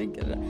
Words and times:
sänka 0.00 0.20
det 0.22 0.28
där. 0.28 0.42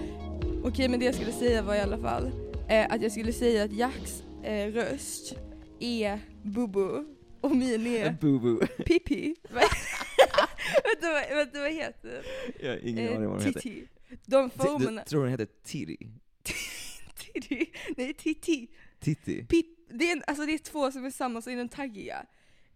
Okej 0.65 0.89
men 0.89 1.01
det 1.01 1.07
jag 1.07 1.15
skulle 1.15 1.33
säga 1.33 1.63
var 1.63 1.75
i 1.75 1.81
alla 1.81 1.99
fall 1.99 2.31
eh, 2.69 2.93
att 2.93 3.03
jag 3.03 3.13
skulle 3.13 3.33
säga 3.33 3.65
att 3.65 3.73
Jacks 3.73 4.23
eh, 4.43 4.73
röst 4.73 5.35
är 5.81 6.21
bubu 6.43 7.05
och 7.41 7.57
min 7.57 7.87
är 7.87 8.13
Boo-boo. 8.21 8.67
Pippi. 8.85 9.35
vänta, 9.51 11.13
vad, 11.13 11.37
vänta 11.37 11.61
vad 11.61 11.73
heter 11.73 12.11
den? 12.11 12.23
Jag 12.61 12.71
har 12.71 12.79
ingen 12.79 13.17
aning 13.17 13.29
vad 13.29 13.39
de 13.39 13.45
heter. 13.45 13.61
Titti. 13.61 13.89
De 14.27 14.51
formerna. 14.51 15.03
Du 15.05 15.11
tror 15.11 15.23
den 15.23 15.31
heter 15.31 15.49
Tiri? 15.65 15.97
Titti. 17.15 17.73
Nej, 17.97 18.15
Titti. 18.15 18.69
Titti? 19.01 19.45
Pip, 19.45 19.67
det, 19.89 20.11
är 20.11 20.13
en, 20.17 20.23
alltså 20.27 20.47
det 20.47 20.55
är 20.55 20.59
två 20.59 20.93
som 20.93 21.05
är 21.05 21.11
samma, 21.11 21.43
så 21.43 21.51
är 21.51 21.57
den 21.57 21.69
taggiga. 21.69 22.27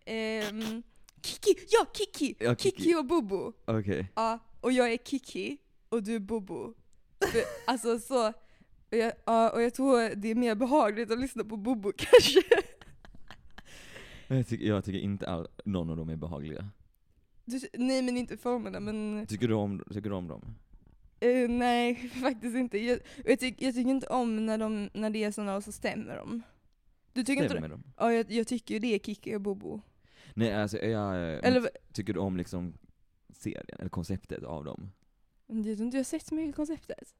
Ehm, 0.06 0.82
Kiki, 1.22 1.54
ja 1.68 1.86
Kiki! 1.92 2.34
Ja, 2.38 2.54
Kiki. 2.56 2.76
Kiki. 2.78 2.94
och 2.94 3.04
Bobo. 3.04 3.52
Okej. 3.64 4.06
Ja, 4.14 4.38
och 4.60 4.72
jag 4.72 4.92
är 4.92 4.96
Kiki 4.96 5.58
och 5.88 6.02
du 6.02 6.20
Bobo. 6.20 6.74
För, 7.20 7.40
alltså 7.66 7.98
så, 7.98 8.28
och 8.90 8.96
jag, 8.96 9.12
ja, 9.24 9.50
och 9.50 9.62
jag 9.62 9.74
tror 9.74 10.14
det 10.14 10.28
är 10.30 10.34
mer 10.34 10.54
behagligt 10.54 11.10
att 11.10 11.20
lyssna 11.20 11.44
på 11.44 11.56
Bobo 11.56 11.92
kanske. 11.96 12.42
Jag, 14.28 14.46
tycker, 14.46 14.66
jag 14.66 14.84
tycker 14.84 14.98
inte 14.98 15.28
all, 15.28 15.48
någon 15.64 15.90
av 15.90 15.96
dem 15.96 16.08
är 16.08 16.16
behagliga. 16.16 16.68
Du, 17.44 17.60
nej 17.72 18.02
men 18.02 18.16
inte 18.16 18.36
formerna 18.36 18.80
men, 18.80 19.26
Tycker 19.26 19.48
du 19.48 19.54
om, 19.54 19.84
tycker 19.92 20.10
du 20.10 20.16
om 20.16 20.28
dem? 20.28 20.54
eh, 21.20 21.48
nej 21.48 21.94
faktiskt 22.22 22.56
inte. 22.56 22.78
Jag, 22.78 22.98
jag, 23.24 23.38
tyck, 23.40 23.62
jag 23.62 23.74
tycker 23.74 23.90
inte 23.90 24.06
om 24.06 24.46
när, 24.46 24.58
de, 24.58 24.90
när 24.94 25.10
det 25.10 25.24
är 25.24 25.30
sådana 25.30 25.56
och 25.56 25.64
så 25.64 25.72
stämmer 25.72 26.16
de. 26.16 26.42
Du 27.12 27.24
tycker 27.24 27.42
inte 27.42 27.54
Stämmer 27.54 27.68
dem? 27.68 27.82
Ja, 27.96 28.12
jag, 28.12 28.30
jag 28.30 28.46
tycker 28.46 28.74
ju 28.74 28.80
det 28.80 28.94
är 28.94 28.98
Kiki 28.98 29.34
och 29.36 29.40
Bobo. 29.40 29.80
Nej 30.34 30.54
alltså, 30.54 30.78
jag, 30.78 31.16
Eller, 31.44 31.60
men 31.60 31.70
tycker 31.92 32.12
du 32.12 32.20
om 32.20 32.36
liksom 32.36 32.74
serien, 33.32 33.76
eller 33.78 33.88
konceptet 33.88 34.42
av 34.44 34.64
dem? 34.64 34.90
Jag 35.56 35.76
tror 35.76 35.84
inte 35.86 35.96
jag 35.96 35.98
har 35.98 36.04
sett 36.04 36.26
så 36.26 36.34
mycket 36.34 36.56
konceptet. 36.56 37.14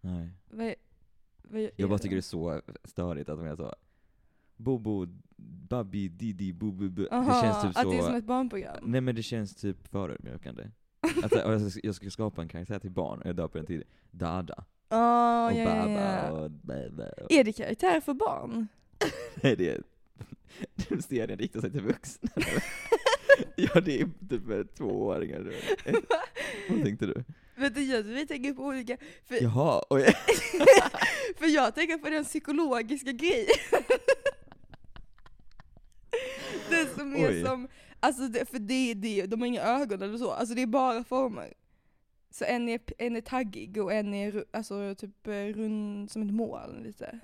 Nej. 0.00 0.30
Vad, 0.50 0.74
vad, 1.42 1.70
Jag 1.76 1.88
bara 1.88 1.98
tycker 1.98 2.16
det 2.16 2.20
är 2.20 2.22
så 2.22 2.60
störigt 2.84 3.28
att 3.28 3.38
de 3.38 3.46
är 3.46 3.56
så 3.56 3.74
Bobo, 4.56 5.06
Babbi, 5.68 6.08
Didi, 6.08 6.52
Bobo, 6.52 6.88
bu. 6.88 7.08
Aha, 7.10 7.34
Det 7.34 7.40
känns 7.42 7.62
typ 7.62 7.74
så... 7.74 7.80
att 7.80 7.90
det 7.90 7.98
är 7.98 8.02
som 8.02 8.14
ett 8.14 8.24
barnprogram? 8.24 8.76
Nej 8.82 9.00
men 9.00 9.14
det 9.14 9.22
känns 9.22 9.54
typ 9.54 9.88
förödmjukande. 9.88 10.70
Och 11.44 11.52
jag, 11.52 11.70
ska, 11.72 11.80
jag 11.82 11.94
ska 11.94 12.10
skapa 12.10 12.42
en 12.42 12.48
karaktär 12.48 12.78
till 12.78 12.90
barn, 12.90 13.20
och 13.20 13.26
jag 13.26 13.36
döper 13.36 13.58
den 13.58 13.66
till 13.66 13.84
Dada. 14.10 14.64
Ah, 14.88 15.46
och 15.46 15.52
ja, 15.52 15.58
ja, 15.58 15.74
Baba 15.82 15.90
ja. 15.90 16.30
och 16.30 16.50
bä. 16.50 16.88
och- 16.88 17.32
Är 17.32 17.44
det 17.44 17.52
karaktär 17.52 18.00
för 18.00 18.14
barn? 18.14 18.68
Nej 19.42 19.56
det 19.56 19.68
är... 19.70 19.82
Den 20.88 21.02
serien 21.02 21.38
riktar 21.38 21.60
sig 21.60 21.70
till 21.70 21.80
vuxna. 21.82 22.30
ja 23.56 23.80
det 23.80 24.00
är 24.00 24.08
typ 24.28 24.74
tvååringar. 24.74 25.52
Vad 26.68 26.82
tänkte 26.82 27.06
du? 27.06 27.24
Du, 27.70 27.82
jag, 27.82 28.02
vi 28.02 28.26
tänker 28.26 28.52
på 28.52 28.62
olika, 28.62 28.96
för, 29.24 29.42
Jaha, 29.42 29.82
oj. 29.90 30.02
för 31.36 31.46
jag 31.46 31.74
tänker 31.74 31.98
på 31.98 32.10
den 32.10 32.24
psykologiska 32.24 33.12
grejen. 33.12 33.46
det 36.70 36.86
som 36.94 37.16
är 37.16 37.28
Oj. 37.28 37.44
som, 37.44 37.68
alltså 38.00 38.28
det, 38.28 38.44
för 38.44 38.58
det, 38.58 38.94
det, 38.94 39.26
de 39.26 39.40
har 39.40 39.46
inga 39.46 39.62
ögon 39.62 40.02
eller 40.02 40.18
så, 40.18 40.30
alltså 40.30 40.54
det 40.54 40.62
är 40.62 40.66
bara 40.66 41.04
former. 41.04 41.54
Så 42.30 42.44
en 42.44 42.68
är, 42.68 42.80
en 42.98 43.16
är 43.16 43.20
taggig 43.20 43.82
och 43.82 43.92
en 43.92 44.14
är 44.14 44.44
alltså, 44.50 44.94
typ 44.94 45.26
eh, 45.26 45.32
rund 45.32 46.10
som 46.10 46.22
ett 46.22 46.34
mål 46.34 46.82
lite. 46.82 47.18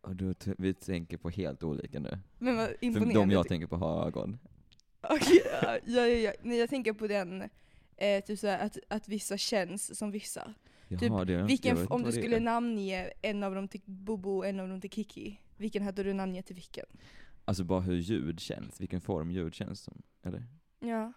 Och 0.00 0.16
du, 0.16 0.34
vi 0.58 0.74
tänker 0.74 1.16
på 1.16 1.30
helt 1.30 1.62
olika 1.62 2.00
nu. 2.00 2.18
Men 2.38 2.56
vad 2.56 2.66
För 2.66 2.76
imponerande. 2.80 3.20
de 3.20 3.30
jag 3.30 3.48
tänker 3.48 3.66
på 3.66 3.76
har 3.76 4.06
ögon. 4.06 4.38
Okej, 5.00 5.42
ja, 5.62 5.78
ja, 5.84 6.06
ja, 6.06 6.06
ja. 6.06 6.32
Nej, 6.42 6.58
jag 6.58 6.70
tänker 6.70 6.92
på 6.92 7.06
den, 7.06 7.48
eh, 8.02 8.24
typ 8.24 8.38
såhär, 8.38 8.58
att, 8.66 8.78
att 8.88 9.08
vissa 9.08 9.36
känns 9.36 9.98
som 9.98 10.10
vissa. 10.10 10.54
Jaha, 10.88 10.98
Typ, 11.00 11.26
det, 11.26 11.42
Vilken, 11.42 11.86
om 11.88 12.02
du 12.02 12.12
skulle 12.12 12.36
är. 12.36 12.40
namnge 12.40 13.10
en 13.22 13.42
av 13.42 13.54
dem 13.54 13.68
till 13.68 13.80
Bobo 13.84 14.36
och 14.36 14.46
en 14.46 14.60
av 14.60 14.68
dem 14.68 14.80
till 14.80 14.90
Kiki, 14.90 15.40
vilken 15.56 15.82
hade 15.82 16.02
du 16.02 16.12
namngett 16.12 16.46
till 16.46 16.54
vilken? 16.56 16.86
Alltså 17.44 17.64
bara 17.64 17.80
hur 17.80 17.96
ljud 17.96 18.40
känns, 18.40 18.80
vilken 18.80 19.00
form 19.00 19.30
ljud 19.30 19.54
känns 19.54 19.80
som, 19.80 20.02
eller? 20.22 20.44
Ja, 20.80 21.12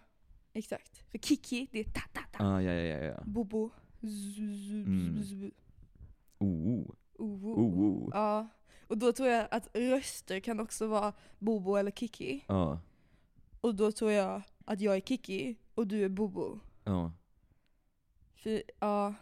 exakt. 0.54 1.04
För 1.12 1.18
Kiki, 1.18 1.68
det 1.72 1.80
är 1.80 1.84
ta 1.84 2.02
ta 2.14 2.22
ta. 2.32 2.44
Ah, 2.46 2.62
ja, 2.62 2.74
ja, 2.74 2.98
ja, 2.98 3.04
ja. 3.06 3.24
Bobo, 3.26 3.70
Mm. 4.04 5.52
oh, 6.40 6.48
oh. 7.14 7.46
oh, 7.60 7.80
oh. 7.80 8.10
Ja, 8.14 8.48
och 8.88 8.98
då 8.98 9.12
tror 9.12 9.30
jag 9.30 9.48
att 9.52 9.70
röster 9.74 10.40
kan 10.40 10.60
också 10.60 10.88
vara 10.88 11.14
Bobo 11.40 11.76
eller 11.76 11.92
Kiki. 11.92 12.44
Ja, 12.48 12.80
Och 13.62 13.76
då 13.76 13.92
tror 13.92 14.12
jag 14.12 14.42
att 14.66 14.82
jag 14.82 14.96
är 14.96 15.02
Kiki 15.02 15.56
och 15.76 15.88
du 15.88 16.04
är 16.06 16.10
Bobo. 16.10 16.60
Ja. 16.86 17.12
För, 18.36 18.64
ja. 18.80 19.14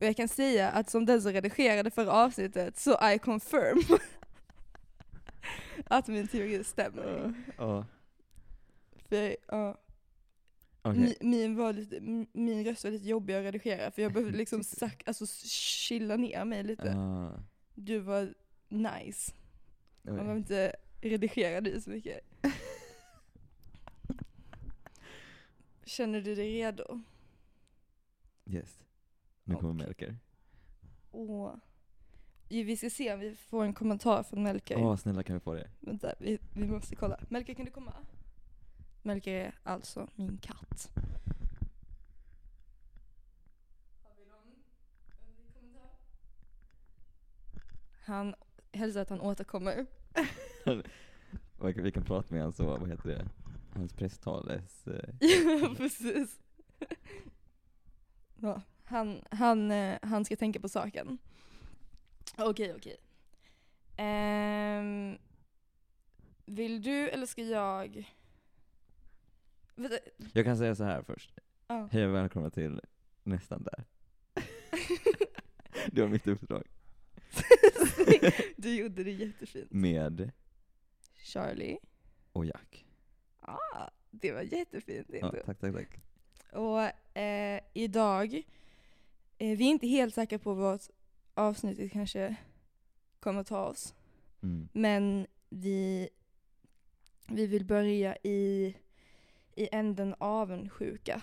Och 0.00 0.06
jag 0.06 0.16
kan 0.16 0.28
säga 0.28 0.70
att 0.70 0.90
som 0.90 1.06
den 1.06 1.22
som 1.22 1.32
redigerade 1.32 1.90
förra 1.90 2.12
avsnittet, 2.12 2.78
så 2.78 3.10
I 3.12 3.18
confirm 3.18 3.78
att 5.86 6.08
min 6.08 6.28
teori 6.28 6.64
stämmer. 6.64 7.34
Ja, 7.58 7.86
För, 9.08 9.36
ja, 9.48 9.78
okej. 10.82 11.00
mi- 11.02 11.24
min, 11.24 11.56
var 11.56 11.72
lite, 11.72 12.00
min 12.32 12.64
röst 12.64 12.84
var 12.84 12.90
lite 12.90 13.08
jobbig 13.08 13.34
att 13.34 13.42
redigera 13.44 13.90
för 13.90 14.02
jag 14.02 14.12
behövde 14.12 14.38
liksom 14.38 14.64
sak, 14.64 15.02
alltså 15.06 15.26
chilla 15.46 16.16
ner 16.16 16.44
mig 16.44 16.62
lite. 16.62 16.92
Ah, 16.96 17.42
Du 17.74 17.98
var 17.98 18.34
nice. 18.68 19.32
Man 20.02 20.14
behöver 20.14 20.36
inte 20.36 20.72
redigera 21.00 21.60
dig 21.60 21.80
så 21.80 21.90
mycket. 21.90 22.20
Känner 25.88 26.20
du 26.20 26.34
dig 26.34 26.52
redo? 26.52 27.00
Yes. 28.46 28.80
Nu 29.44 29.54
kommer 29.56 29.74
Okej. 29.74 29.86
Melker. 29.86 30.16
Åh. 31.10 31.54
Jo, 32.48 32.64
Vi 32.64 32.76
ska 32.76 32.90
se 32.90 33.14
om 33.14 33.20
vi 33.20 33.36
får 33.36 33.64
en 33.64 33.74
kommentar 33.74 34.22
från 34.22 34.42
Melker. 34.42 34.76
Åh, 34.78 34.96
snälla 34.96 35.22
kan 35.22 35.34
vi 35.34 35.40
få 35.40 35.54
det? 35.54 35.70
Vänta, 35.80 36.14
vi, 36.18 36.38
vi 36.54 36.66
måste 36.66 36.96
kolla. 36.96 37.20
Melker 37.28 37.54
kan 37.54 37.64
du 37.64 37.70
komma? 37.70 37.94
Melker 39.02 39.32
är 39.32 39.54
alltså 39.62 40.08
min 40.14 40.38
katt. 40.38 40.90
Han 48.04 48.34
hälsar 48.72 49.00
att 49.00 49.10
han 49.10 49.20
återkommer. 49.20 49.86
Vi 51.82 51.92
kan- 51.92 52.04
prata 52.04 52.34
med 52.34 52.42
hans, 52.42 52.58
vad 52.60 52.88
heter 52.88 53.08
det? 53.08 53.28
Hans 53.74 53.92
presstales... 53.92 54.86
eh, 54.86 55.14
ja, 55.60 55.74
precis. 55.76 56.40
Ja, 58.40 58.62
han, 58.84 59.20
han, 59.30 59.70
eh, 59.70 59.98
han 60.02 60.24
ska 60.24 60.36
tänka 60.36 60.60
på 60.60 60.68
saken. 60.68 61.18
Okej, 62.38 62.74
okej. 62.76 62.96
Ehm, 63.96 65.18
vill 66.46 66.82
du 66.82 67.08
eller 67.08 67.26
ska 67.26 67.42
jag? 67.42 68.14
Jag 70.32 70.44
kan 70.44 70.56
säga 70.58 70.74
så 70.74 70.84
här 70.84 71.02
först. 71.02 71.38
ja. 71.66 71.88
Hej 71.92 72.06
och 72.06 72.14
välkomna 72.14 72.50
till 72.50 72.80
Nästan 73.22 73.62
där. 73.62 73.84
det 75.92 76.00
var 76.00 76.08
mitt 76.08 76.26
uppdrag. 76.26 76.64
du 78.56 78.74
gjorde 78.76 79.04
det 79.04 79.10
jättefint. 79.10 79.72
Med 79.72 80.30
Charlie. 81.16 81.78
och 82.32 82.46
Jack. 82.46 82.86
Ah, 83.48 83.90
det 84.10 84.32
var 84.32 84.42
jättefint. 84.42 85.06
Ja, 85.12 85.30
tack, 85.46 85.60
tack, 85.60 85.74
tack. 85.74 85.98
Och 86.52 87.16
eh, 87.18 87.60
idag, 87.72 88.34
eh, 89.38 89.56
vi 89.56 89.66
är 89.66 89.70
inte 89.70 89.86
helt 89.86 90.14
säkra 90.14 90.38
på 90.38 90.54
vad 90.54 90.80
avsnittet 91.34 91.92
kanske 91.92 92.36
kommer 93.20 93.44
ta 93.44 93.64
oss. 93.64 93.94
Mm. 94.42 94.68
Men 94.72 95.26
vi, 95.48 96.08
vi 97.26 97.46
vill 97.46 97.64
börja 97.64 98.16
i, 98.16 98.76
i 99.54 99.68
änden 99.72 100.14
avundsjuka. 100.18 101.22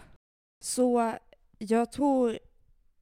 Så 0.60 1.14
jag 1.58 1.92
tror 1.92 2.40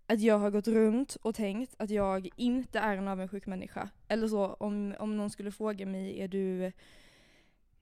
att 0.07 0.21
jag 0.21 0.39
har 0.39 0.51
gått 0.51 0.67
runt 0.67 1.15
och 1.21 1.35
tänkt 1.35 1.75
att 1.77 1.89
jag 1.89 2.29
inte 2.35 2.79
är 2.79 2.97
en 2.97 3.07
avundsjuk 3.07 3.45
människa. 3.45 3.89
Eller 4.07 4.27
så, 4.27 4.45
om, 4.45 4.95
om 4.99 5.17
någon 5.17 5.29
skulle 5.29 5.51
fråga 5.51 5.85
mig, 5.85 6.21
är 6.21 6.27
du, 6.27 6.71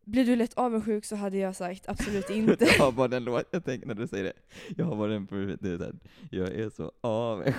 blir 0.03 0.25
du 0.25 0.35
lätt 0.35 0.53
avundsjuk 0.53 1.05
så 1.05 1.15
hade 1.15 1.37
jag 1.37 1.55
sagt 1.55 1.89
absolut 1.89 2.29
inte. 2.29 2.65
Jag 2.65 2.83
har 2.85 2.91
bara 2.91 3.07
den 3.07 3.23
låt, 3.23 3.45
jag 3.51 3.65
tänker 3.65 3.87
när 3.87 3.95
du 3.95 4.07
säger 4.07 4.23
det, 4.23 4.33
jag 4.77 4.85
har 4.85 4.95
bara 4.95 5.11
den 5.11 5.27
på 5.27 5.35
det 5.35 5.69
är 5.69 5.77
så 5.77 5.91
jag 6.31 6.47
är 6.53 6.69
så 6.69 6.91
avundsjuk. 7.01 7.55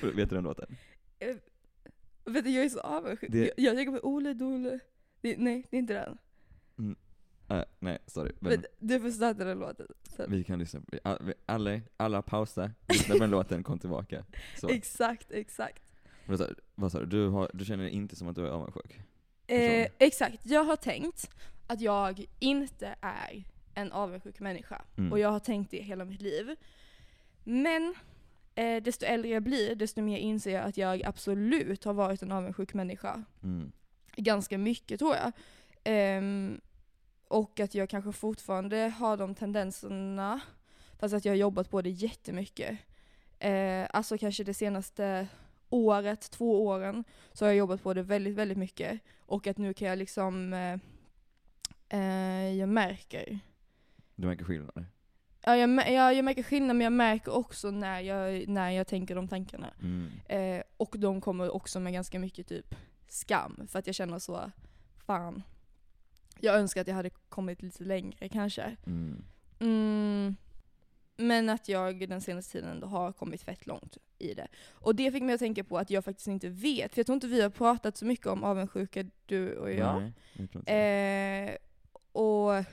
Vet 0.16 0.28
du 0.30 0.34
den 0.36 0.44
låten? 0.44 0.76
Eh, 1.18 1.36
Vet 2.24 2.44
du, 2.44 2.50
jag 2.50 2.64
är 2.64 2.68
så 2.68 2.80
avundsjuk. 2.80 3.30
Det- 3.32 3.38
Jag, 3.38 3.52
jag 3.56 3.76
tänker 3.76 4.00
på 4.00 4.08
Ole 4.08 4.34
Dole. 4.34 4.78
Det, 5.20 5.36
nej, 5.38 5.66
det 5.70 5.76
är 5.76 5.78
inte 5.78 5.94
den. 5.94 6.18
Äh, 7.50 7.62
nej, 7.78 7.98
sorry. 8.06 8.32
Men 8.40 8.64
du 8.78 9.00
får 9.00 9.10
starta 9.10 9.44
den 9.44 9.58
låten. 9.58 9.86
Sen. 10.16 10.30
vi 10.30 10.44
kan 10.44 10.58
lyssna 10.58 10.80
på 10.80 11.18
vi- 11.20 11.34
alla, 11.46 11.80
alla 11.96 12.22
pausa, 12.22 12.70
lyssna 12.88 13.14
på 13.14 13.18
den 13.20 13.30
låten, 13.30 13.62
kom 13.62 13.78
tillbaka. 13.78 14.24
Så. 14.60 14.68
Exakt, 14.68 15.30
exakt. 15.32 15.82
Vad 16.74 16.92
sa, 16.92 17.00
du? 17.04 17.48
Du 17.54 17.64
känner 17.64 17.88
inte 17.88 18.16
som 18.16 18.28
att 18.28 18.36
du 18.36 18.46
är 18.46 18.50
avundsjuk? 18.50 19.00
Eh, 19.48 19.88
exakt, 19.98 20.40
jag 20.42 20.64
har 20.64 20.76
tänkt 20.76 21.30
att 21.66 21.80
jag 21.80 22.26
inte 22.38 22.94
är 23.00 23.44
en 23.74 23.92
avundsjuk 23.92 24.40
människa. 24.40 24.82
Mm. 24.96 25.12
Och 25.12 25.18
jag 25.18 25.28
har 25.28 25.40
tänkt 25.40 25.70
det 25.70 25.82
hela 25.82 26.04
mitt 26.04 26.22
liv. 26.22 26.56
Men 27.44 27.94
eh, 28.54 28.82
desto 28.82 29.06
äldre 29.06 29.30
jag 29.30 29.42
blir, 29.42 29.74
desto 29.74 30.02
mer 30.02 30.18
inser 30.18 30.52
jag 30.52 30.64
att 30.64 30.76
jag 30.76 31.04
absolut 31.04 31.84
har 31.84 31.94
varit 31.94 32.22
en 32.22 32.32
avundsjuk 32.32 32.74
människa. 32.74 33.24
Mm. 33.42 33.72
Ganska 34.16 34.58
mycket 34.58 34.98
tror 34.98 35.14
jag. 35.14 35.32
Ehm, 35.84 36.60
och 37.28 37.60
att 37.60 37.74
jag 37.74 37.88
kanske 37.88 38.12
fortfarande 38.12 38.76
har 38.98 39.16
de 39.16 39.34
tendenserna, 39.34 40.40
fast 40.98 41.14
att 41.14 41.24
jag 41.24 41.32
har 41.32 41.36
jobbat 41.36 41.70
på 41.70 41.82
det 41.82 41.90
jättemycket. 41.90 42.78
Eh, 43.38 43.86
alltså 43.90 44.18
kanske 44.18 44.44
det 44.44 44.54
senaste 44.54 45.28
året, 45.70 46.30
två 46.30 46.66
åren, 46.66 47.04
så 47.32 47.44
har 47.44 47.50
jag 47.50 47.56
jobbat 47.56 47.82
på 47.82 47.94
det 47.94 48.02
väldigt, 48.02 48.34
väldigt 48.34 48.58
mycket. 48.58 49.00
Och 49.26 49.46
att 49.46 49.58
nu 49.58 49.74
kan 49.74 49.88
jag 49.88 49.98
liksom, 49.98 50.52
eh, 50.52 50.78
eh, 51.88 52.54
jag 52.54 52.68
märker. 52.68 53.38
Du 54.14 54.26
märker 54.26 54.44
skillnader? 54.44 54.86
Ja 55.44 55.56
jag, 55.56 55.70
mär- 55.70 55.90
ja, 55.90 56.12
jag 56.12 56.24
märker 56.24 56.42
skillnad, 56.42 56.76
men 56.76 56.84
jag 56.84 56.92
märker 56.92 57.32
också 57.32 57.70
när 57.70 58.00
jag, 58.00 58.48
när 58.48 58.70
jag 58.70 58.86
tänker 58.86 59.14
de 59.14 59.28
tankarna. 59.28 59.70
Mm. 59.82 60.10
Eh, 60.28 60.62
och 60.76 60.94
de 60.98 61.20
kommer 61.20 61.54
också 61.54 61.80
med 61.80 61.92
ganska 61.92 62.18
mycket 62.18 62.46
typ 62.48 62.74
skam, 63.08 63.66
för 63.68 63.78
att 63.78 63.86
jag 63.86 63.94
känner 63.96 64.18
så, 64.18 64.50
fan. 65.06 65.42
Jag 66.40 66.54
önskar 66.54 66.80
att 66.80 66.88
jag 66.88 66.94
hade 66.94 67.10
kommit 67.10 67.62
lite 67.62 67.84
längre 67.84 68.28
kanske. 68.28 68.76
Mm. 68.86 69.24
Mm, 69.60 70.36
men 71.18 71.48
att 71.48 71.68
jag 71.68 72.08
den 72.08 72.20
senaste 72.20 72.52
tiden 72.52 72.70
ändå 72.70 72.86
har 72.86 73.12
kommit 73.12 73.42
fett 73.42 73.66
långt 73.66 73.98
i 74.18 74.34
det. 74.34 74.48
Och 74.70 74.94
det 74.94 75.12
fick 75.12 75.22
mig 75.22 75.34
att 75.34 75.40
tänka 75.40 75.64
på 75.64 75.78
att 75.78 75.90
jag 75.90 76.04
faktiskt 76.04 76.28
inte 76.28 76.48
vet, 76.48 76.94
för 76.94 76.98
jag 76.98 77.06
tror 77.06 77.14
inte 77.14 77.26
vi 77.26 77.40
har 77.40 77.50
pratat 77.50 77.96
så 77.96 78.04
mycket 78.04 78.26
om 78.26 78.44
avundsjuka, 78.44 79.04
du 79.26 79.56
och 79.56 79.72
jag. 79.72 80.12
Nej. 80.66 81.50
Eh, 81.50 81.56
och 82.12 82.64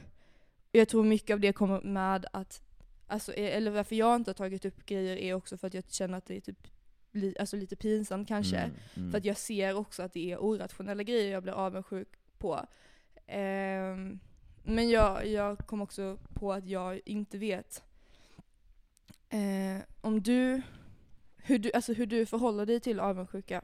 jag 0.72 0.90
tror 0.90 1.04
mycket 1.04 1.34
av 1.34 1.40
det 1.40 1.54
kommer 1.54 1.82
med 1.82 2.26
att, 2.34 2.62
alltså, 3.08 3.34
eh, 3.34 3.58
eller 3.58 3.72
varför 3.72 3.96
jag 3.96 4.16
inte 4.16 4.30
har 4.30 4.36
tagit 4.36 4.66
upp 4.66 4.86
grejer 4.86 5.18
är 5.18 5.34
också 5.34 5.58
för 5.58 5.68
att 5.68 5.74
jag 5.74 5.84
känner 5.92 6.18
att 6.18 6.26
det 6.26 6.38
är 6.38 6.42
typ 6.42 6.68
li, 7.12 7.36
alltså 7.40 7.58
lite 7.58 7.76
pinsamt 7.76 8.28
kanske. 8.28 8.58
Mm, 8.58 8.76
mm. 8.94 9.12
För 9.12 9.18
att 9.18 9.26
jag 9.26 9.38
ser 9.38 9.78
också 9.78 10.04
att 10.04 10.14
det 10.14 10.32
är 10.32 10.44
orationella 10.44 11.04
grejer 11.04 11.32
jag 11.32 11.44
blir 11.44 11.54
avundsjuk 11.54 12.08
på. 12.38 12.66
Ehm, 13.28 14.20
men 14.64 14.90
jag, 14.90 15.28
jag 15.28 15.58
kom 15.58 15.82
också 15.82 16.18
på 16.34 16.54
att 16.54 16.66
jag 16.66 17.02
inte 17.06 17.38
vet 17.38 17.84
eh, 19.36 19.82
om 20.02 20.22
du 20.22 20.62
hur, 21.38 21.60
du, 21.60 21.72
alltså 21.74 21.94
hur 21.94 22.06
du 22.06 22.26
förhåller 22.26 22.66
dig 22.66 22.80
till 22.80 23.00
avundsjuka. 23.00 23.62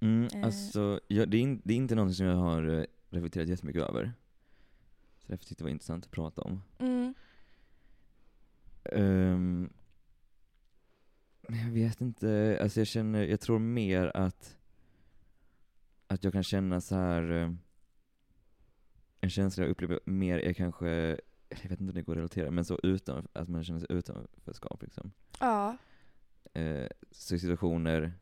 Mm, 0.00 0.28
Eh. 0.34 0.44
alltså, 0.44 1.00
jag, 1.08 1.30
det, 1.30 1.36
är 1.36 1.40
in, 1.40 1.60
det 1.64 1.74
är 1.74 1.76
inte 1.76 1.94
någonting 1.94 2.14
som 2.14 2.26
jag 2.26 2.36
har 2.36 2.78
eh, 2.78 2.84
reflekterat 3.10 3.48
jättemycket 3.48 3.82
över. 3.82 4.12
Så 5.18 5.26
därför 5.26 5.44
tyckte 5.44 5.62
jag 5.62 5.66
det 5.66 5.70
var 5.70 5.70
intressant 5.70 6.04
att 6.04 6.10
prata 6.10 6.42
om. 6.42 6.62
Mm. 6.78 7.14
Men 11.48 11.58
jag 11.60 11.70
vet 11.70 12.00
inte, 12.00 12.58
alltså 12.62 12.80
jag 12.80 12.86
känner, 12.86 13.24
jag 13.24 13.40
tror 13.40 13.58
mer 13.58 14.16
att, 14.16 14.56
att 16.06 16.24
jag 16.24 16.32
kan 16.32 16.42
känna 16.42 16.80
så 16.80 16.94
här 16.94 17.30
eh, 17.30 17.52
en 19.20 19.30
känsla 19.30 19.64
jag 19.64 19.70
upplever 19.70 20.00
mer 20.04 20.38
är 20.38 20.52
kanske, 20.52 21.20
jag 21.62 21.70
vet 21.70 21.80
inte 21.80 21.90
om 21.90 21.94
det 21.94 22.02
går 22.02 22.12
att 22.12 22.16
relatera, 22.18 22.50
men 22.50 22.64
så 22.64 22.78
utan, 22.82 23.28
att 23.32 23.48
man 23.48 23.64
känner 23.64 23.80
sig 23.80 23.92
utanförskap 23.92 24.82
liksom. 24.82 25.12
Ja. 25.40 25.76
Eh, 26.54 26.88
så 27.10 27.38
situationer 27.38 28.12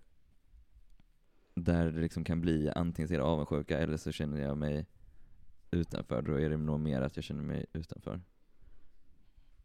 där 1.54 1.90
det 1.90 2.00
liksom 2.00 2.24
kan 2.24 2.40
bli 2.40 2.70
antingen 2.70 3.08
så 3.08 3.14
är 3.14 3.18
det 3.18 3.24
avundsjuka 3.24 3.78
eller 3.78 3.96
så 3.96 4.12
känner 4.12 4.40
jag 4.40 4.58
mig 4.58 4.86
utanför, 5.70 6.22
då 6.22 6.40
är 6.40 6.50
det 6.50 6.56
nog 6.56 6.80
mer 6.80 7.00
att 7.00 7.16
jag 7.16 7.24
känner 7.24 7.42
mig 7.42 7.66
utanför. 7.72 8.20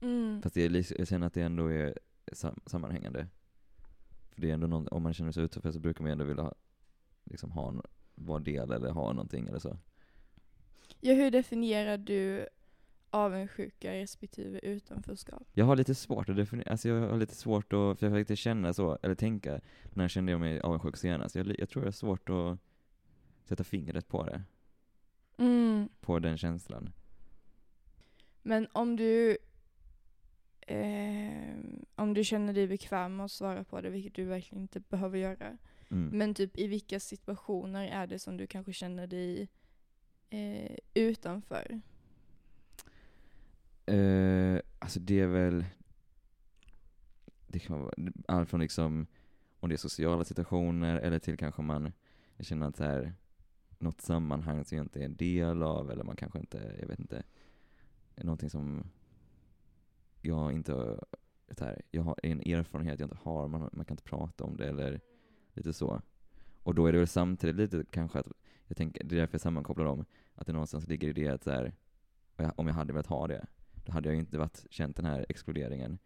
Mm. 0.02 0.42
Fast 0.42 0.56
det 0.56 0.66
är, 0.66 1.00
jag 1.00 1.08
känner 1.08 1.28
att 1.28 1.34
det 1.34 1.42
ändå 1.42 1.68
är 1.68 2.00
sam- 2.32 2.60
sammanhängande. 2.66 3.28
För 4.32 4.42
det 4.42 4.50
är 4.50 4.54
ändå 4.54 4.68
någon, 4.68 4.88
om 4.88 5.04
man 5.04 5.14
känner 5.14 5.32
sig 5.32 5.44
utanför 5.44 5.72
så 5.72 5.80
brukar 5.80 6.04
man 6.04 6.12
ändå 6.12 6.26
vilja 6.26 6.44
ha, 6.44 6.54
liksom 7.24 7.52
ha, 7.52 7.74
vara 8.16 8.40
del 8.40 8.72
eller 8.72 8.90
ha 8.90 9.14
någonting 9.14 9.48
eller 9.48 9.60
så. 9.60 9.78
Ja, 11.00 11.14
hur 11.14 11.32
definierar 11.32 11.98
du 11.98 12.48
avundsjuka 13.10 13.94
respektive 13.94 14.60
utanförskap? 14.60 15.44
Jag 15.54 15.66
har 15.66 15.76
lite 15.76 15.96
svårt 15.96 16.30
att 16.30 16.36
definiera, 16.36 16.72
alltså 16.72 16.90
jag 16.90 17.10
har 17.10 17.18
lite 17.18 17.36
svårt 17.36 17.74
att, 17.74 18.00
för 18.00 18.06
jag 18.06 18.12
försökte 18.14 18.36
känna 18.36 18.74
så, 18.74 18.98
eller 19.04 19.16
tänka, 19.16 19.62
när 19.94 20.08
kände 20.08 20.32
jag 20.32 20.40
mig 20.42 20.60
avundsjuk 20.60 20.98
senast? 20.98 21.36
Jag, 21.36 21.60
jag 21.60 21.70
tror 21.70 21.84
jag 21.84 21.88
har 21.88 21.92
svårt 21.92 22.30
att 22.30 22.60
sätta 23.44 23.64
fingret 23.64 24.08
på 24.08 24.24
det, 24.26 24.44
Mm. 25.38 25.90
på 26.02 26.20
den 26.20 26.38
känslan. 26.38 26.90
Men 28.42 28.68
om 28.72 28.96
du 28.96 29.38
eh, 30.62 31.56
om 31.96 32.14
du 32.14 32.24
känner 32.24 32.54
dig 32.54 32.68
bekväm 32.68 33.16
med 33.16 33.26
att 33.26 33.32
svara 33.32 33.64
på 33.64 33.82
det, 33.82 33.90
vilket 33.90 34.14
du 34.14 34.24
verkligen 34.26 34.62
inte 34.62 34.80
behöver 34.80 35.18
göra. 35.18 35.58
Mm. 35.92 36.18
Men 36.18 36.34
typ 36.34 36.58
i 36.58 36.68
vilka 36.68 37.00
situationer 37.00 37.88
är 37.88 38.08
det 38.08 38.20
som 38.20 38.38
du 38.38 38.48
kanske 38.48 38.74
känner 38.74 39.08
dig 39.08 39.50
eh, 40.30 40.78
utanför? 40.94 41.82
Eh, 43.86 44.60
alltså 44.80 45.00
det 45.00 45.20
är 45.20 45.28
väl, 45.28 45.66
det 47.48 47.60
kan 47.60 47.80
vara 47.80 47.94
allt 48.28 48.50
från 48.50 48.60
liksom, 48.60 49.08
om 49.60 49.70
det 49.70 49.76
är 49.76 49.78
sociala 49.78 50.24
situationer 50.24 50.98
eller 50.98 51.20
till 51.20 51.38
kanske 51.38 51.62
man, 51.62 51.92
känner 52.40 52.68
att 52.68 52.76
så 52.76 52.84
här, 52.84 53.14
något 53.80 54.02
sammanhang 54.02 54.66
som 54.66 54.78
jag 54.78 54.86
inte 54.86 55.00
är 55.00 55.06
en 55.06 55.16
del 55.16 55.64
av 55.64 55.92
eller 55.92 56.04
man 56.04 56.16
kanske 56.16 56.40
inte, 56.40 56.76
jag 56.80 56.88
vet 56.88 57.00
inte, 57.00 57.24
någonting 58.16 58.50
som 58.50 58.84
jag 60.22 60.52
inte, 60.52 61.00
så 61.52 61.66
här, 61.66 61.82
jag 61.92 62.02
har 62.02 62.16
en 62.24 62.40
erfarenhet 62.40 63.00
jag 63.00 63.08
inte 63.08 63.20
har, 63.22 63.48
man, 63.48 63.70
man 63.74 63.86
kan 63.86 63.94
inte 63.94 64.04
prata 64.04 64.44
om 64.44 64.58
det 64.58 64.68
eller 64.68 65.02
lite 65.54 65.74
så. 65.74 66.02
Och 66.64 66.76
då 66.76 66.86
är 66.88 66.92
det 66.92 66.98
väl 66.98 67.08
samtidigt 67.08 67.56
lite 67.56 67.86
kanske 67.92 68.20
att, 68.20 68.28
jag 68.68 68.78
tänker, 68.78 69.04
det 69.04 69.16
är 69.16 69.20
därför 69.20 69.34
jag 69.34 69.42
sammankopplar 69.42 69.86
dem, 69.86 70.06
att 70.36 70.48
det 70.48 70.54
någonstans 70.54 70.88
ligger 70.88 71.08
i 71.08 71.14
det 71.14 71.28
att 71.28 71.44
så 71.44 71.52
här, 71.52 71.74
om 72.56 72.68
jag 72.68 72.74
hade 72.74 72.94
velat 72.94 73.08
ha 73.08 73.28
det, 73.28 73.46
då 73.86 73.92
hade 73.92 74.10
jag 74.10 74.14
ju 74.14 74.20
inte 74.20 74.38
varit, 74.38 74.66
känt 74.70 74.96
den 74.96 75.06
här 75.06 75.26
exkluderingen. 75.30 75.98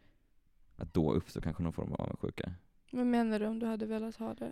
Att 0.76 0.94
då 0.94 1.14
uppstår 1.14 1.42
kanske 1.42 1.64
någon 1.64 1.74
form 1.74 1.94
av 1.94 2.02
avundsjuka. 2.02 2.54
Vad 2.92 3.06
menar 3.06 3.40
du 3.40 3.46
om 3.46 3.60
du 3.60 3.66
hade 3.66 3.86
velat 3.86 4.16
ha 4.16 4.34
det? 4.34 4.52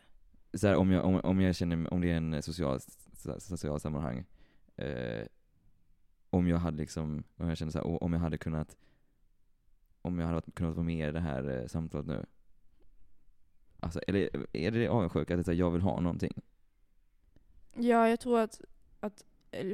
Så 0.53 0.67
här, 0.67 0.75
om, 0.75 0.91
jag, 0.91 1.05
om, 1.05 1.21
om 1.23 1.41
jag 1.41 1.55
känner, 1.55 1.93
om 1.93 2.01
det 2.01 2.11
är 2.11 2.17
en 2.17 2.43
social, 2.43 2.77
so- 2.77 3.39
social 3.39 3.79
sammanhang, 3.79 4.25
eh, 4.75 5.25
om 6.29 6.47
jag 6.47 6.57
hade 6.57 6.77
liksom, 6.77 7.23
om 7.35 7.47
jag 7.47 7.57
känner 7.57 7.71
så 7.71 7.77
här, 7.77 8.03
om 8.03 8.13
jag 8.13 8.19
hade 8.19 8.37
kunnat, 8.37 8.77
om 10.01 10.19
jag 10.19 10.27
hade 10.27 10.51
kunnat 10.51 10.75
vara 10.75 10.85
med 10.85 11.09
i 11.09 11.11
det 11.11 11.19
här 11.19 11.49
eh, 11.49 11.67
samtalet 11.67 12.07
nu. 12.07 12.25
Alltså, 13.79 13.99
eller 14.07 14.29
är 14.53 14.71
det 14.71 14.87
avundsjuka 14.87 15.33
att 15.33 15.45
det 15.45 15.51
är 15.51 15.53
här, 15.53 15.59
jag 15.59 15.71
vill 15.71 15.81
ha 15.81 15.99
någonting? 15.99 16.41
Ja, 17.75 18.09
jag 18.09 18.19
tror 18.19 18.39
att, 18.39 18.61
att 18.99 19.25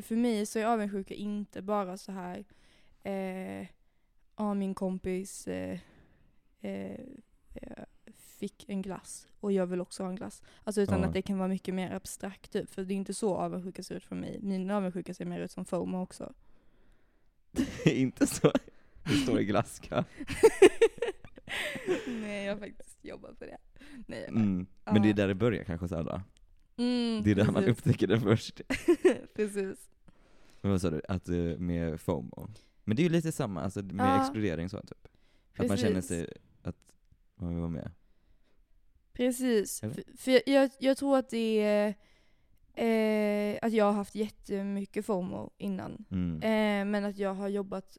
för 0.02 0.16
mig 0.16 0.46
så 0.46 0.60
är 0.60 0.66
avundsjuka 0.66 1.14
inte 1.14 1.62
bara 1.62 1.98
så 1.98 2.12
här 2.12 2.46
eh, 3.04 3.68
ja 4.38 4.54
min 4.54 4.76
kompis 4.76 5.48
eh, 5.48 5.80
eh, 6.62 7.00
fick 8.16 8.70
en 8.70 8.82
glass 8.82 9.28
och 9.40 9.52
jag 9.52 9.66
vill 9.68 9.82
också 9.82 10.04
ha 10.04 10.10
en 10.10 10.16
glass. 10.16 10.42
Alltså 10.64 10.82
utan 10.82 11.00
Ja. 11.02 11.08
att 11.08 11.14
det 11.14 11.22
kan 11.22 11.38
vara 11.38 11.48
mycket 11.48 11.74
mer 11.76 11.92
abstrakt 11.92 12.52
typ, 12.52 12.70
för 12.70 12.84
det 12.84 12.94
är 12.94 12.96
inte 12.96 13.14
så 13.14 13.36
avundsjuka 13.36 13.84
ser 13.84 13.96
ut 13.96 14.04
för 14.06 14.16
mig. 14.16 14.40
Min 14.42 14.72
avundsjuka 14.72 15.14
ser 15.14 15.26
mer 15.26 15.40
ut 15.40 15.52
som 15.52 15.66
FOMO 15.66 16.02
också. 16.04 16.34
inte 17.86 18.28
så. 18.28 18.52
Det 19.04 19.10
står 19.16 19.40
i 19.40 19.46
glasskö. 19.46 20.04
Nej, 22.08 22.46
jag 22.46 22.54
har 22.54 22.60
faktiskt 22.60 23.06
jobbat 23.06 23.40
på 23.40 23.46
det. 23.46 23.58
Nej, 24.08 24.26
Mm. 24.28 24.66
Men 24.86 25.02
det 25.02 25.10
är 25.10 25.14
där 25.14 25.28
det 25.28 25.36
börjar 25.36 25.64
kanske 25.64 25.88
så 25.88 25.96
här 25.96 26.04
då. 26.04 26.22
Mm, 26.84 27.24
Det 27.24 27.32
är 27.32 27.36
där 27.36 27.46
man 27.46 27.54
precis. 27.54 27.70
upptäcker 27.78 28.08
det 28.08 28.20
först. 28.20 28.62
precis. 29.36 29.90
Men 30.62 30.72
vad 30.72 30.82
sa 30.82 30.90
du? 30.90 31.02
Att 31.08 31.30
eh, 31.30 31.36
med 31.58 32.02
FOMO? 32.02 32.48
Men 32.84 32.96
det 32.96 33.02
är 33.02 33.04
ju 33.04 33.10
lite 33.10 33.32
samma, 33.32 33.62
alltså 33.62 33.82
med 33.84 34.06
Ja. 34.06 34.22
exkludering 34.22 34.70
så 34.70 34.82
typ. 34.82 35.08
Att 35.58 35.68
man 35.68 35.78
känner 35.78 35.96
Precis. 35.96 36.08
sig 36.08 36.34
att 36.62 36.76
man 37.36 37.50
vill 37.50 37.60
vara 37.60 37.70
med. 37.70 37.92
Precis. 39.14 39.84
Eller? 39.84 39.94
För, 39.94 40.18
för 40.18 40.50
jag, 40.50 40.70
jag, 40.80 40.98
tror 40.98 41.18
att 41.18 41.30
det 41.30 41.62
är 41.62 41.96
eh, 42.74 43.60
att 43.62 43.74
jag 43.74 43.86
har 43.86 43.92
haft 43.92 44.16
jättemycket 44.16 45.06
FOMO 45.06 45.52
innan. 45.58 46.06
Mm. 46.12 46.36
Eh, 46.42 46.92
men 46.92 47.06
att 47.06 47.18
jag 47.18 47.34
har 47.34 47.48
jobbat 47.48 47.98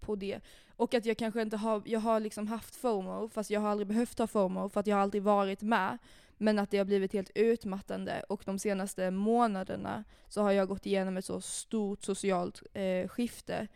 på 0.00 0.16
det. 0.16 0.40
Och 0.76 0.94
att 0.94 1.06
jag 1.06 1.18
kanske 1.18 1.42
inte 1.42 1.56
har, 1.56 1.82
jag 1.86 2.00
har 2.00 2.20
liksom 2.20 2.48
haft 2.48 2.76
FOMO 2.76 3.28
fast 3.28 3.50
jag 3.50 3.60
har 3.60 3.68
aldrig 3.68 3.86
behövt 3.86 4.18
ha 4.18 4.26
FOMO 4.26 4.68
för 4.68 4.80
att 4.80 4.86
jag 4.86 4.96
har 4.96 5.02
aldrig 5.02 5.22
varit 5.22 5.62
med. 5.62 5.98
Men 6.38 6.58
att 6.58 6.70
det 6.70 6.78
har 6.78 6.84
blivit 6.84 7.12
helt 7.12 7.30
utmattande 7.34 8.24
och 8.28 8.42
de 8.46 8.58
senaste 8.58 9.10
månaderna 9.10 10.04
så 10.28 10.42
har 10.42 10.52
jag 10.52 10.68
gått 10.68 10.86
igenom 10.86 11.16
ett 11.16 11.24
så 11.24 11.40
stort 11.40 12.02
socialt 12.02 12.62
eh, 12.72 13.08
skifte 13.08 13.68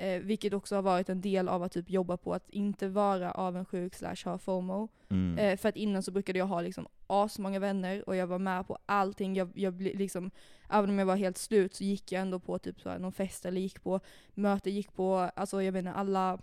Eh, 0.00 0.20
vilket 0.20 0.54
också 0.54 0.74
har 0.74 0.82
varit 0.82 1.08
en 1.08 1.20
del 1.20 1.48
av 1.48 1.62
att 1.62 1.72
typ 1.72 1.90
jobba 1.90 2.16
på 2.16 2.34
att 2.34 2.50
inte 2.50 2.88
vara 2.88 3.30
avundsjuk 3.30 3.94
slash 3.94 4.16
ha 4.24 4.38
FOMO. 4.38 4.88
Mm. 5.08 5.38
Eh, 5.38 5.56
för 5.56 5.68
att 5.68 5.76
innan 5.76 6.02
så 6.02 6.10
brukade 6.10 6.38
jag 6.38 6.46
ha 6.46 6.60
liksom 6.60 6.86
asmånga 7.06 7.58
vänner 7.58 8.08
och 8.08 8.16
jag 8.16 8.26
var 8.26 8.38
med 8.38 8.66
på 8.66 8.78
allting. 8.86 9.36
Jag, 9.36 9.50
jag 9.54 9.82
liksom, 9.82 10.30
även 10.70 10.90
om 10.90 10.98
jag 10.98 11.06
var 11.06 11.16
helt 11.16 11.38
slut 11.38 11.74
så 11.74 11.84
gick 11.84 12.12
jag 12.12 12.22
ändå 12.22 12.38
på 12.38 12.58
typ 12.58 12.80
så 12.80 12.88
här, 12.88 12.98
någon 12.98 13.12
fest 13.12 13.46
eller 13.46 13.60
gick 13.60 13.82
på 13.82 14.00
möte, 14.34 14.70
gick 14.70 14.92
på, 14.92 15.16
alltså 15.16 15.62
jag 15.62 15.72
menar 15.72 15.92
alla, 15.92 16.38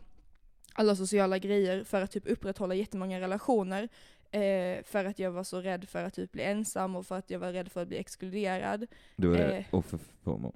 alla 0.74 0.96
sociala 0.96 1.38
grejer 1.38 1.84
för 1.84 2.02
att 2.02 2.12
typ 2.12 2.28
upprätthålla 2.28 2.76
jättemånga 2.76 3.20
relationer. 3.20 3.90
Eh, 4.32 4.84
för 4.84 5.06
att 5.06 5.20
jag 5.20 5.32
var 5.32 5.44
så 5.44 5.62
rädd 5.62 5.90
för 5.90 6.04
att 6.04 6.14
typ 6.14 6.32
bli 6.32 6.44
ensam 6.44 6.96
och 6.96 7.06
för 7.06 7.18
att 7.18 7.30
jag 7.30 7.40
var 7.40 7.52
rädd 7.52 7.72
för 7.72 7.82
att 7.82 7.88
bli 7.88 7.98
exkluderad. 7.98 8.84
Är 8.84 8.88
det 9.18 9.58
eh, 9.58 9.66
offer 9.72 10.00
FOMO. 10.24 10.54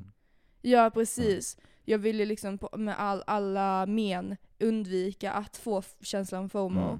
Ja 0.61 0.89
precis. 0.93 1.57
Jag 1.85 1.97
ville 1.97 2.25
liksom 2.25 2.57
på, 2.57 2.69
med 2.77 2.99
all, 2.99 3.23
alla 3.27 3.85
men 3.85 4.37
undvika 4.59 5.31
att 5.31 5.57
få 5.57 5.83
känslan 6.01 6.49
FOMO. 6.49 6.99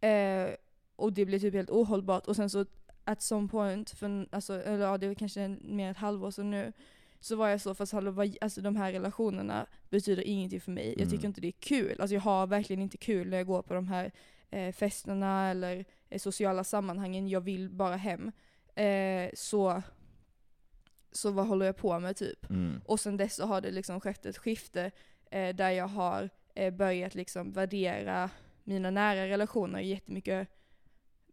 Mm. 0.00 0.48
Eh, 0.48 0.54
och 0.96 1.12
det 1.12 1.24
blev 1.24 1.38
typ 1.38 1.54
helt 1.54 1.70
ohållbart. 1.70 2.26
Och 2.26 2.36
sen 2.36 2.50
så 2.50 2.64
at 3.04 3.22
some 3.22 3.48
point, 3.48 3.90
för, 3.90 4.26
alltså, 4.32 4.62
eller 4.62 4.84
ja, 4.86 4.98
det 4.98 5.06
var 5.08 5.14
kanske 5.14 5.48
mer 5.60 5.90
ett 5.90 5.96
halvår 5.96 6.30
sedan 6.30 6.50
nu, 6.50 6.72
så 7.20 7.36
var 7.36 7.48
jag 7.48 7.60
så, 7.60 7.74
fast 7.74 7.92
hallå, 7.92 8.10
vad, 8.10 8.36
alltså, 8.40 8.60
de 8.60 8.76
här 8.76 8.92
relationerna 8.92 9.66
betyder 9.90 10.22
ingenting 10.22 10.60
för 10.60 10.70
mig. 10.70 10.94
Jag 10.98 11.10
tycker 11.10 11.24
Mm. 11.24 11.26
inte 11.26 11.40
det 11.40 11.48
är 11.48 11.60
kul. 11.60 12.00
Alltså, 12.00 12.14
jag 12.14 12.20
har 12.20 12.46
verkligen 12.46 12.82
inte 12.82 12.96
kul 12.96 13.30
när 13.30 13.36
jag 13.36 13.46
går 13.46 13.62
på 13.62 13.74
de 13.74 13.88
här 13.88 14.12
eh, 14.50 14.72
festerna 14.72 15.50
eller 15.50 15.84
eh, 16.08 16.18
sociala 16.18 16.64
sammanhangen. 16.64 17.28
Jag 17.28 17.40
vill 17.40 17.70
bara 17.70 17.96
hem. 17.96 18.32
Eh, 18.74 19.30
så, 19.34 19.82
så 21.12 21.30
vad 21.30 21.46
håller 21.46 21.66
jag 21.66 21.76
på 21.76 22.00
med 22.00 22.16
typ? 22.16 22.50
Mm. 22.50 22.80
Och 22.84 23.00
sen 23.00 23.16
dess 23.16 23.34
så 23.34 23.46
har 23.46 23.60
det 23.60 23.70
liksom 23.70 24.00
skett 24.00 24.26
ett 24.26 24.38
skifte 24.38 24.90
eh, 25.30 25.54
där 25.54 25.70
jag 25.70 25.88
har 25.88 26.30
eh, 26.54 26.74
börjat 26.74 27.14
liksom 27.14 27.52
värdera 27.52 28.30
mina 28.64 28.90
nära 28.90 29.26
relationer 29.26 29.80
jättemycket 29.80 30.48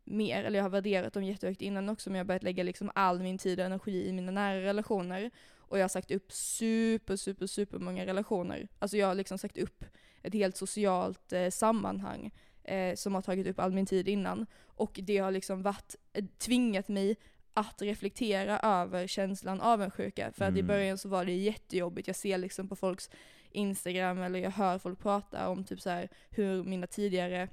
mer. 0.04 0.44
Eller 0.44 0.60
jag 0.60 0.64
har 0.64 0.70
värderat 0.70 1.14
dem 1.14 1.24
jättehögt 1.24 1.62
innan 1.62 1.90
också 1.90 2.10
men 2.10 2.18
jag 2.18 2.24
har 2.24 2.28
börjat 2.28 2.44
lägga 2.44 2.64
liksom 2.64 2.92
all 2.96 3.20
min 3.20 3.38
tid 3.38 3.60
och 3.60 3.66
energi 3.66 4.08
i 4.08 4.14
mina 4.14 4.32
nära 4.32 4.62
relationer. 4.62 5.32
Och 5.58 5.78
jag 5.78 5.84
har 5.84 5.90
sagt 5.90 6.12
upp 6.12 6.32
super, 6.32 7.16
super, 7.16 7.48
super 7.48 7.80
många 7.80 8.06
relationer. 8.06 8.68
Alltså 8.80 8.98
jag 8.98 9.08
har 9.08 9.16
liksom 9.16 9.38
sagt 9.38 9.58
upp 9.58 9.86
ett 10.24 10.34
helt 10.34 10.58
socialt 10.58 11.34
eh, 11.34 11.50
sammanhang 11.50 12.32
eh, 12.64 12.96
som 12.96 13.16
har 13.16 13.22
tagit 13.22 13.48
upp 13.48 13.60
all 13.60 13.74
min 13.74 13.86
tid 13.86 14.08
innan. 14.08 14.46
Och 14.66 15.00
det 15.04 15.18
har 15.18 15.32
liksom 15.32 15.62
varit, 15.62 15.96
eh, 16.14 16.26
tvingat 16.38 16.88
mig 16.88 17.16
att 17.58 17.82
reflektera 17.82 18.60
över 18.60 19.08
känslan 19.08 19.62
avundsjuka. 19.62 20.32
För 20.32 20.46
att 20.46 20.56
i 20.56 20.60
Mm. 20.60 20.68
början 20.68 20.98
så 20.98 21.10
var 21.10 21.26
det 21.26 21.32
jättejobbigt. 21.32 22.08
Jag 22.08 22.16
ser 22.16 22.38
liksom 22.38 22.68
på 22.68 22.76
folks 22.76 23.10
Instagram 23.52 24.22
eller 24.22 24.40
jag 24.40 24.52
hör 24.52 24.78
folk 24.78 25.00
prata 25.00 25.50
om 25.50 25.64
typ 25.64 25.82
så 25.82 25.90
här 25.90 26.10
hur 26.30 26.64
mina 26.64 26.88
tidigare 26.88 27.50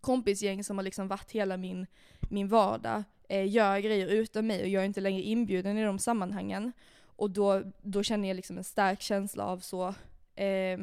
kompisgäng 0.00 0.64
som 0.64 0.78
har 0.78 0.82
liksom 0.84 1.08
varit 1.08 1.30
hela 1.30 1.56
min, 1.56 1.86
min 2.30 2.48
vardag 2.48 3.04
eh, 3.28 3.50
gör 3.50 3.78
grejer 3.78 4.06
utan 4.06 4.46
mig 4.46 4.62
och 4.62 4.68
jag 4.68 4.82
är 4.82 4.86
inte 4.86 5.00
längre 5.00 5.22
inbjuden 5.22 5.78
i 5.78 5.84
de 5.84 5.98
sammanhangen. 5.98 6.72
Och 7.02 7.30
då, 7.30 7.62
då 7.82 8.02
känner 8.02 8.28
jag 8.28 8.34
liksom 8.34 8.58
en 8.58 8.64
stark 8.64 9.00
känsla 9.00 9.44
av 9.44 9.58
så, 9.58 9.94
eh, 10.34 10.78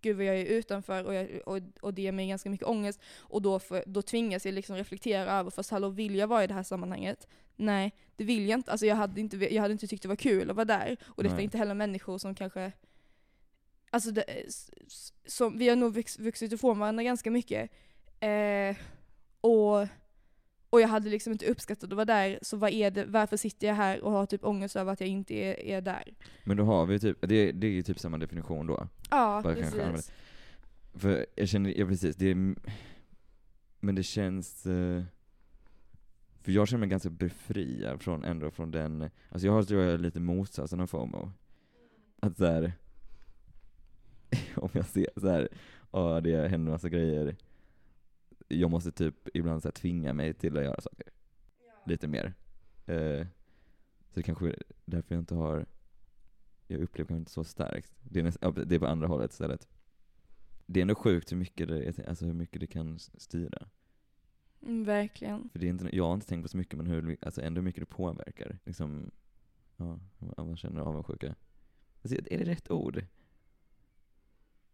gud 0.00 0.16
vad 0.16 0.24
jag 0.26 0.36
är 0.38 0.44
utanför 0.44 1.04
och, 1.04 1.14
jag, 1.14 1.28
och, 1.46 1.58
och 1.80 1.94
det 1.94 2.02
ger 2.02 2.12
mig 2.12 2.28
ganska 2.28 2.50
mycket 2.50 2.66
ångest. 2.66 3.00
Och 3.18 3.42
då, 3.42 3.58
får, 3.58 3.82
då 3.86 4.02
tvingas 4.02 4.46
jag 4.46 4.54
liksom 4.54 4.76
reflektera 4.76 5.32
över, 5.32 5.50
fast 5.50 5.70
hallå 5.70 5.88
vill 5.88 6.14
jag 6.14 6.26
vara 6.26 6.44
i 6.44 6.46
det 6.46 6.54
här 6.54 6.62
sammanhanget? 6.62 7.28
Nej, 7.56 7.94
det 8.16 8.24
vill 8.24 8.48
jag 8.48 8.58
inte. 8.58 8.70
Alltså 8.70 8.86
jag 8.86 8.96
hade 8.96 9.20
inte, 9.20 9.54
jag 9.54 9.62
hade 9.62 9.72
inte 9.72 9.86
tyckt 9.86 10.02
det 10.02 10.08
var 10.08 10.16
kul 10.16 10.50
att 10.50 10.56
vara 10.56 10.64
där. 10.64 10.96
Och 11.04 11.22
detta 11.22 11.36
är 11.40 11.44
inte 11.44 11.58
heller 11.58 11.74
människor 11.74 12.18
som 12.18 12.34
kanske 12.34 12.72
Alltså 13.90 14.10
det, 14.10 14.22
s- 14.46 14.70
som, 15.26 15.58
vi 15.58 15.68
har 15.68 15.76
nog 15.76 15.94
vux, 15.94 16.18
vuxit 16.18 16.52
ifrån 16.52 16.78
varandra 16.78 17.02
ganska 17.02 17.30
mycket. 17.30 17.70
Eh, 18.20 18.76
och, 19.40 19.80
och 20.70 20.80
jag 20.80 20.88
hade 20.88 21.10
liksom 21.10 21.32
inte 21.32 21.46
uppskattat 21.46 21.84
att 21.84 21.92
vara 21.96 22.04
där, 22.04 22.38
så 22.42 22.56
vad 22.56 22.70
är 22.70 22.90
det, 22.90 23.04
varför 23.04 23.36
sitter 23.36 23.66
jag 23.66 23.74
här 23.74 24.00
och 24.00 24.12
har 24.12 24.26
typ 24.26 24.44
ångest 24.44 24.76
över 24.76 24.92
att 24.92 25.00
jag 25.00 25.08
inte 25.08 25.34
är, 25.34 25.60
är 25.60 25.80
där? 25.80 26.14
Men 26.44 26.56
då 26.56 26.64
har 26.64 26.86
vi 26.86 27.00
typ, 27.00 27.18
det, 27.20 27.52
det 27.52 27.66
är 27.66 27.70
ju 27.70 27.82
typ 27.82 27.98
samma 27.98 28.18
definition 28.18 28.66
då. 28.66 28.88
Ja, 29.10 29.40
Bara 29.44 29.54
precis. 29.54 30.12
För 30.94 31.26
jag 31.34 31.48
känner, 31.48 31.78
ja 31.78 31.86
precis, 31.86 32.16
det 32.16 32.30
är, 32.30 32.54
men 33.80 33.94
det 33.94 34.02
känns, 34.02 34.66
eh, 34.66 35.02
för 36.42 36.52
jag 36.52 36.68
känner 36.68 36.80
mig 36.80 36.88
ganska 36.88 37.10
befriad 37.10 38.02
från, 38.02 38.24
ändå 38.24 38.50
från 38.50 38.70
den, 38.70 39.10
alltså 39.28 39.46
jag 39.46 39.52
har 39.52 39.62
tror 39.62 39.82
jag 39.82 40.00
lite 40.00 40.20
motsatsen 40.20 40.80
av 40.80 40.86
FOMO. 40.86 41.32
Att 42.20 42.36
såhär, 42.36 42.72
om 44.56 44.68
jag 44.72 44.86
ser 44.86 45.08
såhär, 45.16 45.48
ja 45.92 46.20
det 46.20 46.48
händer 46.48 46.72
massa 46.72 46.88
grejer, 46.88 47.36
jag 48.48 48.70
måste 48.70 48.92
typ 48.92 49.28
ibland 49.34 49.62
så 49.62 49.68
här, 49.68 49.72
tvinga 49.72 50.12
mig 50.12 50.34
till 50.34 50.58
att 50.58 50.64
göra 50.64 50.80
saker. 50.80 51.06
Lite 51.86 52.08
mer. 52.08 52.34
Eh, 52.86 53.26
så 54.08 54.14
det 54.14 54.22
kanske 54.22 54.48
är 54.48 54.62
därför 54.84 55.14
jag 55.14 55.22
inte 55.22 55.34
har, 55.34 55.66
jag 56.66 56.80
upplever 56.80 57.08
kanske 57.08 57.20
inte 57.20 57.30
så 57.30 57.44
starkt. 57.44 57.92
Det 58.02 58.18
är, 58.18 58.24
näst, 58.24 58.38
ja, 58.40 58.50
det 58.50 58.74
är 58.74 58.78
på 58.78 58.86
andra 58.86 59.06
hållet 59.06 59.32
istället. 59.32 59.68
Det 60.66 60.80
är 60.80 60.82
ändå 60.82 60.94
sjukt 60.94 61.32
hur 61.32 61.36
mycket 61.36 61.68
det, 61.68 62.08
alltså 62.08 62.24
hur 62.24 62.32
mycket 62.32 62.60
det 62.60 62.66
kan 62.66 62.98
styra. 62.98 63.68
Mm, 64.62 64.84
verkligen. 64.84 65.48
För 65.52 65.58
det 65.58 65.66
är 65.66 65.70
inte, 65.70 65.96
jag 65.96 66.04
har 66.04 66.14
inte 66.14 66.26
tänkt 66.26 66.42
på 66.42 66.48
så 66.48 66.56
mycket, 66.56 66.76
men 66.76 66.86
hur, 66.86 67.16
alltså 67.22 67.42
ändå 67.42 67.58
hur 67.58 67.64
mycket 67.64 67.82
det 67.82 67.96
påverkar. 67.96 68.58
Liksom, 68.64 69.10
ja, 69.76 69.98
man 70.36 70.56
känner 70.56 70.80
avundsjuka. 70.80 71.34
Alltså, 72.02 72.18
är 72.30 72.38
det 72.38 72.44
rätt 72.44 72.70
ord? 72.70 73.04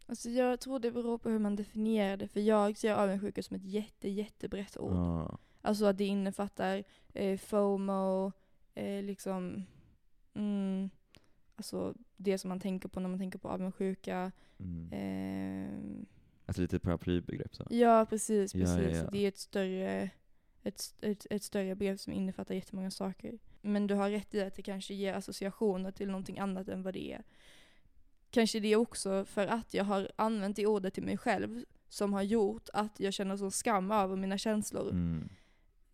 Alltså 0.06 0.30
jag 0.30 0.60
tror 0.60 0.78
det 0.78 0.90
beror 0.90 1.18
på 1.18 1.28
hur 1.28 1.38
man 1.38 1.56
definierar 1.56 2.16
det, 2.16 2.28
för 2.28 2.40
jag 2.40 2.76
ser 2.76 2.94
avundsjuka 2.94 3.42
som 3.42 3.56
ett 3.56 3.64
jätte, 3.64 4.08
jättebrett 4.08 4.76
ord. 4.76 4.92
Ja. 4.92 5.38
Alltså 5.62 5.84
att 5.84 5.98
det 5.98 6.04
innefattar 6.04 6.84
eh, 7.14 7.38
FOMO, 7.38 8.32
eh, 8.74 9.02
liksom, 9.02 9.64
mm, 10.34 10.90
alltså 11.56 11.94
det 12.16 12.38
som 12.38 12.48
man 12.48 12.60
tänker 12.60 12.88
på 12.88 13.00
när 13.00 13.08
man 13.08 13.18
tänker 13.18 13.38
på 13.38 13.48
avundsjuka. 13.48 14.32
Mm. 14.58 14.92
Eh, 14.92 16.04
Alltså 16.48 16.62
lite 16.62 16.78
paraplybegrepp 16.78 17.54
så. 17.54 17.66
ja, 17.70 18.06
precis, 18.10 18.54
Ja, 18.54 18.64
precis. 18.64 18.96
ja, 18.96 19.04
ja. 19.04 19.10
Det 19.10 19.18
är 19.18 19.28
ett 19.28 19.38
större, 19.38 20.10
ett, 20.62 20.94
ett, 21.00 21.26
ett 21.30 21.42
större 21.42 21.74
brev 21.74 21.96
som 21.96 22.12
innefattar 22.12 22.54
jättemånga 22.54 22.90
saker. 22.90 23.38
Men 23.60 23.86
du 23.86 23.94
har 23.94 24.10
rätt 24.10 24.34
i 24.34 24.40
att 24.40 24.54
det 24.54 24.62
kanske 24.62 24.94
ger 24.94 25.14
associationer 25.14 25.90
till 25.90 26.06
någonting 26.08 26.38
annat 26.38 26.68
än 26.68 26.82
vad 26.82 26.94
det 26.94 27.12
är. 27.12 27.22
Kanske 28.30 28.60
det 28.60 28.76
också 28.76 29.24
för 29.24 29.46
att 29.46 29.74
jag 29.74 29.84
har 29.84 30.10
använt 30.16 30.56
det 30.56 30.66
ordet 30.66 30.94
till 30.94 31.02
mig 31.02 31.16
själv 31.18 31.64
som 31.88 32.12
har 32.12 32.22
gjort 32.22 32.68
att 32.72 33.00
jag 33.00 33.14
känner 33.14 33.36
sån 33.36 33.50
skam 33.50 33.90
över 33.90 34.16
mina 34.16 34.38
känslor. 34.38 34.90
Mm. 34.90 35.28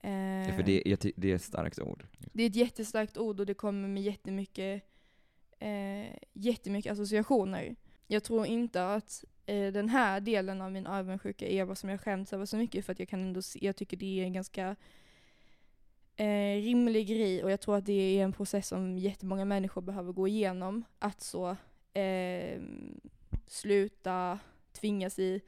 Eh, 0.00 0.48
Ja, 0.50 0.56
för 0.56 0.62
det, 0.62 0.82
jag 0.86 1.00
ty- 1.00 1.12
det 1.16 1.30
är 1.30 1.34
ett 1.34 1.42
starkt 1.42 1.78
ord. 1.78 2.06
Det 2.32 2.42
är 2.42 2.46
ett 2.50 2.56
jättestarkt 2.56 3.18
ord 3.18 3.40
och 3.40 3.46
det 3.46 3.54
kommer 3.54 3.88
med 3.88 4.02
jättemycket, 4.02 4.82
eh, 5.58 6.16
jättemycket 6.32 6.92
associationer. 6.92 7.76
Jag 8.06 8.24
tror 8.24 8.46
inte 8.46 8.92
att 8.94 9.24
eh, 9.46 9.72
den 9.72 9.88
här 9.88 10.20
delen 10.20 10.60
av 10.60 10.72
min 10.72 10.86
avundsjuka 10.86 11.48
är 11.48 11.64
vad 11.64 11.78
som 11.78 11.88
jag 11.88 12.00
skäms 12.00 12.32
över 12.32 12.46
så 12.46 12.56
mycket 12.56 12.84
för 12.86 12.92
att 12.92 12.98
jag 12.98 13.08
kan 13.08 13.22
ändå 13.22 13.42
se, 13.42 13.58
jag 13.62 13.76
tycker 13.76 13.96
det 13.96 14.20
är 14.20 14.24
en 14.24 14.32
ganska 14.32 14.76
eh, 16.16 16.62
rimlig 16.62 17.08
grej 17.08 17.44
och 17.44 17.50
jag 17.50 17.60
tror 17.60 17.76
att 17.76 17.86
det 17.86 18.18
är 18.18 18.24
en 18.24 18.32
process 18.32 18.68
som 18.68 18.98
jättemånga 18.98 19.44
människor 19.44 19.82
behöver 19.82 20.12
gå 20.12 20.28
igenom. 20.28 20.84
Att 20.98 21.20
så 21.20 21.56
eh, 21.92 22.60
sluta 23.46 24.38
tvinga 24.72 25.10
sig 25.10 25.40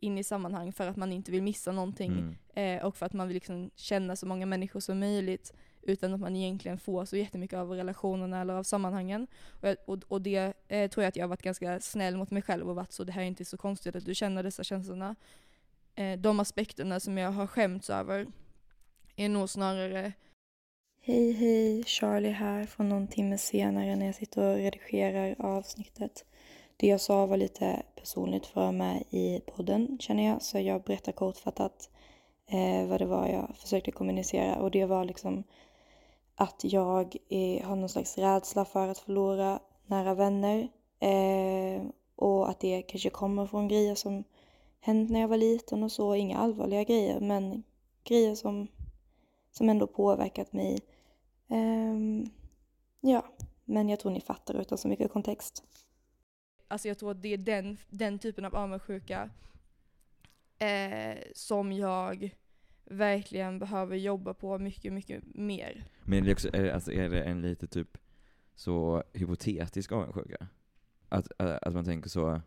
in 0.00 0.18
i 0.18 0.24
sammanhang 0.24 0.72
för 0.72 0.86
att 0.86 0.96
man 0.96 1.12
inte 1.12 1.30
vill 1.30 1.42
missa 1.42 1.72
någonting 1.72 2.12
Mm. 2.12 2.34
Eh, 2.54 2.84
och 2.84 2.96
för 2.96 3.06
att 3.06 3.12
man 3.12 3.28
vill 3.28 3.34
liksom 3.34 3.70
känna 3.74 4.16
så 4.16 4.26
många 4.26 4.46
människor 4.46 4.80
som 4.80 4.98
möjligt 4.98 5.52
utan 5.88 6.14
att 6.14 6.20
man 6.20 6.36
egentligen 6.36 6.78
får 6.78 7.04
så 7.04 7.16
jättemycket 7.16 7.58
av 7.58 7.70
relationerna 7.70 8.40
eller 8.40 8.54
av 8.54 8.62
sammanhangen. 8.62 9.26
Och, 9.62 9.76
och, 9.86 9.98
och 10.08 10.22
det 10.22 10.54
eh, 10.68 10.90
tror 10.90 11.04
jag 11.04 11.08
att 11.08 11.16
jag 11.16 11.24
har 11.24 11.28
varit 11.28 11.42
ganska 11.42 11.80
snäll 11.80 12.16
mot 12.16 12.30
mig 12.30 12.42
själv 12.42 12.68
och 12.68 12.76
varit 12.76 12.92
så 12.92 13.04
det 13.04 13.12
här 13.12 13.22
är 13.22 13.26
inte 13.26 13.44
så 13.44 13.56
konstigt 13.56 13.96
att 13.96 14.04
du 14.04 14.14
känner 14.14 14.42
dessa 14.42 14.64
känslorna. 14.64 15.16
Eh, 15.94 16.18
de 16.18 16.40
aspekterna 16.40 17.00
som 17.00 17.18
jag 17.18 17.30
har 17.30 17.46
skämts 17.46 17.90
över 17.90 18.26
är 19.16 19.28
nog 19.28 19.50
snarare 19.50 20.12
Hej 21.00 21.32
hej, 21.32 21.84
Charlie 21.84 22.30
här 22.30 22.66
från 22.66 22.88
någon 22.88 23.08
timme 23.08 23.38
senare 23.38 23.96
när 23.96 24.06
jag 24.06 24.14
sitter 24.14 24.42
och 24.42 24.56
redigerar 24.56 25.36
avsnittet. 25.38 26.24
Det 26.76 26.86
jag 26.86 27.00
sa 27.00 27.26
var 27.26 27.36
lite 27.36 27.82
personligt 27.96 28.46
för 28.46 28.72
mig 28.72 29.06
i 29.10 29.40
podden 29.46 29.98
känner 30.00 30.26
jag, 30.26 30.42
så 30.42 30.58
jag 30.58 30.82
berättar 30.82 31.12
kortfattat 31.12 31.90
eh, 32.46 32.86
vad 32.86 33.00
det 33.00 33.06
var 33.06 33.28
jag 33.28 33.56
försökte 33.56 33.90
kommunicera 33.90 34.56
och 34.56 34.70
det 34.70 34.84
var 34.84 35.04
liksom 35.04 35.44
att 36.40 36.64
jag 36.64 37.16
eh, 37.28 37.66
har 37.66 37.76
någon 37.76 37.88
slags 37.88 38.18
rädsla 38.18 38.64
för 38.64 38.88
att 38.88 38.98
förlora 38.98 39.60
nära 39.86 40.14
vänner 40.14 40.68
eh, 41.00 41.82
och 42.16 42.50
att 42.50 42.60
det 42.60 42.82
kanske 42.82 43.10
kommer 43.10 43.46
från 43.46 43.68
grejer 43.68 43.94
som 43.94 44.24
hänt 44.80 45.10
när 45.10 45.20
jag 45.20 45.28
var 45.28 45.36
liten 45.36 45.82
och 45.82 45.92
så, 45.92 46.14
inga 46.14 46.38
allvarliga 46.38 46.84
grejer 46.84 47.20
men 47.20 47.62
grejer 48.04 48.34
som, 48.34 48.68
som 49.50 49.68
ändå 49.68 49.86
påverkat 49.86 50.52
mig. 50.52 50.78
Eh, 51.48 51.96
ja, 53.00 53.24
men 53.64 53.88
jag 53.88 54.00
tror 54.00 54.12
ni 54.12 54.20
fattar 54.20 54.54
utan 54.54 54.78
så 54.78 54.88
mycket 54.88 55.12
kontext. 55.12 55.62
alltså 56.68 56.88
jag 56.88 56.98
tror 56.98 57.10
att 57.10 57.22
det 57.22 57.32
är 57.32 57.38
den, 57.38 57.76
den 57.88 58.18
typen 58.18 58.44
av 58.44 58.56
avundsjuka 58.56 59.30
eh, 60.58 61.18
som 61.34 61.72
jag 61.72 62.34
verkligen 62.90 63.58
behöver 63.58 63.96
jobba 63.96 64.34
på 64.34 64.58
mycket, 64.58 64.92
mycket 64.92 65.24
mer. 65.34 65.84
Men 66.02 66.18
är 66.18 66.26
det, 66.26 66.32
också, 66.32 66.48
är, 66.52 66.62
det, 66.62 66.74
alltså, 66.74 66.92
är 66.92 67.08
det 67.08 67.22
en 67.22 67.42
lite 67.42 67.66
typ 67.66 67.98
så 68.54 69.02
hypotetisk 69.12 69.92
avundsjuka? 69.92 70.46
Att, 71.08 71.32
att, 71.38 71.74
man 71.74 71.84
tänker 71.84 72.08
så, 72.08 72.40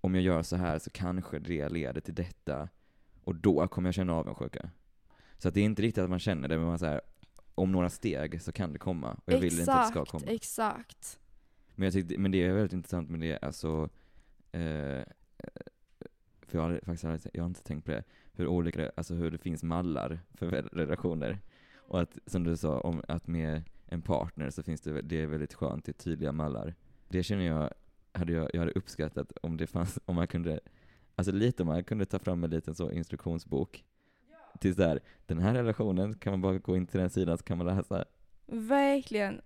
om 0.00 0.14
jag 0.14 0.24
gör 0.24 0.42
så 0.42 0.56
här 0.56 0.78
så 0.78 0.90
kanske 0.90 1.38
det 1.38 1.68
leder 1.68 2.00
till 2.00 2.14
detta, 2.14 2.68
och 3.24 3.34
då 3.34 3.68
kommer 3.68 3.88
jag 3.88 3.94
känna 3.94 4.14
avundsjuka. 4.14 4.70
Så 5.38 5.48
att 5.48 5.54
det 5.54 5.60
är 5.60 5.64
inte 5.64 5.82
riktigt 5.82 6.04
att 6.04 6.10
man 6.10 6.18
känner 6.18 6.48
det, 6.48 6.58
men 6.58 6.66
man 6.66 6.78
säger 6.78 7.00
om 7.54 7.72
några 7.72 7.90
steg 7.90 8.42
så 8.42 8.52
kan 8.52 8.72
det 8.72 8.78
komma, 8.78 9.20
och 9.24 9.32
jag 9.32 9.40
vill 9.40 9.60
inte 9.60 9.72
att 9.72 9.86
det 9.86 9.90
ska 9.90 10.04
komma. 10.04 10.26
Exakt, 10.26 11.18
Men, 11.74 11.84
jag 11.84 11.92
tyckte, 11.92 12.18
men 12.18 12.30
det 12.30 12.44
är 12.44 12.52
väldigt 12.52 12.72
intressant 12.72 13.10
med 13.10 13.20
det, 13.20 13.38
alltså, 13.38 13.88
eh, 14.52 15.02
för 16.46 16.58
jag 16.58 16.62
har 16.62 16.80
faktiskt 16.84 17.04
aldrig- 17.04 17.30
jag 17.32 17.42
har 17.42 17.48
inte 17.48 17.62
tänkt 17.62 17.84
på 17.84 17.90
det, 17.90 18.04
hur 18.32 18.46
olika, 18.46 18.90
alltså 18.96 19.14
hur 19.14 19.30
det 19.30 19.38
finns 19.38 19.62
mallar 19.62 20.20
för 20.34 20.46
relationer. 20.72 21.38
Och 21.76 22.00
att, 22.00 22.18
som 22.26 22.44
du 22.44 22.56
sa, 22.56 22.80
om 22.80 23.02
att 23.08 23.26
med 23.26 23.62
en 23.86 24.02
partner 24.02 24.50
så 24.50 24.62
finns 24.62 24.80
det, 24.80 25.02
det 25.02 25.22
är 25.22 25.26
väldigt 25.26 25.54
skönt, 25.54 25.84
det 25.84 25.90
är 25.90 26.02
tydliga 26.02 26.32
mallar. 26.32 26.74
Det 27.08 27.22
känner 27.22 27.44
jag, 27.46 27.70
hade 28.12 28.32
jag, 28.32 28.50
jag 28.52 28.60
hade 28.60 28.72
uppskattat 28.72 29.32
om 29.42 29.56
det 29.56 29.66
fanns, 29.66 29.98
om 30.04 30.14
man 30.14 30.26
kunde, 30.26 30.60
alltså 31.14 31.32
lite 31.32 31.62
om 31.62 31.66
man 31.66 31.84
kunde 31.84 32.04
ta 32.06 32.18
fram 32.18 32.44
en 32.44 32.50
liten 32.50 32.74
så 32.74 32.90
instruktionsbok. 32.90 33.84
Till 34.60 34.74
så 34.74 34.82
här, 34.82 35.00
den 35.26 35.38
här 35.38 35.54
relationen 35.54 36.14
kan 36.18 36.32
man 36.32 36.40
bara 36.40 36.58
gå 36.58 36.76
in 36.76 36.86
till 36.86 37.00
den 37.00 37.10
sidan 37.10 37.38
så 37.38 37.44
kan 37.44 37.58
man 37.58 37.66
läsa. 37.66 38.04
verkligen. 38.46 39.40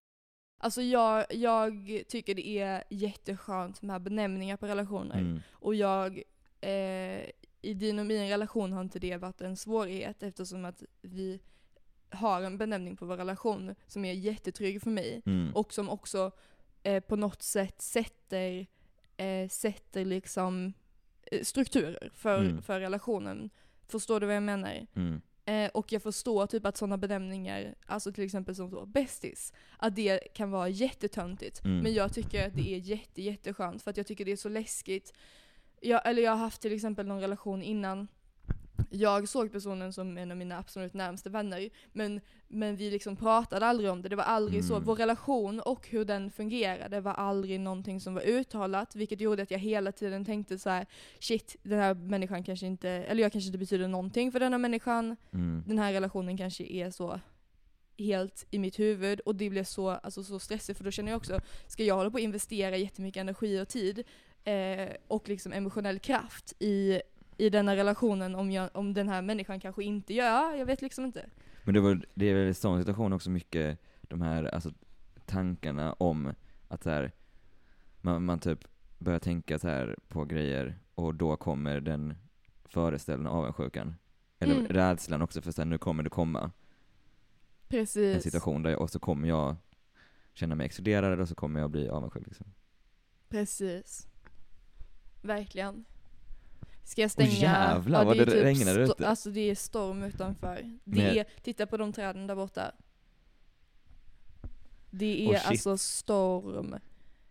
Alltså 0.62 0.82
jag, 0.82 1.24
jag 1.30 2.02
tycker 2.08 2.34
det 2.34 2.48
är 2.58 2.84
jätteskönt 2.90 3.82
med 3.82 4.02
benämningar 4.02 4.56
på 4.56 4.66
relationer. 4.66 5.18
Mm. 5.18 5.40
Och 5.52 5.74
jag, 5.74 6.22
eh, 6.60 7.30
i 7.62 7.74
din 7.74 7.98
och 7.98 8.06
min 8.06 8.28
relation 8.28 8.72
har 8.72 8.80
inte 8.80 8.98
det 8.98 9.16
varit 9.16 9.40
en 9.40 9.56
svårighet 9.56 10.22
eftersom 10.22 10.64
att 10.64 10.82
vi 11.02 11.40
har 12.10 12.42
en 12.42 12.58
benämning 12.58 12.96
på 12.96 13.06
vår 13.06 13.16
relation 13.16 13.74
som 13.86 14.04
är 14.04 14.12
jättetrygg 14.12 14.82
för 14.82 14.90
mig. 14.90 15.22
Mm. 15.26 15.54
Och 15.56 15.72
som 15.72 15.88
också 15.90 16.30
eh, 16.82 17.00
på 17.02 17.16
något 17.16 17.42
sätt 17.42 17.82
sätter, 17.82 18.66
eh, 19.16 19.48
sätter 19.48 20.04
liksom 20.04 20.72
eh, 21.32 21.42
strukturer 21.42 22.10
för, 22.14 22.38
Mm. 22.38 22.62
för 22.62 22.80
relationen. 22.80 23.50
Förstår 23.88 24.20
du 24.20 24.26
vad 24.26 24.36
jag 24.36 24.42
menar? 24.42 24.86
Mm. 24.94 25.20
Eh, 25.44 25.70
och 25.70 25.92
jag 25.92 26.02
förstår 26.02 26.46
typ 26.46 26.66
att 26.66 26.76
sådana 26.76 26.98
benämningar, 26.98 27.74
alltså 27.86 28.12
till 28.12 28.24
exempel 28.24 28.54
som 28.54 28.92
bästis, 28.92 29.52
att 29.78 29.96
det 29.96 30.18
kan 30.34 30.50
vara 30.50 30.68
jättetöntigt. 30.68 31.64
Mm. 31.64 31.78
Men 31.78 31.94
jag 31.94 32.12
tycker 32.14 32.46
att 32.46 32.54
det 32.54 32.74
är 32.74 32.78
jätte, 32.78 33.22
jätteskönt 33.22 33.82
för 33.82 33.90
att 33.90 33.96
jag 33.96 34.06
tycker 34.06 34.24
det 34.24 34.32
är 34.32 34.36
så 34.36 34.48
läskigt. 34.48 35.12
Jag, 35.80 36.00
eller 36.04 36.22
jag 36.22 36.30
har 36.30 36.38
haft 36.38 36.62
till 36.62 36.72
exempel 36.72 37.06
någon 37.06 37.20
relation 37.20 37.62
innan 37.62 38.08
jag 38.90 39.28
såg 39.28 39.52
personen 39.52 39.92
som 39.92 40.18
en 40.18 40.30
av 40.30 40.36
mina 40.36 40.58
absolut 40.58 40.94
närmaste 40.94 41.30
vänner, 41.30 41.70
men, 41.92 42.20
men 42.48 42.76
vi 42.76 42.90
liksom 42.90 43.16
pratade 43.16 43.66
aldrig 43.66 43.90
om 43.90 44.02
det. 44.02 44.08
Det 44.08 44.16
var 44.16 44.24
aldrig 44.24 44.64
så. 44.64 44.74
Mm. 44.74 44.84
Vår 44.84 44.96
relation 44.96 45.60
och 45.60 45.88
hur 45.88 46.04
den 46.04 46.30
fungerade 46.30 47.00
var 47.00 47.12
aldrig 47.12 47.60
någonting 47.60 48.00
som 48.00 48.14
var 48.14 48.22
uttalat, 48.22 48.94
vilket 48.96 49.20
gjorde 49.20 49.42
att 49.42 49.50
jag 49.50 49.58
hela 49.58 49.92
tiden 49.92 50.24
tänkte 50.24 50.58
så 50.58 50.70
här: 50.70 50.86
shit, 51.18 51.56
den 51.62 51.78
här 51.78 51.94
människan 51.94 52.44
kanske 52.44 52.66
inte, 52.66 52.88
eller 52.88 53.22
jag 53.22 53.32
kanske 53.32 53.48
inte 53.48 53.58
betyder 53.58 53.88
någonting 53.88 54.32
för 54.32 54.40
den 54.40 54.52
här 54.52 54.58
människan. 54.58 55.16
Mm. 55.32 55.64
Den 55.66 55.78
här 55.78 55.92
relationen 55.92 56.36
kanske 56.36 56.64
är 56.64 56.90
så 56.90 57.20
helt 57.98 58.46
i 58.50 58.58
mitt 58.58 58.78
huvud 58.78 59.20
och 59.20 59.34
det 59.34 59.50
blir 59.50 59.64
så, 59.64 59.88
alltså 59.90 60.24
så 60.24 60.38
stressigt 60.38 60.78
för 60.78 60.84
då 60.84 60.90
känner 60.90 61.12
jag 61.12 61.16
också, 61.16 61.40
ska 61.66 61.84
jag 61.84 61.94
hålla 61.94 62.10
på 62.10 62.16
att 62.16 62.22
investera 62.22 62.76
jättemycket 62.76 63.20
energi 63.20 63.60
och 63.60 63.68
tid 63.68 64.04
eh, 64.44 64.88
och 65.08 65.28
liksom 65.28 65.52
emotionell 65.52 65.98
kraft 65.98 66.52
i, 66.58 67.00
i 67.36 67.50
denna 67.50 67.76
relationen 67.76 68.34
om, 68.34 68.50
jag, 68.50 68.70
om 68.74 68.94
den 68.94 69.08
här 69.08 69.22
människan 69.22 69.60
kanske 69.60 69.84
inte 69.84 70.14
gör, 70.14 70.54
jag 70.54 70.66
vet 70.66 70.82
liksom 70.82 71.04
inte. 71.04 71.26
Men 71.64 71.74
det, 71.74 71.80
var, 71.80 72.06
det 72.14 72.26
är 72.26 72.34
väl 72.34 72.48
i 72.48 72.54
sån 72.54 72.78
situation 72.80 73.12
också 73.12 73.30
mycket 73.30 73.78
de 74.02 74.22
här 74.22 74.44
alltså, 74.44 74.72
tankarna 75.26 75.92
om 75.92 76.32
att 76.68 76.82
så 76.82 76.90
här, 76.90 77.12
man, 78.00 78.24
man 78.24 78.38
typ 78.38 78.68
börjar 78.98 79.18
tänka 79.18 79.58
så 79.58 79.68
här 79.68 79.96
på 80.08 80.24
grejer 80.24 80.78
och 80.94 81.14
då 81.14 81.36
kommer 81.36 81.80
den 81.80 82.14
föreställande 82.64 83.30
avundsjukan. 83.30 83.94
Eller 84.38 84.54
Mm. 84.54 84.66
rädslan 84.66 85.22
också 85.22 85.42
för 85.42 85.52
här, 85.58 85.64
nu 85.64 85.78
kommer 85.78 86.02
det 86.02 86.10
komma 86.10 86.40
en 86.42 86.52
Precis. 87.68 88.22
situation 88.22 88.62
där 88.62 88.70
jag, 88.70 88.80
och 88.80 88.90
så 88.90 88.98
kommer 88.98 89.28
jag 89.28 89.56
känna 90.34 90.54
mig 90.54 90.66
exkluderad 90.66 91.20
och 91.20 91.28
så 91.28 91.34
kommer 91.34 91.60
jag 91.60 91.70
bli 91.70 91.88
avundsjuk 91.88 92.26
liksom. 92.26 92.46
Precis. 93.28 94.08
Verkligen. 95.22 95.84
Ska 96.84 97.00
jag 97.02 97.10
stänga? 97.10 97.30
jävlar, 97.30 98.04
vad 98.04 98.20
är 98.20 98.26
det 98.26 98.44
regnade 98.44 98.86
sto- 98.86 98.92
ute. 98.92 99.08
Alltså 99.08 99.30
det 99.30 99.40
är 99.40 99.54
storm 99.54 100.02
utanför. 100.02 100.78
Det 100.84 101.18
är, 101.18 101.26
titta 101.42 101.66
på 101.66 101.76
de 101.76 101.92
träden 101.92 102.26
där 102.26 102.34
borta. 102.34 102.72
Det 104.90 105.26
Oh, 105.28 105.34
är 105.34 105.38
shit. 105.38 105.48
alltså 105.50 105.78
storm. 105.78 106.74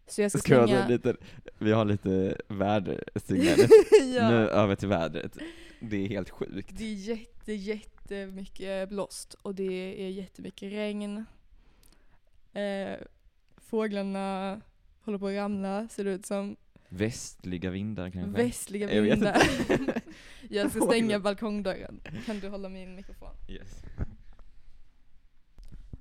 Så 0.07 0.21
jag 0.21 0.31
ska 0.31 0.39
Ska 0.39 0.53
jag 0.55 0.67
stänga... 0.69 0.81
ha 0.81 0.89
lite, 0.89 1.15
vi 1.57 1.71
har 1.71 1.85
lite 1.85 2.41
vädersignaler. 2.47 3.67
ja. 4.15 4.29
Nu 4.29 4.49
över 4.49 4.75
till 4.75 4.87
vädret. 4.87 5.37
Det 5.79 5.97
är 6.05 6.07
helt 6.09 6.29
sjukt. 6.29 6.77
Det 6.77 6.83
är 6.85 6.93
jätte, 6.95 7.53
jättemycket 7.53 8.89
blåst 8.89 9.33
och 9.33 9.55
det 9.55 10.03
är 10.05 10.09
jättemycket 10.09 10.71
regn. 10.73 11.25
Eh, 12.53 12.97
fåglarna 13.57 14.61
håller 15.01 15.17
på 15.17 15.27
att 15.27 15.33
ramla, 15.33 15.87
ser 15.87 16.03
det 16.03 16.11
ut 16.11 16.25
som. 16.25 16.55
Västliga 16.89 17.69
vindar 17.69 18.09
kanske? 18.09 18.43
Västliga 18.43 18.93
Jag 18.93 19.01
vindar. 19.01 19.41
inte. 19.69 20.01
jag 20.49 20.71
ska 20.71 20.81
stänga 20.81 21.19
balkongdörren. 21.29 22.01
Kan 22.25 22.39
du 22.39 22.47
hålla 22.49 22.69
min 22.69 22.95
mikrofon? 22.95 23.29
Yes. 23.49 23.81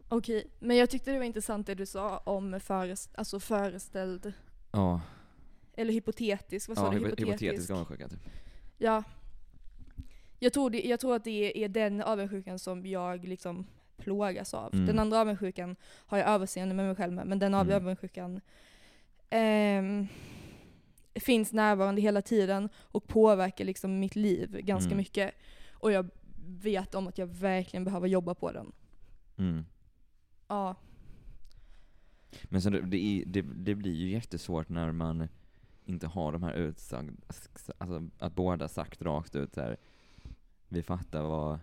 Okej, 0.09 0.47
men 0.59 0.77
jag 0.77 0.91
tyckte 0.91 1.11
det 1.13 1.19
var 1.19 1.25
intressant 1.25 1.67
det 1.67 1.75
du 1.75 1.87
sa 1.87 2.19
om 2.19 2.61
förest, 2.61 3.11
alltså 3.15 3.41
föreställd, 3.41 4.33
Ja, 4.73 5.01
eller 5.77 5.93
hypotetisk, 5.93 6.69
vad 6.69 6.79
sa 6.79 6.85
ja 6.85 6.91
du? 6.91 6.97
hypo- 6.99 7.05
Hypotetisk. 7.05 7.43
hypotetisk 7.43 7.71
avundsjuka 7.71 8.09
typ. 8.09 8.21
Ja. 8.79 9.03
Jag 10.39 10.53
tror, 10.53 10.71
det, 10.71 10.81
jag 10.83 11.01
tror 11.01 11.17
att 11.17 11.25
det 11.25 11.65
är 11.65 11.69
den 11.69 12.03
avundsjukan 12.03 12.59
som 12.59 12.87
jag 12.87 13.25
liksom 13.25 13.67
plågas 13.97 14.55
av. 14.55 14.75
Mm. 14.75 14.87
Den 14.87 14.99
andra 14.99 15.21
avundsjukan 15.21 15.77
har 16.07 16.19
jag 16.19 16.29
överseende 16.29 16.75
med 16.75 16.87
mig 16.87 16.95
själv 16.97 17.13
med, 17.13 17.27
men 17.27 17.39
den 17.39 17.55
Mm. 17.55 17.77
avundsjukan 17.77 18.41
ehm, 19.31 20.07
finns 21.21 21.53
närvarande 21.53 22.01
hela 22.01 22.23
tiden 22.23 22.69
och 22.77 23.07
påverkar 23.07 23.65
liksom 23.65 23.99
mitt 24.01 24.17
liv 24.17 24.61
ganska 24.63 24.87
Mm. 24.87 24.99
mycket. 24.99 25.35
Och 25.73 25.93
jag 25.93 26.11
vet 26.47 26.95
om 26.95 27.09
att 27.09 27.19
jag 27.19 27.27
verkligen 27.27 27.85
behöver 27.85 28.09
jobba 28.09 28.35
på 28.35 28.53
den. 28.53 28.73
Mm. 29.37 29.65
Ja. 30.49 30.75
Men 32.45 32.63
så 32.63 32.71
det, 32.71 32.81
det, 33.27 33.43
det, 33.43 33.75
blir 33.75 33.95
ju 33.95 34.11
jättesvårt 34.11 34.69
när 34.69 34.93
man 34.93 35.29
inte 35.85 36.07
har 36.07 36.33
de 36.33 36.43
här 36.43 36.55
utsagd, 36.55 37.21
alltså 37.79 38.09
att 38.19 38.35
båda 38.35 38.69
sagt 38.69 39.03
rakt 39.03 39.37
ut 39.37 39.55
så 39.55 39.61
här. 39.61 39.77
vi 40.69 40.83
fattar 40.83 41.23
vad, 41.23 41.59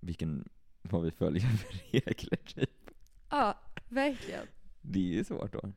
vilken, 0.00 0.48
vad 0.82 1.02
vi 1.02 1.10
följer 1.10 1.42
för 1.42 1.72
regler 1.92 2.36
typ. 2.36 2.90
Ja, 3.30 3.58
verkligen. 3.88 4.46
Det 4.80 4.98
är 4.98 5.14
ju 5.14 5.24
svårt 5.24 5.52
då. 5.52 5.72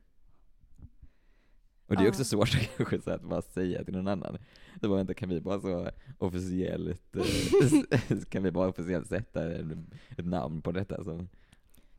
Och 1.86 1.96
det 1.96 2.02
är 2.02 2.04
Ja. 2.04 2.08
också 2.10 2.24
svårt 2.24 2.48
att 2.54 2.76
kanske 2.76 3.00
så 3.00 3.10
att 3.10 3.22
bara 3.22 3.42
säga 3.42 3.84
till 3.84 3.94
någon 3.94 4.08
annan. 4.08 4.38
Det 4.80 4.88
var 4.88 5.00
inte, 5.00 5.14
kan 5.14 5.28
vi 5.28 5.40
bara 5.40 5.60
så 5.60 5.90
officiellt, 6.18 7.16
eh, 7.16 8.18
kan 8.28 8.42
vi 8.42 8.50
bara 8.50 8.68
officiellt 8.68 9.08
sätta 9.08 9.52
ett 9.52 10.26
namn 10.26 10.62
på 10.62 10.72
detta 10.72 11.04
som, 11.04 11.28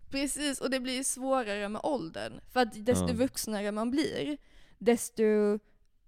Precis, 0.09 0.61
och 0.61 0.69
det 0.69 0.79
blir 0.79 1.03
svårare 1.03 1.69
med 1.69 1.81
åldern. 1.83 2.33
För 2.53 2.59
att 2.59 2.85
desto 2.85 3.07
Ja. 3.07 3.13
vuxnare 3.13 3.71
man 3.71 3.91
blir, 3.91 4.37
desto 4.77 5.23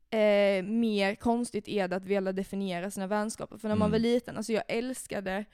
eh, 0.10 0.64
mer 0.64 1.16
konstigt 1.16 1.68
är 1.68 1.88
det 1.88 1.96
att 1.96 2.06
vilja 2.06 2.32
definiera 2.32 2.92
sina 2.92 3.08
vänskaper. 3.08 3.58
För 3.58 3.68
när 3.68 3.76
man 3.76 3.86
Mm. 3.88 3.92
var 3.92 4.00
liten, 4.00 4.38
alltså 4.38 4.54
jag 4.54 4.64
älskade, 4.68 5.46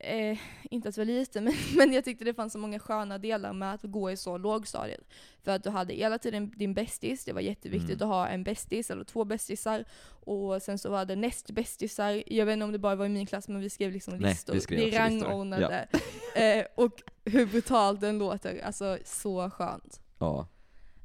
eh, 0.00 0.38
inte 0.70 0.88
att 0.88 0.96
vara 0.96 1.04
liten, 1.04 1.44
men, 1.44 1.54
men 1.76 1.92
jag 1.92 2.04
tyckte 2.04 2.24
det 2.24 2.34
fanns 2.34 2.52
så 2.52 2.58
många 2.58 2.78
sköna 2.78 3.18
delar 3.18 3.52
med 3.52 3.74
att 3.74 3.82
gå 3.82 4.10
i 4.10 4.16
så 4.16 4.38
lågstadiet. 4.38 5.00
För 5.42 5.50
att 5.52 5.62
du 5.64 5.70
hade 5.70 5.94
hela 5.94 6.18
tiden 6.18 6.52
din 6.56 6.74
bästis, 6.74 7.24
det 7.24 7.32
var 7.32 7.40
jätteviktigt 7.40 7.90
Mm. 8.00 8.08
att 8.10 8.14
ha 8.14 8.28
en 8.28 8.44
bästis 8.44 8.90
eller 8.90 9.04
två 9.04 9.24
bästisar. 9.24 9.84
Och 10.24 10.62
sen 10.62 10.78
så 10.78 10.90
var 10.90 11.04
det 11.04 11.16
nästbästisar, 11.16 12.22
jag 12.26 12.46
vet 12.46 12.52
inte 12.52 12.64
om 12.64 12.72
det 12.72 12.78
bara 12.78 12.94
var 12.94 13.06
i 13.06 13.08
min 13.08 13.26
klass 13.26 13.48
men 13.48 13.60
vi 13.60 13.70
skrev 13.70 13.92
liksom 13.92 14.14
Nej, 14.16 14.30
listor. 14.30 14.54
vi 14.54 14.60
skrev 14.60 14.78
vi 14.78 14.90
rangordnade. 14.90 15.88
Eh, 16.36 16.64
och 16.74 17.02
hur 17.24 17.46
brutalt 17.46 18.00
den 18.00 18.18
låter, 18.18 18.60
alltså 18.64 18.98
så 19.04 19.50
skönt. 19.50 20.00
ja. 20.18 20.48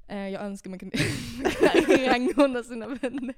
Eh, 0.08 0.30
jag 0.30 0.42
önskar 0.42 0.70
man 0.70 0.80
kunde 0.80 0.98
rangordna 2.08 2.64
sina 2.64 2.88
vänner. 2.88 3.36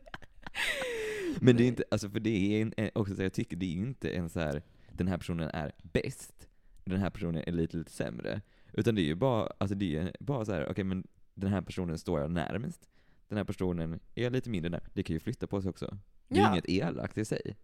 Men 1.41 1.57
det 1.57 1.63
är 1.63 1.67
inte, 1.67 1.83
alltså 1.91 2.09
för 2.09 2.19
det 2.19 2.29
är 2.29 2.61
en, 2.61 2.73
en- 2.77 2.89
också 2.95 3.15
så 3.15 3.23
jag 3.23 3.33
tycker 3.33 3.55
det 3.57 3.65
är 3.65 3.71
inte 3.77 4.09
en 4.09 4.29
så 4.29 4.39
här 4.39 4.61
den 4.97 5.07
här 5.07 5.17
personen 5.17 5.49
är 5.53 5.71
bäst, 5.83 6.47
den 6.83 6.99
här 6.99 7.09
personen 7.09 7.43
är 7.47 7.51
lite, 7.51 7.77
lite 7.77 7.91
sämre. 7.91 8.41
Utan 8.73 8.95
det 8.95 9.01
är 9.01 9.05
ju 9.05 9.15
bara, 9.15 9.51
alltså 9.57 9.75
det 9.75 9.97
är 9.97 10.15
bara 10.19 10.45
så 10.45 10.53
här, 10.53 10.67
okej 10.71 10.83
men 10.83 11.07
den 11.33 11.51
här 11.53 11.61
personen 11.61 11.97
står 11.97 12.19
jag 12.21 12.31
närmast, 12.31 12.89
den 13.27 13.37
här 13.37 13.45
personen 13.45 13.99
är 14.15 14.29
lite 14.29 14.49
mindre 14.49 14.69
när. 14.69 14.83
Det 14.93 15.03
kan 15.03 15.13
ju 15.13 15.19
flytta 15.19 15.47
på 15.47 15.61
sig 15.61 15.69
också. 15.69 15.97
Det 16.27 16.39
är 16.39 16.43
Ja. 16.43 16.51
inget 16.51 16.69
elakt 16.69 17.17
i 17.17 17.25
sig. 17.25 17.57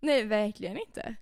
Nej, 0.00 0.24
verkligen 0.24 0.76
inte. 0.78 1.16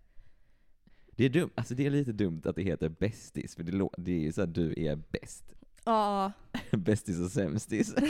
Det 1.10 1.24
är 1.24 1.28
dumt, 1.30 1.50
alltså 1.54 1.74
det 1.74 1.86
är 1.86 1.90
lite 1.90 2.12
dumt 2.12 2.42
att 2.44 2.56
det 2.56 2.62
heter 2.62 2.88
bästis, 2.88 3.56
för 3.56 3.62
det, 3.62 3.88
det 3.98 4.12
är 4.12 4.20
ju 4.20 4.32
så 4.32 4.42
att 4.42 4.54
du 4.54 4.74
är 4.76 4.96
bäst. 4.96 5.52
Ja. 5.84 6.32
Bästis 6.70 7.20
och 7.20 7.30
sämstis. 7.30 7.94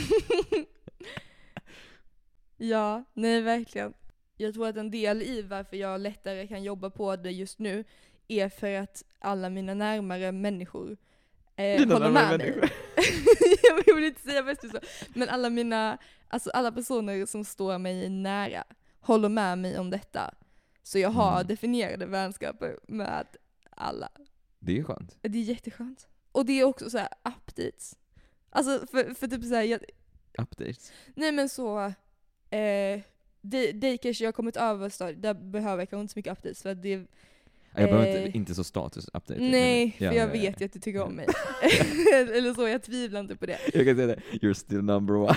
ja, 2.56 3.04
nej 3.14 3.42
verkligen. 3.42 3.94
Jag 4.36 4.54
tror 4.54 4.68
att 4.68 4.76
en 4.76 4.90
del 4.90 5.22
i 5.22 5.42
varför 5.42 5.76
jag 5.76 6.00
lättare 6.00 6.46
kan 6.46 6.62
jobba 6.62 6.90
på 6.90 7.16
det 7.16 7.30
just 7.30 7.58
nu 7.58 7.84
är 8.28 8.48
för 8.48 8.72
att 8.74 9.04
alla 9.18 9.50
mina 9.50 9.74
närmare 9.74 10.32
människor 10.32 10.96
eh, 11.56 11.78
Dina 11.78 11.94
håller 11.94 12.10
med 12.10 12.28
mig. 12.28 12.38
människor. 12.38 12.70
jag 13.86 13.94
vill 13.94 14.04
inte 14.04 14.20
säga 14.22 14.42
bäst 14.42 14.60
så, 14.70 14.78
men 15.14 15.28
alla 15.28 15.50
mina, 15.50 15.98
alltså 16.28 16.50
alla 16.50 16.72
personer 16.72 17.26
som 17.26 17.44
står 17.44 17.78
mig 17.78 18.08
nära 18.08 18.64
håller 19.00 19.28
med 19.28 19.58
mig 19.58 19.78
om 19.78 19.90
detta. 19.90 20.34
Så 20.82 20.98
jag 20.98 21.10
har 21.10 21.34
Mm. 21.34 21.46
definierade 21.46 22.06
vänskaper 22.06 22.78
med 22.88 23.26
alla. 23.70 24.08
Det 24.58 24.78
är 24.78 24.82
skönt. 24.82 25.16
Det 25.22 25.38
är 25.38 25.42
jätteskönt. 25.42 26.08
Och 26.32 26.46
det 26.46 26.60
är 26.60 26.64
också 26.64 26.90
så 26.90 26.98
här 26.98 27.08
updates. 27.24 27.96
Alltså 28.50 28.86
för, 28.86 29.14
för 29.14 29.26
typ 29.28 29.44
såhär, 29.44 29.78
Updates. 30.38 30.92
nej 31.14 31.32
men 31.32 31.48
så, 31.48 31.78
eh, 32.50 33.00
kanske 34.02 34.24
jag 34.24 34.28
har 34.28 34.32
kommit 34.32 34.56
över 34.56 34.88
stadiet, 34.88 35.22
där 35.22 35.34
behöver 35.34 35.78
jag 35.82 35.90
kanske 35.90 36.02
inte 36.02 36.12
så 36.12 36.18
mycket 36.18 36.32
updates 36.32 36.62
för 36.62 36.74
det, 36.74 36.90
Ja, 37.74 37.82
Jag 37.82 37.90
behöver 37.90 38.06
Eh, 38.18 38.24
inte, 38.26 38.38
inte 38.38 38.54
så 38.54 38.64
status-update. 38.64 39.40
nej 39.40 39.84
men- 39.98 40.06
ja, 40.06 40.12
för 40.12 40.18
jag 40.18 40.28
ja, 40.28 40.32
vet 40.32 40.42
ja. 40.44 40.54
ju 40.60 40.64
att 40.66 40.72
du 40.72 40.78
tycker 40.80 41.02
om 41.02 41.12
mig. 41.14 41.26
Eller 42.14 42.54
så, 42.54 42.68
jag 42.68 42.82
tvivlar 42.82 43.20
inte 43.20 43.36
på 43.36 43.46
det. 43.46 43.58
Jag 43.74 43.86
kan 43.86 43.96
säga 43.96 44.06
det, 44.06 44.20
you're 44.32 44.52
still 44.54 44.82
number 44.82 45.14
one. 45.16 45.36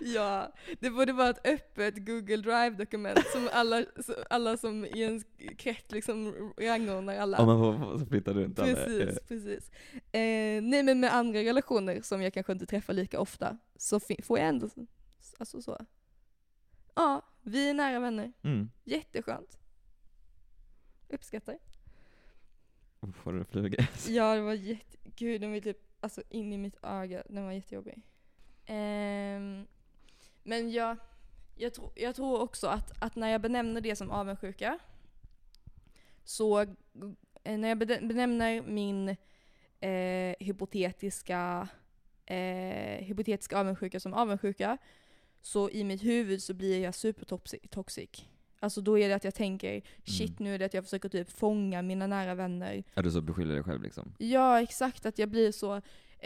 ja, 0.14 0.52
det 0.80 0.90
borde 0.90 1.12
vara 1.12 1.30
ett 1.30 1.46
öppet 1.46 2.06
Google 2.06 2.36
Drive-dokument 2.36 3.18
som 3.32 3.48
alla, 3.52 3.84
alla 4.30 4.56
som 4.56 4.84
i 4.84 5.02
en 5.04 5.22
krets 5.56 5.92
liksom 5.92 6.34
rangordnar 6.60 7.16
alla. 7.16 7.38
Om 7.38 7.46
man 7.46 7.58
får, 7.98 8.06
flytta 8.06 8.32
runt 8.32 8.58
alla. 8.58 8.74
Precis, 8.74 9.00
eh, 9.00 9.14
precis. 9.28 9.70
Eh, 10.12 10.62
nej 10.62 10.82
men 10.82 11.00
med 11.00 11.14
andra 11.14 11.40
relationer 11.40 12.00
som 12.02 12.22
jag 12.22 12.34
kanske 12.34 12.52
inte 12.52 12.66
träffar 12.66 12.92
lika 12.94 13.20
ofta 13.20 13.58
så 13.76 14.00
får 14.00 14.38
jag 14.38 14.48
ändå, 14.48 14.68
alltså 15.38 15.62
så. 15.62 15.78
Ja, 16.94 17.22
vi 17.42 17.70
är 17.70 17.74
nära 17.74 18.00
vänner. 18.00 18.32
Mm. 18.42 18.70
Jätteskönt. 18.84 19.58
Uppskattar. 21.08 21.58
Uff, 23.00 23.16
Får 23.16 23.32
du 23.32 23.44
fluga? 23.44 23.86
Ja, 24.08 24.34
det 24.34 24.40
var 24.40 24.54
jätte... 24.54 24.96
Gud, 25.16 25.40
den 25.40 25.52
var 25.52 25.60
typ 25.60 25.78
alltså, 26.00 26.22
in 26.28 26.52
i 26.52 26.58
mitt 26.58 26.76
öga. 26.82 27.22
Den 27.28 27.44
var 27.44 27.52
jättejobbig. 27.52 28.02
Ehm, 28.66 29.66
men 30.42 30.70
jag, 30.70 30.96
jag, 31.54 31.74
tro, 31.74 31.92
jag 31.96 32.14
tror 32.14 32.40
också 32.40 32.66
att, 32.66 33.02
att 33.02 33.16
när 33.16 33.28
jag 33.28 33.40
benämner 33.40 33.80
det 33.80 33.96
som 33.96 34.10
avundsjuka 34.10 34.78
så 36.24 36.66
när 37.44 37.68
jag 37.68 37.78
benämner 37.78 38.62
min 38.62 39.08
eh, 39.80 40.34
hypotetiska, 40.40 41.68
eh, 42.26 43.04
hypotetiska 43.04 43.58
avundsjuka 43.58 44.00
som 44.00 44.14
avundsjuka 44.14 44.78
så 45.42 45.70
i 45.70 45.84
mitt 45.84 46.04
huvud 46.04 46.42
så 46.42 46.54
blir 46.54 46.80
jag 46.82 46.94
supertoxic. 46.94 48.24
Alltså 48.60 48.80
då 48.80 48.98
är 48.98 49.08
det 49.08 49.14
att 49.14 49.24
jag 49.24 49.34
tänker 49.34 49.82
shit 50.04 50.38
nu 50.38 50.54
är 50.54 50.58
det 50.58 50.64
att 50.64 50.74
jag 50.74 50.84
försöker 50.84 51.08
typ 51.08 51.30
fånga 51.30 51.82
mina 51.82 52.06
nära 52.06 52.34
vänner 52.34 52.84
Ja, 52.94 53.02
du 53.02 53.10
så 53.10 53.20
beskyller 53.20 53.54
dig 53.54 53.62
själv 53.62 53.82
liksom. 53.82 54.14
Ja, 54.18 54.62
exakt. 54.62 55.06
Att 55.06 55.18
jag 55.18 55.28
blir 55.28 55.52
så... 55.52 55.74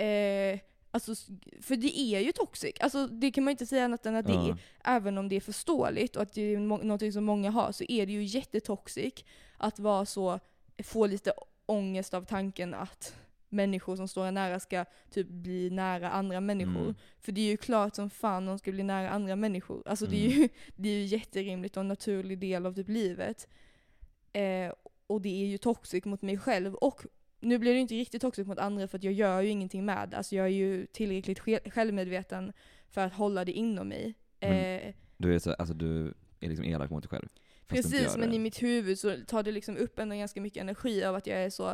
Eh, 0.00 0.60
alltså, 0.90 1.14
för 1.60 1.76
det 1.76 1.98
är 1.98 2.20
ju 2.20 2.32
toxic. 2.32 2.74
Alltså, 2.80 3.06
det 3.06 3.30
kan 3.30 3.44
man 3.44 3.50
inte 3.50 3.66
säga 3.66 3.84
annat 3.84 4.06
än 4.06 4.16
att 4.16 4.26
det 4.26 4.32
är. 4.32 4.48
Ja. 4.48 4.56
Även 4.84 5.18
om 5.18 5.28
det 5.28 5.36
är 5.36 5.40
förståeligt 5.40 6.16
och 6.16 6.22
att 6.22 6.32
det 6.32 6.42
är 6.42 6.58
någonting 6.58 7.12
som 7.12 7.24
många 7.24 7.50
har, 7.50 7.72
så 7.72 7.84
är 7.88 8.06
det 8.06 8.12
ju 8.12 8.24
jättetoxic 8.24 9.14
att 9.56 9.78
vara 9.78 10.06
så, 10.06 10.40
få 10.84 11.06
lite 11.06 11.32
ångest 11.66 12.14
av 12.14 12.24
tanken 12.24 12.74
att 12.74 13.14
människor 13.54 13.96
som 13.96 14.08
står 14.08 14.26
en 14.26 14.34
nära 14.34 14.60
ska 14.60 14.84
typ 15.10 15.26
bli 15.28 15.70
nära 15.70 16.10
andra 16.10 16.40
människor. 16.40 16.82
Mm. 16.82 16.94
För 17.20 17.32
det 17.32 17.40
är 17.40 17.50
ju 17.50 17.56
klart 17.56 17.94
som 17.94 18.10
fan 18.10 18.46
de 18.46 18.58
ska 18.58 18.72
bli 18.72 18.82
nära 18.82 19.10
andra 19.10 19.36
människor. 19.36 19.82
Alltså 19.86 20.06
det, 20.06 20.16
är 20.26 20.28
Mm. 20.30 20.40
ju, 20.42 20.48
det 20.76 20.88
är 20.88 20.92
ju 20.98 21.04
jätterimligt 21.04 21.76
och 21.76 21.80
en 21.80 21.88
naturlig 21.88 22.38
del 22.38 22.66
av 22.66 22.74
typ 22.74 22.88
livet. 22.88 23.48
Eh, 24.32 24.72
och 25.06 25.20
det 25.20 25.42
är 25.42 25.46
ju 25.46 25.58
toxic 25.58 26.04
mot 26.04 26.22
mig 26.22 26.38
själv. 26.38 26.74
Och 26.74 27.06
nu 27.40 27.58
blir 27.58 27.74
det 27.74 27.80
inte 27.80 27.94
riktigt 27.94 28.22
toxic 28.22 28.46
mot 28.46 28.58
andra 28.58 28.88
för 28.88 28.98
att 28.98 29.04
jag 29.04 29.12
gör 29.12 29.40
ju 29.40 29.48
ingenting 29.48 29.84
med 29.84 30.08
det. 30.08 30.16
Alltså 30.16 30.36
jag 30.36 30.44
är 30.46 30.50
ju 30.50 30.86
tillräckligt 30.86 31.40
sj- 31.40 31.70
självmedveten 31.70 32.52
för 32.90 33.00
att 33.00 33.12
hålla 33.14 33.44
det 33.44 33.52
inom 33.52 33.88
mig. 33.88 34.14
Men 34.40 34.52
Eh, 34.52 34.94
Du 35.16 35.34
är, 35.34 35.38
så, 35.38 35.52
alltså, 35.54 35.74
du 35.74 36.14
är 36.40 36.48
liksom 36.48 36.64
elak 36.64 36.90
mot 36.90 37.02
dig 37.02 37.08
själv. 37.10 37.28
Precis, 37.66 38.16
men 38.16 38.32
i 38.34 38.38
mitt 38.38 38.62
huvud 38.62 38.98
så 38.98 39.16
tar 39.26 39.42
det 39.42 39.52
liksom 39.52 39.76
upp 39.76 39.98
ändå 39.98 40.16
ganska 40.16 40.40
mycket 40.40 40.60
energi 40.60 41.04
av 41.04 41.14
att 41.14 41.26
jag 41.26 41.38
är 41.38 41.50
så... 41.50 41.68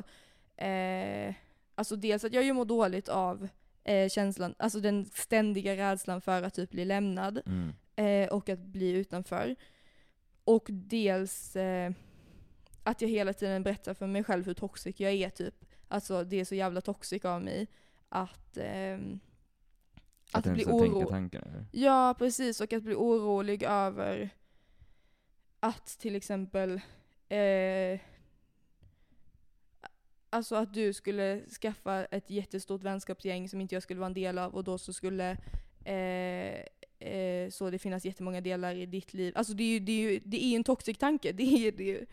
Eh, 0.57 1.35
alltså 1.81 1.97
dels 1.97 2.25
att 2.25 2.33
jag 2.33 2.45
ju 2.45 2.53
mår 2.53 2.65
dåligt 2.65 3.09
av 3.09 3.49
eh, 3.85 4.09
känslan, 4.09 4.55
alltså 4.59 4.81
den 4.81 5.05
ständiga 5.15 5.77
rädslan 5.77 6.21
för 6.21 6.43
att 6.43 6.55
typ 6.55 6.71
bli 6.71 6.85
lämnad 6.85 7.41
Mm. 7.47 7.73
eh, 7.97 8.29
och 8.33 8.49
att 8.49 8.59
bli 8.59 8.91
utanför. 8.91 9.57
Och 10.45 10.67
dels 10.71 11.57
eh, 11.57 11.93
att 12.83 13.03
jag 13.03 13.09
hela 13.09 13.33
tiden 13.33 13.63
berättar 13.63 13.95
för 13.95 14.07
mig 14.07 14.25
själv 14.25 14.47
hur 14.47 14.55
toxic 14.55 15.01
jag 15.01 15.13
är 15.13 15.31
typ. 15.31 15.55
Alltså 15.89 16.25
det 16.25 16.41
är 16.41 16.45
så 16.45 16.55
jävla 16.55 16.81
toxic 16.81 17.25
av 17.25 17.43
mig 17.43 17.67
att, 18.09 18.57
ehm, 18.57 19.21
Att, 20.33 20.47
att 20.47 20.53
bli 20.53 20.65
så 20.65 20.81
tänka 20.81 20.97
oro... 20.99 21.09
tankar. 21.09 21.41
eller? 21.43 21.67
Ja, 21.73 22.15
precis. 22.19 22.61
Och 22.61 22.73
att 22.73 22.83
bli 22.83 22.95
orolig 22.95 23.63
över 23.63 24.31
att 25.61 25.87
till 25.87 26.17
exempel 26.17 26.81
eh, 27.29 28.01
Alltså 30.31 30.55
att 30.55 30.75
du 30.75 30.93
skulle 30.93 31.41
skaffa 31.63 32.05
ett 32.05 32.31
jättestort 32.31 32.83
vänskapsgäng 32.83 33.49
som 33.49 33.61
inte 33.61 33.75
jag 33.75 33.83
skulle 33.83 34.01
vara 34.01 34.07
en 34.07 34.15
del 34.15 34.39
av 34.39 34.55
och 34.55 34.65
då 34.65 34.79
så 34.79 34.93
skulle 34.93 35.31
eh, 35.85 36.61
eh, 37.09 37.51
så 37.51 37.71
det 37.71 37.79
finnas 37.79 38.05
jättemånga 38.05 38.41
delar 38.41 38.75
i 38.75 38.87
ditt 38.87 39.15
liv. 39.15 39.33
Alltså 39.37 39.55
det 39.55 39.63
är 39.63 39.69
ju, 39.73 39.79
det 39.81 39.93
är 39.93 40.11
ju, 40.11 40.21
det 40.25 40.45
är 40.45 40.49
ju 40.49 40.57
en 40.57 40.65
toxic 40.65 40.99
tanke, 40.99 41.33
det 41.41 41.43
är 41.43 41.73
det 41.73 41.85
ju. 41.85 42.07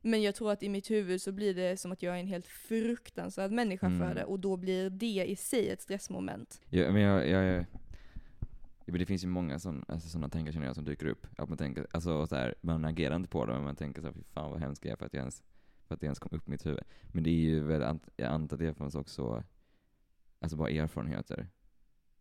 Men 0.00 0.22
jag 0.22 0.34
tror 0.34 0.52
att 0.52 0.62
i 0.62 0.68
mitt 0.68 0.90
huvud 0.90 1.22
så 1.22 1.32
blir 1.32 1.54
det 1.54 1.76
som 1.76 1.92
att 1.92 2.02
jag 2.02 2.16
är 2.16 2.20
en 2.20 2.26
helt 2.26 2.46
fruktansvärd 2.46 3.50
människa 3.50 3.86
för 3.86 4.04
Mm. 4.04 4.14
det 4.14 4.24
och 4.24 4.38
då 4.40 4.56
blir 4.56 4.90
det 4.90 5.24
i 5.26 5.36
sig 5.36 5.70
ett 5.70 5.80
stressmoment. 5.82 6.60
Ja, 6.68 6.92
men 6.92 7.02
jag, 7.02 7.28
jag, 7.28 7.44
jag, 8.86 8.98
det 8.98 9.06
finns 9.06 9.24
ju 9.24 9.28
många 9.28 9.58
sådana 9.58 9.84
alltså, 9.88 10.28
tankar 10.28 10.52
känner 10.52 10.66
jag 10.66 10.74
som 10.74 10.84
dyker 10.84 11.06
upp. 11.06 11.26
Att 11.36 11.48
man 11.48 11.58
tänker, 11.58 11.86
alltså 11.90 12.26
så 12.26 12.36
här, 12.36 12.54
man 12.60 12.84
agerar 12.84 13.16
inte 13.16 13.28
på 13.28 13.46
det, 13.46 13.52
men 13.52 13.64
man 13.64 13.76
tänker 13.76 14.00
så 14.00 14.06
här, 14.06 14.14
fy 14.14 14.22
fan 14.22 14.50
vad 14.50 14.60
hemskt 14.60 14.84
jag 14.84 14.92
är 14.92 14.96
för 14.96 15.06
att 15.06 15.14
jag 15.14 15.20
ens, 15.20 15.42
för 15.92 15.94
att 15.94 16.00
det 16.00 16.06
ens 16.06 16.18
kom 16.18 16.36
upp 16.38 16.48
i 16.48 16.50
mitt 16.50 16.66
huvud. 16.66 16.84
Men 17.12 17.24
det 17.24 17.30
är 17.30 17.34
ju 17.40 17.60
väl, 17.60 17.82
ant- 17.82 18.10
jag 18.16 18.28
antar 18.28 18.56
att 18.56 18.60
det 18.60 18.74
fanns 18.74 18.94
också, 18.94 19.44
alltså 20.38 20.56
bara 20.56 20.70
erfarenheter. 20.70 21.48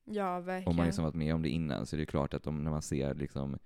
Ja, 0.04 0.40
verkligen. 0.40 0.70
Om 0.70 0.76
man 0.76 0.86
liksom 0.86 1.04
varit 1.04 1.16
med 1.16 1.36
om 1.36 1.42
det 1.42 1.50
innan 1.50 1.86
så 1.86 1.96
är 1.96 1.98
det 1.98 2.06
klart 2.06 2.34
att 2.34 2.48
om, 2.48 2.64
när 2.64 2.72
man 2.72 2.82
ser 2.82 3.16
liksom, 3.16 3.60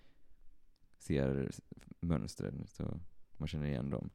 ser 0.97 1.51
mönstren 1.99 2.67
så 2.67 2.99
man 3.37 3.47
känner 3.47 3.65
igen 3.65 3.89
dem. 3.89 4.09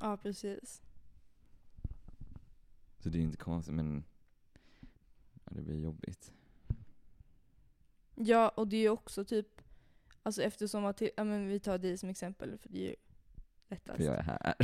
Ja, 0.00 0.16
precis. 0.16 0.82
Så 2.98 3.08
det 3.08 3.18
är 3.18 3.22
inte 3.22 3.36
konstigt, 3.36 3.74
men 3.74 4.04
ja, 5.44 5.52
det 5.52 5.62
blir 5.62 5.80
jobbigt. 5.80 6.32
Ja, 8.14 8.48
och 8.48 8.68
det 8.68 8.76
är 8.76 8.80
ju 8.80 8.90
också 8.90 9.24
typ, 9.24 9.62
alltså 10.22 10.42
eftersom 10.42 10.84
att, 10.84 11.02
ja 11.16 11.24
men 11.24 11.46
vi 11.48 11.60
tar 11.60 11.78
dig 11.78 11.98
som 11.98 12.08
exempel 12.08 12.58
för 12.58 12.68
det 12.68 12.90
är 12.90 12.96
lättast. 13.70 13.96
För 13.96 14.04
jag 14.04 14.14
är 14.18 14.22
här. 14.22 14.54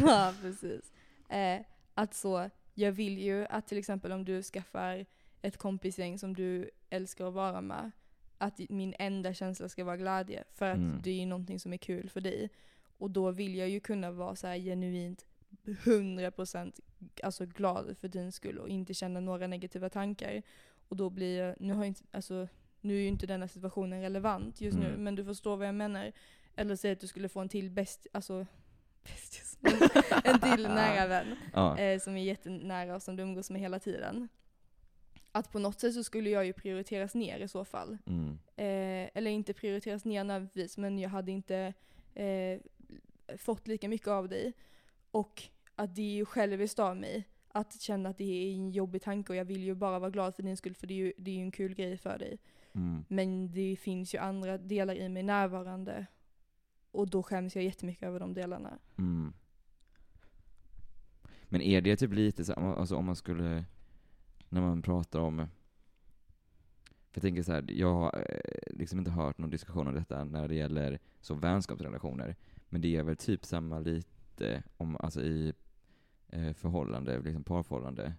ja, 0.06 0.32
precis. 0.42 0.92
Eh, 1.28 1.60
att 1.94 2.14
så, 2.14 2.50
jag 2.74 2.92
vill 2.92 3.18
ju 3.18 3.46
att 3.46 3.66
till 3.66 3.78
exempel 3.78 4.12
om 4.12 4.24
du 4.24 4.42
skaffar 4.42 5.06
ett 5.42 5.56
kompisgäng 5.56 6.18
som 6.18 6.34
du 6.34 6.70
älskar 6.90 7.28
att 7.28 7.34
vara 7.34 7.60
med, 7.60 7.90
att 8.38 8.58
min 8.68 8.94
enda 8.98 9.34
känsla 9.34 9.68
ska 9.68 9.84
vara 9.84 9.96
glädje. 9.96 10.44
För 10.52 10.66
att 10.66 10.76
Mm. 10.76 11.00
det 11.02 11.10
är 11.10 11.14
ju 11.14 11.26
någonting 11.26 11.60
som 11.60 11.72
är 11.72 11.76
kul 11.76 12.10
för 12.10 12.20
dig. 12.20 12.50
Och 12.98 13.10
då 13.10 13.30
vill 13.30 13.54
jag 13.54 13.68
ju 13.68 13.80
kunna 13.80 14.10
vara 14.10 14.36
så 14.36 14.46
genuint 14.46 15.24
100% 15.64 16.80
alltså 17.22 17.46
glad 17.46 17.96
för 18.00 18.08
din 18.08 18.32
skull 18.32 18.58
och 18.58 18.68
inte 18.68 18.94
känna 18.94 19.20
några 19.20 19.46
negativa 19.46 19.88
tankar. 19.88 20.42
Och 20.88 20.96
då 20.96 21.10
blir 21.10 21.38
jag, 21.38 21.56
nu 21.60 21.72
har 21.72 21.80
jag 21.80 21.86
inte, 21.88 22.02
alltså 22.10 22.48
nu 22.80 22.96
är 22.96 23.00
ju 23.00 23.08
inte 23.08 23.26
denna 23.26 23.48
situationen 23.48 24.00
relevant 24.00 24.60
just 24.60 24.78
nu, 24.78 24.86
Mm. 24.86 25.04
men 25.04 25.14
du 25.14 25.24
förstår 25.24 25.56
vad 25.56 25.66
jag 25.68 25.74
menar. 25.74 26.12
Eller 26.56 26.76
säg 26.76 26.92
att 26.92 27.00
du 27.00 27.06
skulle 27.06 27.28
få 27.28 27.40
en 27.40 27.48
till 27.48 27.70
bäst, 27.70 28.06
alltså 28.12 28.46
bästis, 29.02 29.58
en 30.24 30.40
till 30.40 30.62
nära 30.62 31.06
vän 31.06 31.36
Ja. 31.52 31.78
eh, 31.78 32.00
som 32.00 32.16
är 32.16 32.22
jättenära 32.24 32.94
och 32.94 33.02
som 33.02 33.16
du 33.16 33.22
umgås 33.22 33.50
med 33.50 33.60
hela 33.60 33.78
tiden. 33.78 34.28
Att 35.32 35.52
på 35.52 35.58
något 35.58 35.80
sätt 35.80 35.94
så 35.94 36.04
skulle 36.04 36.30
jag 36.30 36.46
ju 36.46 36.52
prioriteras 36.52 37.14
ner 37.14 37.38
i 37.38 37.48
så 37.48 37.64
fall. 37.64 37.98
Mm. 38.06 38.38
Eh, 38.56 39.10
eller 39.14 39.30
inte 39.30 39.52
prioriteras 39.54 40.04
ner 40.04 40.24
nödvändigtvis, 40.24 40.78
men 40.78 40.98
jag 40.98 41.10
hade 41.10 41.32
inte 41.32 41.74
eh, 42.14 42.60
fått 43.36 43.66
lika 43.68 43.88
mycket 43.88 44.08
av 44.08 44.28
dig. 44.28 44.52
Och 45.10 45.42
att 45.74 45.94
det 45.94 46.02
är 46.02 46.14
ju 46.14 46.24
själviskt 46.24 46.78
av 46.78 46.96
mig 46.96 47.24
att 47.48 47.80
känna 47.80 48.08
att 48.08 48.18
det 48.18 48.24
är 48.24 48.54
en 48.54 48.70
jobbig 48.70 49.02
tanke 49.02 49.32
och 49.32 49.36
jag 49.36 49.44
vill 49.44 49.64
ju 49.64 49.74
bara 49.74 49.98
vara 49.98 50.10
glad 50.10 50.34
för 50.34 50.42
din 50.42 50.56
skull 50.56 50.74
för 50.74 50.86
det 50.86 50.94
är 50.94 50.96
ju, 50.96 51.12
det 51.18 51.30
är 51.30 51.34
ju 51.34 51.40
en 51.40 51.50
kul 51.50 51.74
grej 51.74 51.98
för 51.98 52.18
dig. 52.18 52.38
Mm. 52.74 53.04
Men 53.08 53.52
det 53.52 53.76
finns 53.76 54.14
ju 54.14 54.18
andra 54.18 54.58
delar 54.58 54.94
i 54.94 55.08
mig 55.08 55.22
närvarande 55.22 56.06
och 56.90 57.10
då 57.10 57.22
skäms 57.22 57.56
jag 57.56 57.64
jättemycket 57.64 58.02
över 58.02 58.20
de 58.20 58.34
delarna. 58.34 58.78
Mm. 58.98 59.32
Men 61.48 61.60
är 61.60 61.80
det 61.80 61.96
typ 61.96 62.12
lite 62.12 62.44
så, 62.44 62.52
alltså 62.52 62.96
om 62.96 63.04
man 63.04 63.16
skulle, 63.16 63.64
när 64.48 64.60
man 64.60 64.82
pratar 64.82 65.20
om, 65.20 65.36
för 66.86 67.18
jag 67.18 67.22
tänker 67.22 67.42
så 67.42 67.52
här, 67.52 67.64
jag 67.68 67.94
har 67.94 68.18
eh, 68.18 68.76
liksom 68.76 68.98
inte 68.98 69.10
hört 69.10 69.38
någon 69.38 69.50
diskussion 69.50 69.88
om 69.88 69.94
detta 69.94 70.24
när 70.24 70.48
det 70.48 70.54
gäller 70.54 70.98
så 71.20 71.34
vänskapsrelationer, 71.34 72.36
men 72.68 72.80
det 72.80 72.96
är 72.96 73.02
väl 73.02 73.16
typ 73.16 73.44
samma 73.44 73.78
lite 73.78 74.62
om, 74.76 74.96
alltså 74.96 75.22
i 75.22 75.52
eh, 76.28 76.52
förhållande, 76.52 77.18
liksom 77.18 77.44
parförhållande, 77.44 78.14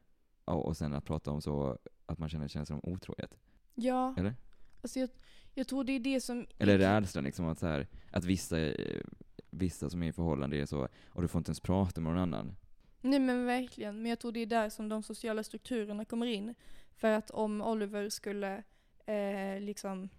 och, 0.45 0.65
och 0.65 0.77
sen 0.77 0.93
att 0.93 1.05
prata 1.05 1.31
om 1.31 1.41
så, 1.41 1.77
att 2.05 2.19
man 2.19 2.29
känner 2.29 2.47
känslan 2.47 2.79
om 2.83 2.93
otrohet. 2.93 3.37
Ja, 3.75 4.13
Eller? 4.17 4.35
alltså 4.81 4.99
jag, 4.99 5.09
jag 5.57 5.67
tror 5.67 5.83
det 5.83 5.93
är 5.93 5.99
det 5.99 6.21
som... 6.21 6.47
Eller 6.57 6.77
rädslan 6.77 7.23
liksom 7.23 7.47
att 7.47 7.59
så 7.59 7.67
här, 7.67 7.87
att 8.11 8.25
vissa, 8.25 8.59
eh, 8.59 9.01
vissa 9.49 9.89
som 9.89 10.03
är 10.03 10.07
i 10.07 10.13
förhållande 10.13 10.57
är 10.57 10.65
så, 10.65 10.87
och 11.09 11.21
du 11.21 11.27
får 11.27 11.39
inte 11.39 11.49
ens 11.49 11.59
prata 11.59 12.01
med 12.01 12.13
någon 12.13 12.21
annan. 12.21 12.55
Nej 13.01 13.19
men 13.19 13.45
verkligen, 13.45 14.01
men 14.01 14.09
jag 14.09 14.19
tror 14.19 14.31
det 14.31 14.39
är 14.39 14.45
där 14.45 14.69
som 14.69 14.89
de 14.89 15.03
sociala 15.03 15.43
strukturerna 15.43 16.05
kommer 16.05 16.25
in. 16.25 16.55
För 16.95 17.11
att 17.11 17.29
om 17.29 17.61
Oliver 17.61 18.09
skulle 18.09 18.63
eh, 19.05 19.59
liksom 19.59 20.09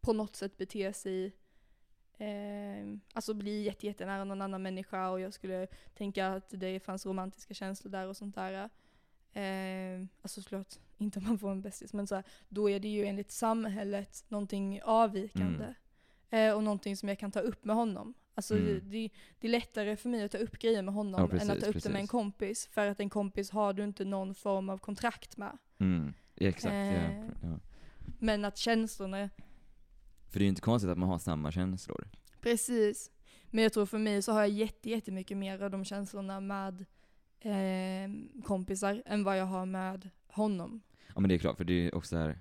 på 0.00 0.12
något 0.12 0.36
sätt 0.36 0.56
bete 0.56 0.92
sig, 0.92 1.26
eh, 2.18 2.98
alltså 3.12 3.34
bli 3.34 3.62
jätte, 3.62 3.86
jättenära 3.86 4.24
någon 4.24 4.42
annan 4.42 4.62
människa 4.62 5.10
och 5.10 5.20
jag 5.20 5.34
skulle 5.34 5.66
tänka 5.94 6.28
att 6.28 6.50
det 6.50 6.80
fanns 6.80 7.06
romantiska 7.06 7.54
känslor 7.54 7.92
där 7.92 8.08
och 8.08 8.16
sånt 8.16 8.34
där. 8.34 8.70
Eh, 9.34 10.06
alltså 10.22 10.42
såklart 10.42 10.74
inte 10.98 11.18
om 11.18 11.24
man 11.24 11.38
får 11.38 11.50
en 11.50 11.62
bästis, 11.62 11.92
men 11.92 12.06
så 12.06 12.14
här, 12.14 12.24
då 12.48 12.70
är 12.70 12.80
det 12.80 12.88
ju 12.88 13.04
enligt 13.06 13.30
samhället 13.30 14.24
någonting 14.28 14.80
avvikande. 14.84 15.74
Eh, 16.30 16.54
och 16.54 16.62
någonting 16.64 16.96
som 16.96 17.08
jag 17.08 17.18
kan 17.18 17.30
ta 17.32 17.40
upp 17.40 17.64
med 17.64 17.76
honom. 17.76 18.14
Alltså 18.34 18.56
Mm. 18.56 18.90
det, 18.90 19.10
det 19.40 19.46
är 19.46 19.50
lättare 19.50 19.96
för 19.96 20.08
mig 20.08 20.24
att 20.24 20.32
ta 20.32 20.38
upp 20.38 20.58
grejer 20.58 20.82
med 20.82 20.94
honom 20.94 21.20
Ja, 21.20 21.28
precis, 21.28 21.48
än 21.50 21.56
att 21.56 21.62
ta 21.62 21.66
upp 21.70 21.82
det 21.82 21.88
med 21.88 21.94
en 21.96 22.02
precis. 22.02 22.10
kompis. 22.10 22.66
För 22.72 22.86
att 22.86 23.00
en 23.00 23.10
kompis 23.10 23.50
har 23.50 23.72
du 23.72 23.84
inte 23.84 24.04
någon 24.04 24.34
form 24.34 24.68
av 24.68 24.78
kontrakt 24.78 25.36
med. 25.36 25.58
Mm. 25.78 26.14
Exakt, 26.36 26.72
Eh. 26.72 27.18
ja. 27.18 27.24
ja. 27.42 27.58
Men 28.18 28.44
att 28.44 28.56
känslorna, 28.58 29.30
För 30.30 30.38
det 30.38 30.42
är 30.42 30.44
ju 30.44 30.48
inte 30.48 30.60
konstigt 30.60 30.90
att 30.90 30.98
man 30.98 31.08
har 31.08 31.18
samma 31.18 31.52
känslor. 31.52 32.08
precis. 32.40 33.10
Men 33.50 33.62
jag 33.62 33.72
tror 33.72 33.86
för 33.86 33.98
mig 33.98 34.22
så 34.22 34.32
har 34.32 34.40
jag 34.40 34.48
jätte, 34.48 34.90
jättemycket 34.90 35.36
mer 35.36 35.62
av 35.62 35.70
de 35.70 35.84
känslorna 35.84 36.40
med 36.40 36.84
eh, 37.44 38.42
kompisar 38.44 39.02
än 39.06 39.24
vad 39.24 39.38
jag 39.38 39.46
har 39.46 39.66
med 39.66 40.10
honom. 40.26 40.80
Ja 41.14 41.20
men 41.20 41.28
det 41.28 41.34
är 41.34 41.38
klart, 41.38 41.56
för 41.56 41.64
det 41.64 41.86
är 41.86 41.94
också 41.94 42.16
här. 42.16 42.40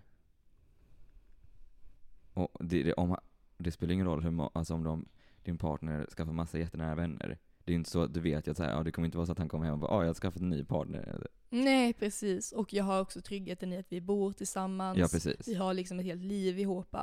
Och 2.34 2.58
det, 2.60 2.84
det, 2.84 2.94
om, 2.94 3.18
det 3.58 3.72
spelar 3.72 3.94
ingen 3.94 4.06
roll 4.06 4.24
hur, 4.24 4.32
må- 4.32 4.52
alltså 4.54 4.74
om 4.74 4.84
de, 4.84 5.06
din 5.44 5.58
partner 5.58 6.08
skaffar 6.18 6.34
massa 6.34 6.60
jättenära 6.60 6.96
vänner. 6.96 7.38
Det 7.66 7.72
är 7.72 7.76
inte 7.76 7.90
så 7.90 8.02
att 8.02 8.14
du 8.14 8.20
vet 8.20 8.48
att 8.48 8.58
så 8.58 8.64
här, 8.64 8.72
ja, 8.72 8.84
det 8.84 8.92
kommer 8.92 9.06
inte 9.06 9.18
vara 9.18 9.26
så 9.26 9.32
att 9.32 9.38
han 9.38 9.50
kommer 9.50 9.66
hem 9.66 9.74
och 9.74 9.80
bara 9.80 9.92
ah, 9.92 10.02
jag 10.02 10.10
har 10.10 10.14
skaffat 10.14 10.42
en 10.42 10.50
ny 10.50 10.64
partner. 10.64 11.28
Nej, 11.50 11.94
precis. 11.94 12.52
Och 12.52 12.74
jag 12.74 12.84
har 12.84 13.02
också 13.02 13.22
tryggheten 13.22 13.74
i 13.74 13.78
att 13.78 13.92
vi 13.92 14.02
bor 14.02 14.34
tillsammans. 14.34 14.98
Ja 14.98 15.08
precis. 15.12 15.48
Vi 15.48 15.56
har 15.56 15.74
liksom 15.74 16.00
ett 16.00 16.06
helt 16.06 16.24
liv 16.24 16.60
ihop. 16.60 16.96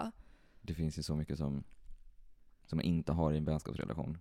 Det 0.62 0.74
finns 0.74 0.98
ju 0.98 1.02
så 1.02 1.16
mycket 1.16 1.38
som, 1.38 1.64
som 2.66 2.76
man 2.76 2.84
inte 2.84 3.12
har 3.12 3.32
i 3.32 3.36
en 3.36 3.44
vänskapsrelation. 3.44 4.18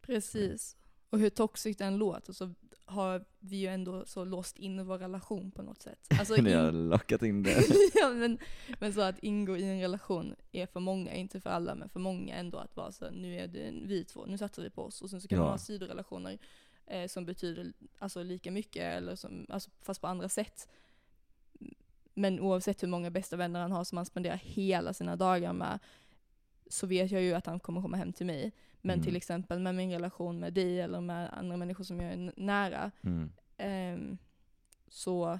Precis. 0.00 0.76
Och 1.10 1.18
hur 1.18 1.30
toxic 1.30 1.76
den 1.76 1.96
låter 1.96 2.32
så 2.32 2.54
har 2.90 3.24
vi 3.40 3.56
ju 3.56 3.66
ändå 3.66 4.04
så 4.06 4.24
låst 4.24 4.58
in 4.58 4.86
vår 4.86 4.98
relation 4.98 5.50
på 5.50 5.62
något 5.62 5.82
sätt. 5.82 6.06
Alltså, 6.18 6.34
Ni 6.42 6.52
har 6.52 6.72
lockat 6.72 7.22
in 7.22 7.42
det. 7.42 7.64
ja, 7.94 8.10
men, 8.10 8.38
men 8.80 8.92
så 8.92 9.00
att 9.00 9.18
ingå 9.18 9.56
i 9.56 9.62
en 9.62 9.80
relation 9.80 10.34
är 10.52 10.66
för 10.66 10.80
många, 10.80 11.14
inte 11.14 11.40
för 11.40 11.50
alla, 11.50 11.74
men 11.74 11.88
för 11.88 12.00
många 12.00 12.34
ändå 12.34 12.58
att 12.58 12.76
vara 12.76 12.92
så 12.92 13.10
nu 13.10 13.36
är 13.40 13.46
det 13.48 13.70
vi 13.82 14.04
två, 14.04 14.26
nu 14.26 14.38
satsar 14.38 14.62
vi 14.62 14.70
på 14.70 14.82
oss. 14.84 15.02
Och 15.02 15.10
sen 15.10 15.20
så 15.20 15.28
kan 15.28 15.36
Ja. 15.38 15.42
man 15.42 15.50
ha 15.52 15.58
sidorelationer 15.58 16.38
eh, 16.86 17.06
som 17.06 17.26
betyder 17.26 17.72
alltså 17.98 18.22
lika 18.22 18.50
mycket, 18.50 18.82
eller 18.82 19.16
som, 19.16 19.46
alltså, 19.48 19.70
fast 19.82 20.00
på 20.00 20.06
andra 20.06 20.28
sätt. 20.28 20.68
Men 22.14 22.40
oavsett 22.40 22.82
hur 22.82 22.88
många 22.88 23.10
bästa 23.10 23.36
vänner 23.36 23.60
han 23.60 23.72
har 23.72 23.84
som 23.84 23.96
han 23.96 24.06
spenderar 24.06 24.36
hela 24.36 24.92
sina 24.94 25.16
dagar 25.16 25.52
med, 25.52 25.78
så 26.66 26.86
vet 26.86 27.10
jag 27.10 27.22
ju 27.22 27.34
att 27.34 27.46
han 27.46 27.60
kommer 27.60 27.82
komma 27.82 27.96
hem 27.96 28.12
till 28.12 28.26
mig. 28.26 28.52
Men 28.82 28.94
Mm. 28.94 29.04
till 29.04 29.16
exempel 29.16 29.58
med 29.60 29.74
min 29.74 29.90
relation 29.90 30.40
med 30.40 30.52
dig 30.52 30.80
eller 30.80 31.00
med 31.00 31.30
andra 31.38 31.56
människor 31.56 31.84
som 31.84 32.00
jag 32.00 32.12
är 32.12 32.32
nära, 32.36 32.90
Mm. 33.02 33.30
ehm, 33.56 34.18
så 34.88 35.38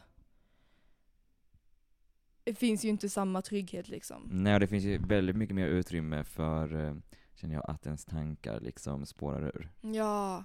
det 2.44 2.55
finns 2.55 2.85
ju 2.85 2.88
inte 2.88 3.09
samma 3.09 3.42
trygghet 3.42 3.88
liksom. 3.88 4.29
Nej, 4.33 4.55
och 4.55 4.61
det 4.61 4.66
finns 4.66 4.85
ju 4.85 4.98
väldigt 4.98 5.37
mycket 5.37 5.55
mer 5.57 5.66
utrymme 5.66 6.24
för, 6.24 6.85
eh, 6.87 6.94
känner 7.35 7.55
jag, 7.55 7.70
att 7.70 7.87
ens 7.87 8.05
tankar 8.05 8.61
liksom 8.61 9.07
spårar 9.07 9.42
ur. 9.42 9.70
Ja. 9.94 10.44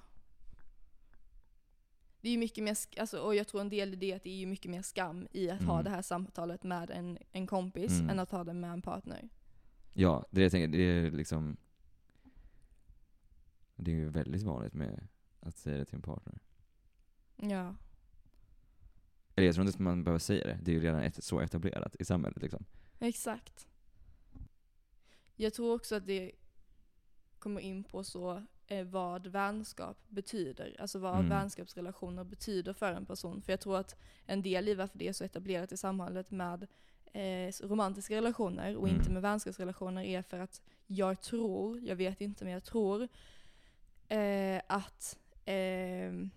Det 2.21 2.29
är 2.29 2.31
ju 2.34 2.38
mycket 2.39 2.63
mer, 2.63 2.77
alltså, 2.99 3.19
och 3.19 3.36
jag 3.36 3.47
tror 3.47 3.62
en 3.62 3.69
del 3.69 3.93
i 3.93 3.95
det 3.95 4.12
är 4.12 4.15
att 4.15 4.23
det 4.23 4.29
är 4.29 4.36
ju 4.38 4.45
mycket 4.45 4.71
mer 4.71 4.81
skam 4.81 5.27
i 5.31 5.49
att 5.49 5.62
ha 5.63 5.73
Mm. 5.73 5.84
det 5.84 5.89
här 5.89 6.01
samtalet 6.01 6.63
med 6.63 6.89
en, 6.91 7.17
en 7.31 7.47
kompis 7.47 7.91
Mm. 7.91 8.10
än 8.10 8.19
att 8.19 8.31
ha 8.31 8.43
det 8.43 8.53
med 8.53 8.71
en 8.71 8.81
partner. 8.81 9.29
Ja, 9.93 10.25
det 10.31 10.38
är 10.38 10.39
det 10.39 10.43
jag 10.43 10.51
tänker, 10.51 10.67
det 10.77 10.84
är 10.84 11.12
liksom 11.12 11.58
Det 13.76 13.92
är 13.92 13.96
ju 13.96 14.10
väldigt 14.10 14.44
vanligt 14.44 14.74
med 14.74 15.08
att 15.40 15.58
säga 15.58 15.78
det 15.78 15.86
till 15.86 15.96
en 15.96 16.02
partner. 16.02 16.40
Ja. 17.36 17.76
Eller 19.36 19.46
jag 19.48 19.56
tror 19.56 19.66
inte 19.68 19.76
att 19.76 19.80
man 19.80 20.04
behöver 20.04 20.20
säga 20.20 20.48
det, 20.48 20.60
det 20.62 20.72
är 20.72 20.74
ju 20.76 20.82
redan 20.82 21.04
ett, 21.04 21.24
så 21.24 21.40
etablerat 21.40 21.96
i 22.00 22.06
samhället 22.06 22.42
liksom. 22.42 22.66
Exakt. 23.00 23.68
Jag 25.36 25.54
tror 25.54 25.76
också 25.76 25.96
att 25.96 26.06
det 26.06 26.32
kommer 27.40 27.62
in 27.62 27.84
på 27.84 28.04
så 28.04 28.44
eh, 28.68 28.86
vad 28.86 29.28
vänskap 29.28 29.98
betyder. 30.08 30.76
Alltså 30.80 31.00
vad 31.00 31.16
Mm. 31.16 31.30
vänskapsrelationer 31.30 32.24
betyder 32.24 32.74
för 32.74 32.94
en 32.94 33.06
person. 33.06 33.42
För 33.42 33.54
jag 33.54 33.60
tror 33.60 33.78
att 33.78 33.96
en 34.26 34.42
del 34.42 34.68
i 34.68 34.74
varför 34.76 34.98
det 34.98 35.08
är 35.08 35.14
så 35.14 35.24
etablerat 35.24 35.72
i 35.72 35.78
samhället 35.78 36.32
med 36.32 36.68
eh, 37.14 37.52
romantiska 37.64 38.16
relationer 38.16 38.76
och 38.76 38.88
Mm. 38.88 39.00
inte 39.00 39.12
med 39.12 39.22
vänskapsrelationer 39.22 40.04
är 40.04 40.22
för 40.22 40.40
att 40.40 40.62
jag 40.88 41.22
tror, 41.22 41.80
jag 41.80 41.96
vet 41.96 42.22
inte 42.22 42.44
men 42.44 42.54
jag 42.54 42.64
tror 42.64 43.08
att 44.67 45.17
ehm, 45.45 46.30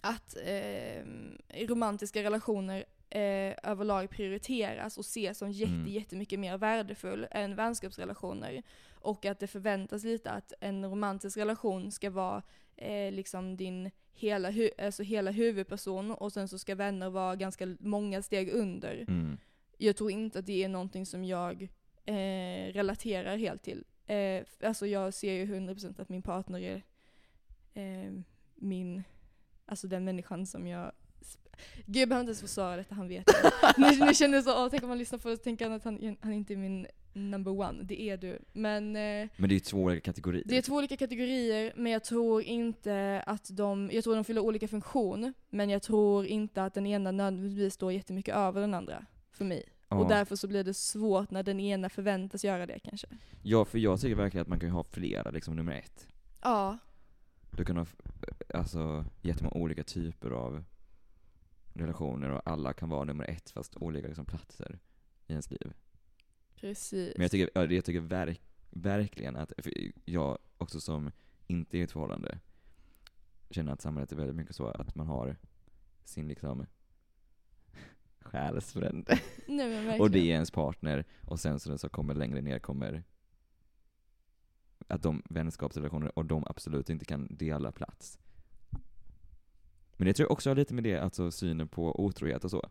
att 0.00 0.36
ehm, 0.44 1.38
romantiska 1.68 2.22
relationer 2.22 2.84
eh, 3.10 3.54
överlag 3.62 4.10
prioriteras 4.10 4.98
och 4.98 5.04
ses 5.04 5.38
som 5.38 5.50
jätte, 5.50 5.72
Mm. 5.72 5.86
jättemycket 5.88 6.38
mer 6.38 6.58
värdefull 6.58 7.26
än 7.30 7.54
vänskapsrelationer. 7.56 8.62
Och 9.00 9.24
att 9.26 9.38
det 9.38 9.46
förväntas 9.46 10.04
lite 10.04 10.30
att 10.30 10.52
en 10.60 10.84
romantisk 10.90 11.36
relation 11.38 11.92
ska 11.92 12.10
vara 12.10 12.42
eh, 12.76 13.12
liksom 13.12 13.56
din 13.56 13.90
hela, 14.14 14.50
hu- 14.50 14.84
alltså 14.84 15.02
hela 15.02 15.30
huvudperson 15.30 16.10
och 16.10 16.32
sen 16.32 16.48
så 16.48 16.58
ska 16.58 16.74
vänner 16.74 17.10
vara 17.10 17.36
ganska 17.36 17.76
många 17.80 18.22
steg 18.22 18.50
under. 18.52 19.04
Mm. 19.08 19.38
Jag 19.78 19.96
tror 19.96 20.10
inte 20.10 20.38
att 20.38 20.46
det 20.46 20.64
är 20.64 20.68
någonting 20.68 21.06
som 21.06 21.24
jag 21.24 21.62
eh, 22.04 22.72
relaterar 22.72 23.36
helt 23.36 23.62
till. 23.62 23.84
Eh, 24.06 24.42
alltså 24.62 24.86
jag 24.86 25.14
ser 25.14 25.32
ju 25.32 25.46
100% 25.46 26.00
att 26.02 26.08
min 26.08 26.22
partner 26.22 26.60
är 26.60 26.82
eh, 27.78 28.12
min, 28.54 29.02
alltså 29.66 29.86
den 29.86 30.04
människan 30.04 30.46
som 30.46 30.66
jag 30.66 30.92
Gud 31.86 31.96
jag 32.02 32.08
behöver 32.08 32.20
inte 32.20 32.30
ens 32.30 32.40
försvara 32.40 32.76
detta, 32.76 32.94
han 32.94 33.08
vet 33.08 33.26
nu, 33.78 34.04
nu 34.06 34.14
känner 34.14 34.34
jag 34.34 34.44
så, 34.44 34.64
åh, 34.64 34.68
tänk 34.70 34.82
om 34.82 34.88
man 34.88 34.98
lyssnar 34.98 35.18
på 35.18 35.28
det 35.28 35.34
och 35.34 35.42
tänker 35.42 35.64
han 35.64 35.74
att 35.74 35.84
han, 35.84 36.16
han 36.20 36.32
inte 36.32 36.54
är 36.54 36.56
min 36.56 36.86
number 37.12 37.60
one. 37.60 37.82
Det 37.82 38.02
är 38.02 38.16
du. 38.16 38.38
Men 38.52 38.96
eh, 38.96 39.28
Men 39.36 39.48
det 39.48 39.54
är 39.54 39.60
två 39.60 39.78
olika 39.82 40.00
kategorier. 40.00 40.42
det 40.46 40.56
är 40.56 40.62
två 40.62 40.74
olika 40.74 40.96
kategorier, 40.96 41.72
men 41.76 41.92
jag 41.92 42.04
tror 42.04 42.42
inte 42.42 43.22
att 43.26 43.56
de, 43.56 43.90
jag 43.92 44.04
tror 44.04 44.14
de 44.14 44.24
fyller 44.24 44.40
olika 44.40 44.68
funktion, 44.68 45.32
men 45.50 45.70
jag 45.70 45.82
tror 45.82 46.26
inte 46.26 46.64
att 46.64 46.74
den 46.74 46.86
ena 46.86 47.10
nödvändigtvis 47.10 47.74
står 47.74 47.92
jättemycket 47.92 48.34
över 48.34 48.60
den 48.60 48.74
andra, 48.74 49.06
för 49.32 49.44
mig. 49.44 49.62
ja. 49.88 49.96
Och 49.96 50.08
därför 50.08 50.36
så 50.36 50.48
blir 50.48 50.64
det 50.64 50.74
svårt 50.74 51.30
när 51.30 51.42
den 51.42 51.60
ena 51.60 51.88
förväntas 51.88 52.44
göra 52.44 52.66
det 52.66 52.78
kanske. 52.78 53.06
ja, 53.42 53.64
för 53.64 53.78
jag 53.78 54.00
tycker 54.00 54.14
verkligen 54.14 54.42
att 54.42 54.48
man 54.48 54.60
kan 54.60 54.70
ha 54.70 54.84
flera, 54.84 55.30
liksom 55.30 55.56
nummer 55.56 55.72
ett. 55.72 56.06
Ja, 56.42 56.78
Du 57.50 57.64
kan 57.64 57.76
ha 57.76 57.86
alltså, 58.54 59.04
jättemånga 59.22 59.56
olika 59.56 59.84
typer 59.84 60.30
av 60.30 60.64
relationer 61.72 62.30
och 62.30 62.42
alla 62.44 62.72
kan 62.72 62.88
vara 62.88 63.04
nummer 63.04 63.30
ett 63.30 63.50
fast 63.50 63.76
olika 63.76 64.06
liksom, 64.06 64.24
platser 64.24 64.78
i 65.26 65.32
ens 65.32 65.50
liv. 65.50 65.72
precis. 66.60 67.12
Men 67.16 67.22
jag 67.22 67.30
tycker, 67.30 67.50
ja, 67.54 67.64
jag 67.66 67.84
tycker 67.84 68.00
verk, 68.00 68.40
verkligen 68.70 69.36
att, 69.36 69.52
jag 70.04 70.38
också 70.58 70.80
som 70.80 71.10
inte 71.46 71.76
är 71.76 71.80
i 71.80 71.82
ett 71.82 71.92
förhållande, 71.92 72.38
känner 73.50 73.72
att 73.72 73.80
samhället 73.80 74.12
är 74.12 74.16
väldigt 74.16 74.36
mycket 74.36 74.56
så 74.56 74.66
att 74.66 74.94
man 74.94 75.06
har 75.06 75.36
sin 76.04 76.28
liksom 76.28 76.66
själsfrände. 78.20 79.20
Och 79.98 80.10
det 80.10 80.18
är 80.18 80.24
ens 80.24 80.50
partner, 80.50 81.04
och 81.24 81.40
sen 81.40 81.60
så, 81.60 81.78
så 81.78 81.88
kommer 81.88 82.14
längre 82.14 82.40
ner 82.40 82.58
kommer 82.58 83.04
att 84.88 85.02
de 85.02 85.22
vänskapsrelationer, 85.30 86.18
och 86.18 86.24
de 86.26 86.44
absolut 86.46 86.90
inte 86.90 87.04
kan 87.04 87.26
dela 87.36 87.72
plats. 87.72 88.18
Men 89.96 90.06
det 90.06 90.12
tror 90.14 90.24
jag 90.24 90.30
också 90.32 90.50
har 90.50 90.54
lite 90.56 90.74
med 90.74 90.84
det, 90.84 90.98
alltså 90.98 91.30
synen 91.30 91.68
på 91.68 92.04
otrohet 92.04 92.44
och 92.44 92.50
så. 92.50 92.68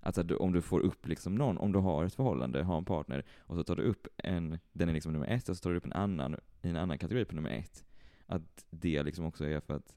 Alltså 0.00 0.20
att 0.20 0.28
du- 0.28 0.36
om 0.36 0.52
du 0.52 0.62
får 0.62 0.80
upp 0.80 1.06
liksom 1.08 1.34
någon, 1.34 1.58
om 1.58 1.72
du 1.72 1.78
har 1.78 2.04
ett 2.04 2.14
förhållande, 2.14 2.62
har 2.62 2.78
en 2.78 2.84
partner, 2.84 3.24
och 3.38 3.56
så 3.56 3.64
tar 3.64 3.76
du 3.76 3.82
upp 3.82 4.06
en, 4.16 4.58
den 4.72 4.88
är 4.88 4.92
liksom 4.92 5.12
nummer 5.12 5.26
ett, 5.26 5.48
och 5.48 5.56
så 5.56 5.62
tar 5.62 5.70
du 5.70 5.76
upp 5.76 5.84
en 5.84 5.92
annan 5.92 6.36
i 6.62 6.68
en 6.68 6.76
annan 6.76 6.98
kategori 6.98 7.24
på 7.24 7.34
nummer 7.34 7.50
ett. 7.50 7.84
Att 8.26 8.64
det 8.70 9.02
liksom 9.02 9.24
också 9.24 9.44
är 9.46 9.60
för 9.60 9.74
att, 9.74 9.96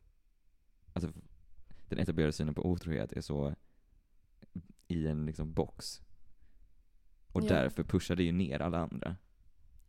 alltså 0.94 1.10
den 1.90 2.00
etablerade 2.00 2.32
synen 2.34 2.54
på 2.54 2.66
otrohet 2.70 3.14
är 3.14 3.22
så 3.22 3.56
i 4.88 5.08
en 5.08 5.26
liksom 5.26 5.54
box. 5.54 6.02
Och 7.32 7.44
Ja. 7.44 7.48
därför 7.48 7.84
pushar 7.84 8.16
det 8.16 8.24
ju 8.24 8.32
ner 8.32 8.60
alla 8.62 8.78
andra. 8.80 9.16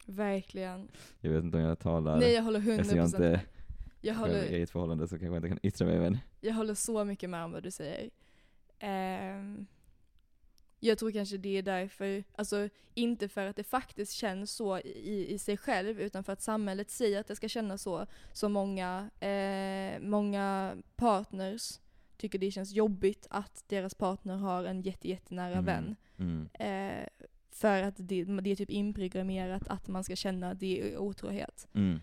Verkligen. 0.09 0.89
Jag 1.21 1.31
vet 1.31 1.45
inte 1.45 1.57
om 1.57 1.63
jag 1.63 1.79
talar, 1.79 2.19
Nej 2.19 2.33
jag 2.35 2.43
håller 2.43 2.61
100% 2.61 2.81
eftersom 2.81 2.99
jag 2.99 3.07
inte. 3.07 3.41
Jag 4.01 4.15
håller, 4.15 4.45
i 4.45 4.63
ett 4.63 4.71
förhållande 4.71 5.09
så 5.09 5.19
kanske 5.19 5.27
jag 5.27 5.37
inte 5.37 5.49
kan 5.49 5.59
yttra 5.63 5.87
mig 5.87 5.99
men 5.99 6.19
jag 6.41 6.55
håller 6.55 6.75
så 6.75 7.05
mycket 7.05 7.31
med 7.31 7.45
om 7.45 7.53
vad 7.53 7.63
du 7.63 7.71
säger. 7.71 8.11
Ehm, 8.79 9.67
jag 10.81 10.99
tror 10.99 11.11
kanske 11.13 11.37
det 11.37 11.59
är 11.59 11.63
därför, 11.63 12.25
alltså 12.37 12.69
inte 12.95 13.29
för 13.29 13.47
att 13.47 13.57
det 13.57 13.65
faktiskt 13.65 14.13
känns 14.13 14.51
så 14.53 14.79
i, 14.79 15.27
i 15.35 15.39
sig 15.39 15.57
själv, 15.57 16.01
utan 16.01 16.25
för 16.25 16.33
att 16.33 16.43
samhället 16.43 16.91
säger 16.91 17.21
att 17.21 17.27
det 17.27 17.37
ska 17.37 17.49
kännas 17.49 17.83
så, 17.83 18.07
så 18.33 18.49
många, 18.49 19.11
eh, 19.21 20.01
många 20.01 20.77
partners 20.97 21.81
tycker 22.17 22.39
det 22.39 22.51
känns 22.51 22.73
jobbigt 22.73 23.27
att 23.31 23.65
deras 23.69 23.95
partner 23.95 24.37
har 24.37 24.65
en 24.65 24.83
jätte, 24.83 25.09
jättenära 25.09 25.53
Mm. 25.59 25.65
vän. 25.65 25.97
mm, 26.19 26.49
Eh, 26.55 27.09
för 27.61 27.83
att 27.83 27.95
det, 27.99 28.25
det 28.25 28.51
är 28.51 28.57
typ 28.57 28.71
inprogrammerat 28.71 29.69
att 29.69 29.89
man 29.89 30.05
ska 30.05 30.17
känna 30.17 30.51
att 30.51 30.61
det 30.61 30.81
är 30.93 30.99
otrohet. 30.99 31.69
mm, 31.75 31.99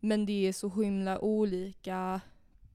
Men 0.00 0.26
det 0.26 0.46
är 0.48 0.52
så 0.52 0.82
himla 0.82 1.18
olika 1.18 2.20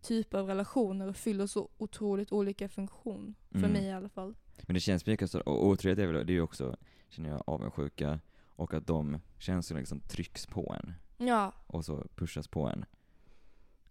typer 0.01 0.37
av 0.37 0.47
relationer 0.47 1.07
och 1.07 1.15
fyller 1.15 1.47
så 1.47 1.69
otroligt 1.77 2.31
olika 2.31 2.69
funktion. 2.69 3.35
För 3.51 3.57
Mm. 3.57 3.71
mig 3.71 3.83
i 3.85 3.91
alla 3.91 4.09
fall. 4.09 4.35
Men 4.61 4.73
det 4.73 4.79
känns 4.79 5.05
mycket 5.05 5.31
så, 5.31 5.39
och 5.41 5.67
otrohet 5.67 5.99
är 5.99 6.07
väl, 6.07 6.25
det 6.25 6.31
är 6.33 6.35
ju 6.35 6.41
också, 6.41 6.75
känner 7.09 7.29
jag, 7.29 7.43
avundsjuka, 7.47 8.19
och 8.55 8.73
att 8.73 8.87
de 8.87 9.19
känslorna 9.39 9.79
liksom 9.79 9.99
trycks 9.99 10.45
på 10.45 10.75
en, 10.79 10.93
Ja, 11.27 11.53
och 11.67 11.85
så 11.85 12.07
pushas 12.15 12.47
på 12.47 12.67
en. 12.67 12.85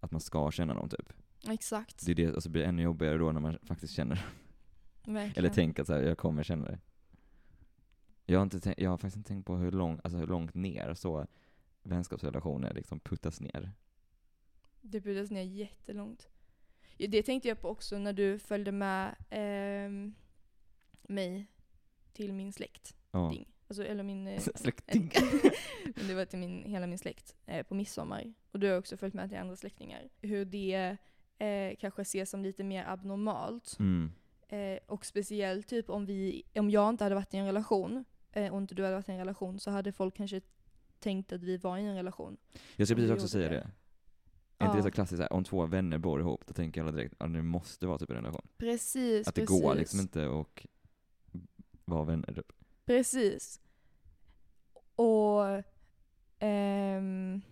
Att 0.00 0.10
man 0.12 0.20
ska 0.20 0.50
känna 0.50 0.74
dem 0.74 0.88
typ. 0.88 1.12
exakt. 1.48 2.06
Det 2.06 2.12
är 2.12 2.16
det, 2.16 2.32
och 2.32 2.42
så 2.42 2.50
blir 2.50 2.62
det 2.62 2.68
ännu 2.68 2.82
jobbigare 2.82 3.18
då 3.18 3.32
när 3.32 3.40
man 3.40 3.58
faktiskt 3.62 3.94
känner 3.94 4.26
Verkligen. 5.04 5.32
Eller 5.38 5.48
tänker 5.54 5.82
att 5.82 5.86
så 5.86 5.94
här, 5.94 6.02
jag 6.02 6.18
kommer 6.18 6.42
känna 6.42 6.64
det. 6.64 6.78
Jag 8.26 8.38
har, 8.38 8.42
inte 8.42 8.60
tänkt, 8.60 8.80
jag 8.80 8.90
har 8.90 8.96
faktiskt 8.96 9.16
inte 9.16 9.28
tänkt 9.28 9.46
på 9.46 9.56
hur, 9.56 9.72
lång, 9.72 10.00
alltså 10.04 10.18
hur 10.18 10.26
långt 10.26 10.54
ner 10.54 10.94
så 10.94 11.26
vänskapsrelationer 11.82 12.74
liksom 12.74 13.00
puttas 13.00 13.40
ner. 13.40 13.72
Det 14.80 15.00
puttades 15.00 15.30
ner 15.30 15.42
jättelångt. 15.42 16.28
Det 16.96 17.22
tänkte 17.22 17.48
jag 17.48 17.60
på 17.60 17.68
också 17.68 17.98
när 17.98 18.12
du 18.12 18.38
följde 18.38 18.72
med 18.72 19.14
ehm, 19.30 20.14
mig 21.02 21.46
till 22.12 22.32
min 22.32 22.52
släkt. 22.52 22.96
Ja. 23.10 23.30
Ding. 23.32 23.48
Alltså, 23.68 23.84
eller 23.84 24.02
min... 24.02 24.26
eh, 24.26 24.40
Släkting. 24.54 25.12
Men 25.96 26.08
det 26.08 26.14
var 26.14 26.24
till 26.24 26.38
min, 26.38 26.64
hela 26.64 26.86
min 26.86 26.98
släkt 26.98 27.36
eh, 27.46 27.66
på 27.66 27.74
midsommar. 27.74 28.34
Och 28.50 28.60
du 28.60 28.70
har 28.70 28.78
också 28.78 28.96
följt 28.96 29.14
med 29.14 29.28
till 29.28 29.38
andra 29.38 29.56
släktingar. 29.56 30.08
Hur 30.20 30.44
det 30.44 30.96
eh, 31.38 31.76
kanske 31.80 32.02
ses 32.02 32.30
som 32.30 32.42
lite 32.42 32.64
mer 32.64 32.84
abnormalt. 32.88 33.76
Mm. 33.78 34.12
Eh, 34.48 34.78
och 34.86 35.06
speciellt 35.06 35.68
typ 35.68 35.90
om, 35.90 36.06
vi, 36.06 36.42
om 36.54 36.70
jag 36.70 36.88
inte 36.88 37.04
hade 37.04 37.14
varit 37.14 37.34
i 37.34 37.36
en 37.36 37.46
relation 37.46 37.96
eh, 37.96 38.04
och 38.34 38.58
inte 38.58 38.74
du 38.74 38.82
hade 38.82 38.94
varit 38.94 39.08
i 39.08 39.12
en 39.12 39.18
relation 39.18 39.60
så 39.60 39.70
hade 39.70 39.92
folk 39.92 40.16
kanske 40.16 40.40
tänkt 40.98 41.32
att 41.32 41.42
vi 41.42 41.56
var 41.56 41.78
i 41.78 41.82
en 41.82 41.96
relation. 41.96 42.36
Jag 42.76 42.88
du 42.88 42.94
precis 42.94 43.10
också 43.10 43.28
säga 43.28 43.48
det. 43.48 43.54
det. 43.54 43.70
Är 44.58 44.66
inte 44.66 44.78
det 44.78 44.82
så 44.82 44.90
klassiskt 44.90 45.22
om 45.30 45.44
två 45.44 45.66
vänner 45.66 45.98
bor 45.98 46.20
ihop, 46.20 46.46
då 46.46 46.52
tänker 46.52 46.80
alla 46.80 46.92
direkt 46.92 47.14
att 47.18 47.32
det 47.32 47.42
måste 47.42 47.86
vara 47.86 47.98
typ 47.98 48.10
en 48.10 48.16
relation. 48.16 48.48
Precis, 48.56 49.28
Att 49.28 49.34
det 49.34 49.40
precis. 49.40 49.62
går 49.62 49.74
liksom 49.74 50.00
inte 50.00 50.40
att 50.40 50.66
vara 51.84 52.04
vänner 52.04 52.32
typ. 52.34 52.52
Precis. 52.84 53.60
Och... 54.94 55.62
ehm, 56.38 57.42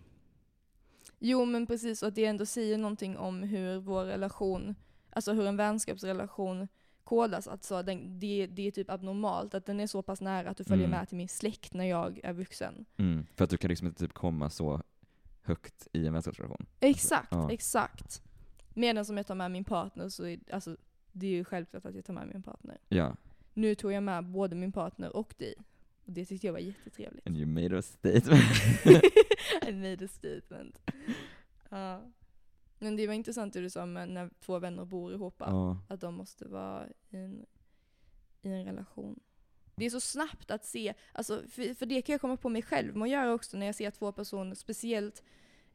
jo 1.19 1.45
men 1.45 1.67
precis, 1.67 2.01
och 2.01 2.07
att 2.07 2.15
det 2.15 2.25
ändå 2.25 2.45
säger 2.45 2.77
någonting 2.77 3.17
om 3.17 3.43
hur 3.43 3.79
vår 3.79 4.03
relation, 4.05 4.75
alltså 5.09 5.33
hur 5.33 5.47
en 5.47 5.57
vänskapsrelation 5.57 6.67
kodas. 7.03 7.47
Alltså 7.47 7.83
den, 7.83 8.19
det, 8.19 8.47
det 8.47 8.67
är 8.67 8.71
typ 8.71 8.89
abnormalt, 8.89 9.53
att 9.53 9.65
den 9.65 9.79
är 9.79 9.87
så 9.87 10.01
pass 10.01 10.21
nära 10.21 10.49
att 10.49 10.57
du 10.57 10.63
följer 10.63 10.85
Mm. 10.87 10.99
med 10.99 11.07
till 11.07 11.17
min 11.17 11.27
släkt 11.29 11.73
när 11.73 11.85
jag 11.85 12.19
är 12.23 12.33
vuxen. 12.33 12.85
Mm. 12.97 13.25
För 13.35 13.43
att 13.43 13.49
du 13.49 13.57
kan 13.57 13.69
liksom 13.69 13.87
inte 13.87 13.99
typ 13.99 14.13
komma 14.13 14.49
så 14.49 14.81
högt 15.41 15.87
i 15.93 16.07
en 16.07 16.13
vänskapsrelation. 16.13 16.65
Exakt, 16.79 17.27
ja. 17.31 17.51
exakt. 17.51 18.21
Medan 18.73 19.05
som 19.05 19.17
jag 19.17 19.27
tar 19.27 19.35
med 19.35 19.51
min 19.51 19.63
partner 19.63 20.09
så 20.09 20.25
är 20.25 20.39
alltså, 20.51 20.77
det 21.11 21.27
är 21.27 21.31
ju 21.31 21.43
självklart 21.43 21.85
att 21.85 21.95
jag 21.95 22.05
tar 22.05 22.13
med 22.13 22.27
min 22.27 22.43
partner. 22.43 22.77
Ja. 22.89 23.15
Nu 23.53 23.75
tog 23.75 23.91
jag 23.91 24.03
med 24.03 24.25
både 24.25 24.55
min 24.55 24.71
partner 24.71 25.15
och 25.15 25.33
dig. 25.37 25.53
Och 26.05 26.11
det 26.11 26.25
tyckte 26.25 26.47
jag 26.47 26.53
var 26.53 26.59
jättetrevligt. 26.59 27.27
And 27.27 27.37
you 27.37 27.45
made 27.45 27.77
a 27.77 27.81
statement. 27.81 28.43
I 29.67 29.71
made 29.73 30.05
a 30.05 30.07
statement. 30.07 30.77
Ja. 31.69 32.01
Men 32.81 32.95
det 32.95 33.07
var 33.07 33.13
intressant 33.13 33.53
det 33.53 33.61
du 33.61 33.69
sa 33.69 33.85
med 33.85 34.09
när 34.09 34.29
två 34.39 34.59
vänner 34.59 34.85
bor 34.85 35.13
ihop. 35.13 35.35
ja. 35.39 35.77
Att 35.87 36.01
de 36.01 36.13
måste 36.15 36.47
vara 36.47 36.85
i 37.09 37.17
en, 37.17 37.45
i 38.41 38.49
en 38.49 38.65
relation. 38.65 39.19
Det 39.75 39.85
är 39.85 39.89
så 39.89 39.99
snabbt 39.99 40.51
att 40.51 40.65
se, 40.65 40.93
alltså, 41.13 41.43
för, 41.49 41.73
för 41.73 41.85
det 41.85 42.01
kan 42.01 42.13
jag 42.13 42.21
komma 42.21 42.37
på 42.37 42.49
mig 42.49 42.61
själv 42.61 42.95
med 42.95 43.03
att 43.05 43.09
göra 43.11 43.33
också 43.33 43.57
när 43.57 43.65
jag 43.65 43.75
ser 43.75 43.91
två 43.91 44.11
personer, 44.11 44.55
speciellt, 44.55 45.23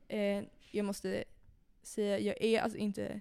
eh, 0.08 0.44
jag 0.70 0.84
måste 0.84 1.24
säga, 1.82 2.18
jag 2.18 2.42
är 2.42 2.60
alltså 2.60 2.78
inte 2.78 3.20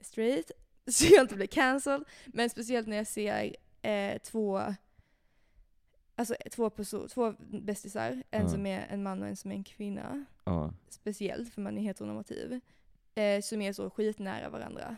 straight, 0.00 0.50
så 0.86 1.04
jag 1.14 1.24
inte 1.24 1.34
blir 1.36 1.46
cancelled, 1.46 2.04
men 2.26 2.50
speciellt 2.50 2.88
när 2.88 2.96
jag 2.96 3.06
ser 3.06 3.56
eh, 3.82 4.18
två 4.18 4.74
Alltså 6.18 6.36
två, 6.50 6.68
perso- 6.68 7.08
två 7.08 7.34
bästisar, 7.60 8.22
en 8.30 8.42
Ja. 8.42 8.48
som 8.48 8.66
är 8.66 8.86
en 8.90 9.02
man 9.02 9.22
och 9.22 9.28
en 9.28 9.36
som 9.36 9.50
är 9.50 9.54
en 9.54 9.64
kvinna 9.64 10.24
ja. 10.44 10.72
speciellt 10.88 11.54
för 11.54 11.60
man 11.60 11.78
är 11.78 11.82
heteronormativ, 11.82 12.60
eh, 13.16 13.40
som 13.40 13.62
är 13.62 13.72
så 13.72 13.90
skitnära 13.90 14.48
varandra. 14.48 14.96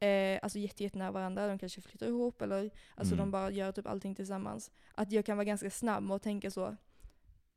Eh, 0.00 0.38
alltså 0.42 0.58
jätte, 0.58 0.82
jättenära 0.84 1.10
varandra, 1.10 1.48
de 1.48 1.58
kanske 1.58 1.80
flyttar 1.80 2.06
ihop 2.06 2.42
eller 2.42 2.70
alltså 2.94 3.14
Mm. 3.14 3.26
de 3.26 3.30
bara 3.30 3.50
gör 3.50 3.72
typ 3.72 3.86
allting 3.86 4.14
tillsammans. 4.14 4.70
Att 4.94 5.12
jag 5.12 5.26
kan 5.26 5.36
vara 5.36 5.44
ganska 5.44 5.70
snabb 5.70 6.02
med 6.04 6.16
att 6.16 6.22
tänka 6.22 6.50
så, 6.50 6.76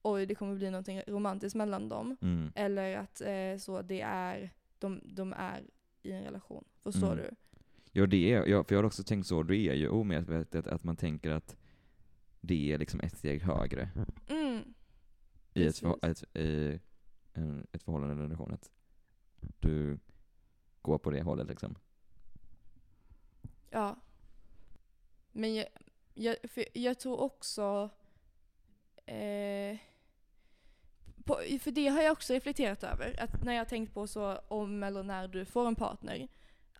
oj 0.02 0.26
det 0.26 0.36
kommer 0.36 0.56
bli 0.56 0.70
någonting 0.72 1.02
romantiskt 1.08 1.56
mellan 1.56 1.90
dem. 1.90 2.18
Mm. 2.22 2.52
Eller 2.56 2.98
att 2.98 3.22
eh, 3.22 3.58
så 3.60 3.82
det 3.82 4.02
är, 4.02 4.50
de, 4.80 5.02
de 5.06 5.34
är 5.34 5.62
i 6.04 6.12
en 6.12 6.24
relation. 6.24 6.64
Förstår 6.84 7.12
Mm. 7.14 7.18
du? 7.26 7.36
Ja, 7.92 8.06
det 8.06 8.34
är, 8.34 8.46
ja, 8.48 8.64
för 8.64 8.76
jag 8.76 8.80
har 8.82 8.88
också 8.88 9.04
tänkt 9.04 9.28
så, 9.28 9.44
det 9.44 9.58
är 9.58 9.74
ju 9.74 9.90
omedvetet 9.90 10.68
att 10.68 10.84
man 10.84 10.96
tänker 10.98 11.32
att 11.32 11.56
det 12.42 12.74
är 12.74 12.78
liksom 12.78 13.00
ett 13.00 13.18
steg 13.18 13.42
högre 13.42 13.90
Mm. 14.30 14.74
i 15.54 15.68
ett, 15.68 15.84
ett, 16.04 16.36
i 16.38 16.80
en, 17.34 17.68
ett 17.72 17.84
förhållande 17.84 18.14
eller 18.14 18.24
relation. 18.24 18.54
Att 18.54 18.70
du 19.60 20.00
går 20.82 20.98
på 20.98 21.12
det 21.12 21.22
hållet 21.22 21.48
liksom. 21.48 21.76
Ja. 23.70 23.96
Men 25.32 25.56
jag, 25.56 25.66
jag, 26.14 26.36
för 26.44 26.66
jag 26.74 27.00
tror 27.00 27.20
också... 27.20 27.90
Eh, 29.06 29.78
på, 31.26 31.40
för 31.60 31.72
det 31.72 31.88
har 31.88 32.02
jag 32.02 32.12
också 32.12 32.34
reflekterat 32.34 32.84
över. 32.84 33.16
Att 33.20 33.44
när 33.44 33.54
jag 33.54 33.60
har 33.60 33.66
tänkt 33.66 33.94
på 33.94 34.08
så 34.08 34.38
om 34.48 34.84
eller 34.84 35.04
när 35.04 35.28
du 35.28 35.46
får 35.46 35.68
en 35.68 35.76
partner. 35.76 36.28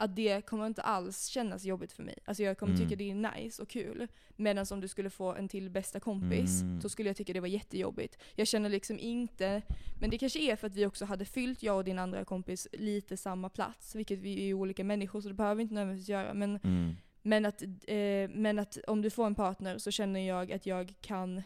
Att 0.02 0.16
det 0.16 0.42
kommer 0.46 0.68
inte 0.68 0.82
alls 0.82 1.26
kännas 1.26 1.64
jobbigt 1.66 1.92
för 1.92 2.04
mig. 2.04 2.18
Alltså 2.26 2.44
jag 2.44 2.58
kommer 2.58 2.74
Mm. 2.74 2.86
tycka 2.86 2.96
det 2.96 3.12
är 3.12 3.16
nice 3.40 3.62
och 3.62 3.70
kul. 3.70 4.08
Medan 4.36 4.66
om 4.72 4.82
du 4.82 4.88
skulle 4.88 5.10
få 5.10 5.34
en 5.34 5.48
till 5.48 5.70
bästa 5.70 6.00
kompis 6.00 6.62
Mm. 6.62 6.82
så 6.82 6.90
skulle 6.90 7.10
jag 7.10 7.16
tycka 7.18 7.34
det 7.34 7.40
var 7.40 7.48
jättejobbigt. 7.48 8.18
Jag 8.36 8.48
känner 8.48 8.70
liksom 8.70 9.00
inte, 9.00 9.62
men 10.00 10.10
det 10.10 10.18
kanske 10.18 10.40
är 10.40 10.56
för 10.56 10.68
att 10.68 10.76
vi 10.76 10.86
också 10.86 11.06
hade 11.06 11.26
fyllt, 11.26 11.64
jag 11.64 11.78
och 11.78 11.84
din 11.84 12.00
andra 12.00 12.26
kompis, 12.26 12.68
lite 12.74 13.18
samma 13.18 13.50
plats. 13.50 13.96
Vilket 13.96 14.20
vi 14.20 14.40
är 14.42 14.46
ju 14.46 14.54
olika 14.54 14.84
människor 14.84 15.22
så 15.22 15.28
det 15.28 15.34
behöver 15.34 15.56
vi 15.56 15.62
inte 15.64 15.76
nödvändigtvis 15.76 16.10
göra. 16.10 16.34
Men 16.34 16.60
Mm. 16.64 16.96
men 17.22 17.46
att, 17.46 17.62
eh, 17.88 18.30
men 18.30 18.60
att 18.60 18.78
om 18.88 19.02
du 19.02 19.10
får 19.10 19.26
en 19.28 19.36
partner 19.36 19.78
så 19.78 19.92
känner 19.92 20.20
jag 20.28 20.52
att 20.52 20.66
jag 20.66 20.94
kan 21.02 21.42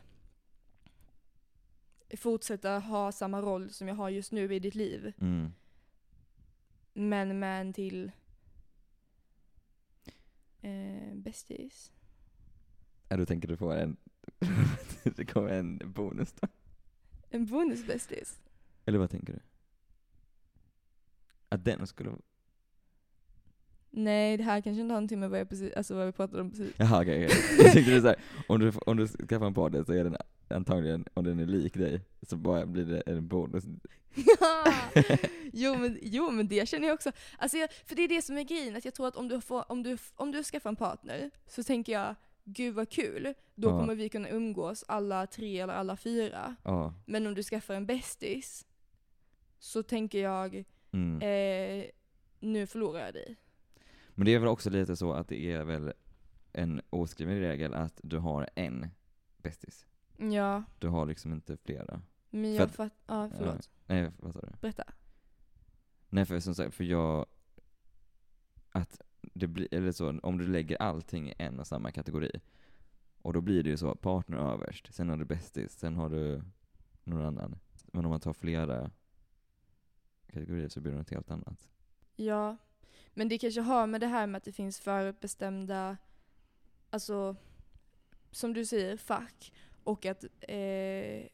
fortsätta 2.17 2.79
ha 2.79 3.11
samma 3.11 3.41
roll 3.41 3.69
som 3.69 3.87
jag 3.87 3.95
har 3.95 4.09
just 4.09 4.31
nu 4.31 4.55
i 4.55 4.59
ditt 4.59 4.75
liv. 4.75 5.13
Mm. 5.21 5.53
Men 6.93 7.39
med 7.39 7.61
en 7.61 7.73
till 7.73 8.11
eh, 10.63 11.15
bästis. 11.15 11.91
Ja, 13.09 13.17
då 13.17 13.25
tänker 13.25 13.47
du 13.47 13.57
få 13.57 13.71
en, 13.71 13.97
det 15.15 15.25
kommer 15.25 15.49
en 15.49 15.81
bonus 15.85 16.33
då? 16.41 16.47
En 17.29 17.45
bonusbästis. 17.45 18.41
Eller 18.85 18.99
vad 18.99 19.09
tänker 19.09 19.33
du? 19.33 19.39
Att 21.49 21.65
den 21.65 21.87
skulle, 21.87 22.11
Nej, 23.95 24.37
det 24.37 24.43
här 24.43 24.61
kanske 24.61 24.81
inte 24.81 24.93
har 24.93 25.01
någonting 25.01 25.19
med 25.19 25.29
vad, 25.29 25.39
jag 25.39 25.49
precis, 25.49 25.73
alltså 25.73 25.95
vad 25.95 26.05
vi 26.05 26.11
pratade 26.11 26.41
om 26.41 26.49
precis. 26.49 26.73
jaha 26.77 27.01
okej 27.01 27.25
okej. 27.25 27.37
Jag 27.57 27.73
tänkte 27.73 27.91
du 27.91 28.01
såhär, 28.01 28.15
om 28.47 28.59
du, 28.59 28.71
om 28.85 28.97
du 28.97 29.07
skaffar 29.07 29.45
en 29.47 29.53
partner 29.53 29.83
så 29.83 29.93
är 29.93 30.03
den 30.03 30.15
antagligen, 30.53 31.05
om 31.13 31.23
den 31.23 31.39
är 31.39 31.45
lik 31.45 31.73
dig, 31.73 32.01
så 32.21 32.35
bara 32.37 32.65
blir 32.65 32.85
det 32.85 33.01
en 33.01 33.27
bonus. 33.27 33.63
Ja. 34.15 34.73
jo, 35.53 35.75
men, 35.77 35.99
jo 36.01 36.31
men 36.31 36.47
det 36.47 36.69
känner 36.69 36.87
jag 36.87 36.95
också. 36.95 37.11
Alltså 37.37 37.57
jag, 37.57 37.73
för 37.85 37.95
det 37.95 38.01
är 38.01 38.07
det 38.07 38.21
som 38.21 38.37
är 38.37 38.43
grejen, 38.43 38.75
att 38.75 38.85
jag 38.85 38.93
tror 38.93 39.07
att 39.07 39.15
om 39.15 39.27
du, 39.27 39.41
får, 39.41 39.71
om 39.71 39.83
du, 39.83 39.97
om 40.15 40.31
du 40.31 40.43
skaffar 40.43 40.69
en 40.69 40.75
partner 40.75 41.31
så 41.47 41.63
tänker 41.63 41.93
jag 41.93 42.15
gud 42.43 42.75
vad 42.75 42.89
kul, 42.89 43.33
då 43.55 43.69
Ja. 43.69 43.79
kommer 43.79 43.95
vi 43.95 44.09
kunna 44.09 44.29
umgås 44.29 44.83
alla 44.87 45.27
tre 45.27 45.59
eller 45.59 45.73
alla 45.73 45.97
fyra. 45.97 46.55
Ja. 46.63 46.93
Men 47.05 47.27
om 47.27 47.33
du 47.35 47.43
skaffar 47.43 47.73
en 47.73 47.85
bästis 47.85 48.65
så 49.59 49.83
tänker 49.83 50.19
jag 50.23 50.63
Mm. 50.91 51.21
eh, 51.21 51.85
nu 52.39 52.67
förlorar 52.67 52.99
jag 53.05 53.13
dig. 53.13 53.35
Men 54.09 54.25
det 54.25 54.33
är 54.33 54.39
väl 54.39 54.47
också 54.47 54.69
lite 54.69 54.95
så 54.95 55.13
att 55.13 55.27
det 55.27 55.51
är 55.51 55.63
väl 55.63 55.93
en 56.51 56.81
oskriven 56.89 57.39
regel 57.39 57.73
att 57.73 57.99
du 58.03 58.17
har 58.17 58.49
en 58.55 58.87
bästis. 59.37 59.85
Ja, 60.17 60.63
Du 60.79 60.87
har 60.87 61.05
liksom 61.05 61.33
inte 61.33 61.57
flera. 61.57 62.01
men 62.29 62.53
jag 62.53 62.63
att- 62.63 62.75
fattar. 62.75 62.97
Ja, 63.07 63.29
förlåt. 63.37 63.69
Nej, 63.85 64.11
vad 64.19 64.33
sa 64.33 64.39
du? 64.39 64.47
Berätta. 64.61 64.83
Nej, 66.09 66.25
för 66.25 66.39
som 66.39 66.55
sagt, 66.55 66.73
för 66.75 66.83
jag... 66.83 67.25
Att 68.71 69.01
det 69.21 69.47
blir, 69.47 69.67
eller 69.73 69.91
så, 69.91 70.19
om 70.23 70.37
du 70.37 70.47
lägger 70.47 70.81
allting 70.81 71.29
i 71.29 71.33
en 71.37 71.59
och 71.59 71.67
samma 71.67 71.91
kategori, 71.91 72.31
och 73.21 73.33
då 73.33 73.41
blir 73.41 73.63
det 73.63 73.69
ju 73.69 73.77
så, 73.77 73.95
partner 73.95 74.37
överst, 74.37 74.93
sen 74.93 75.09
har 75.09 75.17
du 75.17 75.25
bästis, 75.25 75.71
sen 75.79 75.95
har 75.95 76.09
du 76.09 76.41
någon 77.03 77.25
annan. 77.25 77.59
Men 77.85 78.05
om 78.05 78.09
man 78.11 78.19
tar 78.19 78.33
flera 78.33 78.91
kategorier 80.27 80.67
så 80.69 80.81
blir 80.81 80.91
det 80.91 80.97
något 80.97 81.09
helt 81.09 81.31
annat. 81.31 81.69
Ja, 82.15 82.57
men 83.13 83.29
det 83.29 83.37
kanske 83.37 83.61
har 83.61 83.87
med 83.87 84.01
det 84.01 84.07
här 84.07 84.27
med 84.27 84.37
att 84.37 84.43
det 84.43 84.51
finns 84.51 84.79
förutbestämda, 84.79 85.97
alltså 86.89 87.35
som 88.31 88.53
du 88.53 88.65
säger, 88.65 88.97
fack 88.97 89.53
och 89.83 90.05
att, 90.05 90.23
eh, 90.39 91.25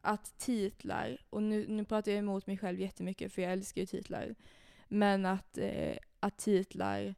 att 0.00 0.38
titlar, 0.38 1.18
och 1.30 1.42
nu, 1.42 1.66
nu 1.68 1.84
pratar 1.84 2.12
jag 2.12 2.18
emot 2.18 2.46
mig 2.46 2.58
själv 2.58 2.80
jättemycket 2.80 3.32
för 3.32 3.42
jag 3.42 3.52
älskar 3.52 3.80
ju 3.80 3.86
titlar, 3.86 4.34
men 4.88 5.26
att, 5.26 5.58
eh, 5.58 5.96
att 6.20 6.38
titlar 6.38 7.14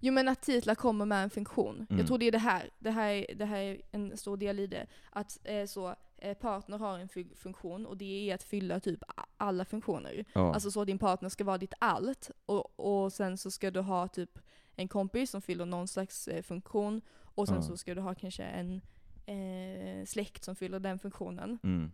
Jo 0.00 0.12
men 0.12 0.28
att 0.28 0.42
titlar 0.42 0.74
kommer 0.74 1.04
med 1.04 1.22
en 1.22 1.30
funktion. 1.30 1.76
Mm. 1.90 1.98
Jag 1.98 2.06
tror 2.06 2.18
det 2.18 2.26
är 2.26 2.32
det 2.32 2.38
här. 2.38 2.70
Det 2.78 2.90
här, 2.90 3.12
är- 3.12 3.34
det 3.34 3.44
här 3.44 3.58
är 3.58 3.80
en 3.92 4.16
stor 4.16 4.36
del 4.36 4.58
i 4.60 4.66
det. 4.66 4.86
Att 5.10 5.38
eh, 5.44 5.66
så, 5.66 5.94
eh, 6.16 6.36
partner 6.36 6.78
har 6.78 6.98
en 6.98 7.08
fu- 7.08 7.34
funktion 7.34 7.86
och 7.86 7.96
det 7.96 8.30
är 8.30 8.34
att 8.34 8.42
fylla 8.42 8.80
typ 8.80 9.02
alla 9.36 9.64
funktioner. 9.64 10.24
Ja. 10.32 10.54
Alltså 10.54 10.70
så 10.70 10.84
din 10.84 10.98
partner 10.98 11.28
ska 11.28 11.44
vara 11.44 11.58
ditt 11.58 11.74
allt 11.80 12.30
och, 12.46 12.80
och 13.04 13.12
sen 13.12 13.38
så 13.38 13.50
ska 13.50 13.70
du 13.70 13.80
ha 13.80 14.08
typ 14.08 14.38
en 14.76 14.88
kompis 14.88 15.30
som 15.30 15.42
fyller 15.42 15.64
någon 15.66 15.88
slags 15.88 16.28
eh, 16.28 16.42
funktion 16.42 17.00
och 17.18 17.46
sen 17.48 17.56
Ja. 17.56 17.62
så 17.62 17.76
ska 17.76 17.94
du 17.94 18.00
ha 18.00 18.14
kanske 18.14 18.42
en 18.44 18.80
eh, 19.26 20.04
släkt 20.06 20.44
som 20.44 20.56
fyller 20.56 20.80
den 20.80 20.98
funktionen. 20.98 21.58
mm. 21.62 21.90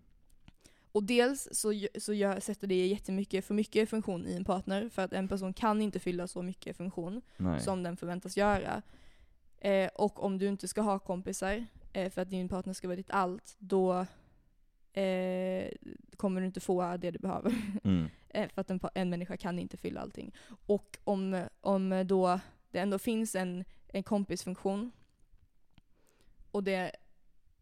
Och 0.94 1.02
dels 1.04 1.48
så, 1.52 1.86
så 1.98 2.12
gör, 2.12 2.40
sätter 2.40 2.66
det 2.66 2.86
jättemycket 2.86 3.44
för 3.44 3.54
mycket 3.54 3.88
funktion 3.88 4.26
i 4.26 4.34
en 4.34 4.44
partner 4.44 4.88
för 4.88 5.02
att 5.02 5.12
en 5.12 5.28
person 5.28 5.52
kan 5.52 5.82
inte 5.82 5.98
fylla 5.98 6.26
så 6.26 6.42
mycket 6.42 6.76
funktion 6.76 7.22
Nej. 7.36 7.60
som 7.60 7.82
den 7.82 7.96
förväntas 7.96 8.36
göra. 8.36 8.82
Eh, 9.58 9.90
och 9.94 10.24
om 10.24 10.38
du 10.38 10.48
inte 10.48 10.68
ska 10.68 10.80
ha 10.80 10.98
kompisar 10.98 11.66
eh, 11.92 12.10
för 12.10 12.22
att 12.22 12.30
din 12.30 12.48
partner 12.48 12.72
ska 12.72 12.88
vara 12.88 12.96
ditt 12.96 13.10
allt, 13.10 13.56
då 13.58 14.06
eh, 14.92 15.68
kommer 16.16 16.40
du 16.40 16.46
inte 16.46 16.60
få 16.60 16.96
det 16.96 17.10
du 17.10 17.18
behöver. 17.18 17.54
Mm. 17.84 18.08
Eh, 18.28 18.48
För 18.48 18.60
att 18.60 18.70
en, 18.70 18.80
en 18.94 19.10
människa 19.10 19.36
kan 19.36 19.58
inte 19.58 19.76
fylla 19.76 20.00
allting. 20.00 20.34
Och 20.66 20.98
om, 21.04 21.46
om 21.60 22.04
då 22.06 22.40
det 22.70 22.78
ändå 22.78 22.98
finns 22.98 23.34
en, 23.34 23.64
en 23.88 24.02
kompisfunktion 24.02 24.92
och, 26.50 26.64
det, 26.64 26.92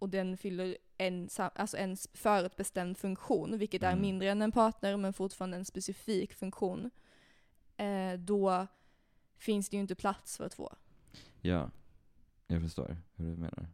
och 0.01 0.09
den 0.09 0.37
fyller 0.37 0.77
en, 0.99 1.29
alltså 1.39 1.77
en 1.77 1.97
förutbestämd 2.15 2.99
funktion, 2.99 3.59
vilket 3.59 3.83
är 3.83 3.89
Mm. 3.93 4.01
mindre 4.03 4.31
än 4.31 4.43
en 4.43 4.53
partner 4.53 4.97
men 4.97 5.13
fortfarande 5.13 5.57
en 5.57 5.65
specifik 5.65 6.35
funktion, 6.35 6.91
eh, 7.77 8.13
då 8.19 8.67
finns 9.37 9.69
det 9.69 9.77
ju 9.77 9.81
inte 9.81 9.95
plats 9.95 10.37
för 10.37 10.49
två. 10.49 10.73
Ja, 11.41 11.71
jag 12.47 12.63
förstår 12.63 12.97
hur 13.15 13.25
du 13.31 13.37
menar. 13.37 13.67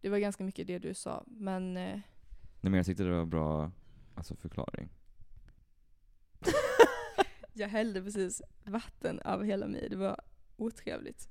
Det 0.00 0.08
var 0.08 0.18
ganska 0.18 0.44
mycket 0.44 0.66
det 0.66 0.78
du 0.78 0.94
sa, 0.94 1.24
men 1.26 1.76
eh, 1.76 2.00
Nej 2.62 2.70
men 2.70 2.74
jag 2.74 2.86
tyckte 2.86 3.02
det 3.02 3.10
var 3.14 3.26
bra 3.26 3.70
alltså, 4.14 4.36
förklaring. 4.36 4.88
jag 7.52 7.68
hällde 7.68 8.02
precis 8.02 8.42
vatten 8.64 9.20
över 9.20 9.44
hela 9.44 9.66
mig. 9.66 9.88
Det 9.90 9.96
var 9.96 10.20
otrevligt. 10.56 11.28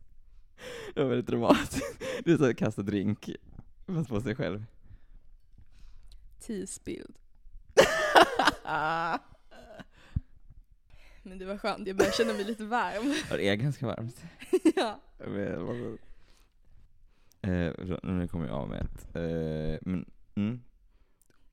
Det 0.96 1.02
var 1.04 1.10
väldigt 1.10 1.28
dramatiskt. 1.28 2.00
Det 2.26 2.32
är 2.32 2.38
så 2.38 2.50
att 2.50 2.58
kasta 2.58 2.82
drink, 2.82 3.30
fast 3.86 4.10
på 4.10 4.22
sig 4.22 4.36
själv. 4.36 4.66
Tea 6.40 6.68
spilled. 6.68 7.16
Men 11.24 11.38
det 11.38 11.46
var 11.46 11.58
skönt, 11.58 11.88
jag 11.88 11.98
börjar 11.98 12.12
känna 12.12 12.34
mig 12.34 12.44
lite 12.44 12.64
varm. 12.66 13.14
Ja, 13.30 13.38
det 13.38 13.50
är 13.50 13.56
ganska 13.56 13.88
varmt. 13.88 14.24
ja. 14.76 15.00
Men 15.18 15.98
Eh, 17.42 17.74
nu 18.04 18.28
kommer 18.28 18.48
jag 18.48 18.56
av 18.56 18.70
med 18.70 18.82
ett. 18.82 19.16
Eh, 19.16 19.80
men, 19.82 20.12
mm, 20.36 20.62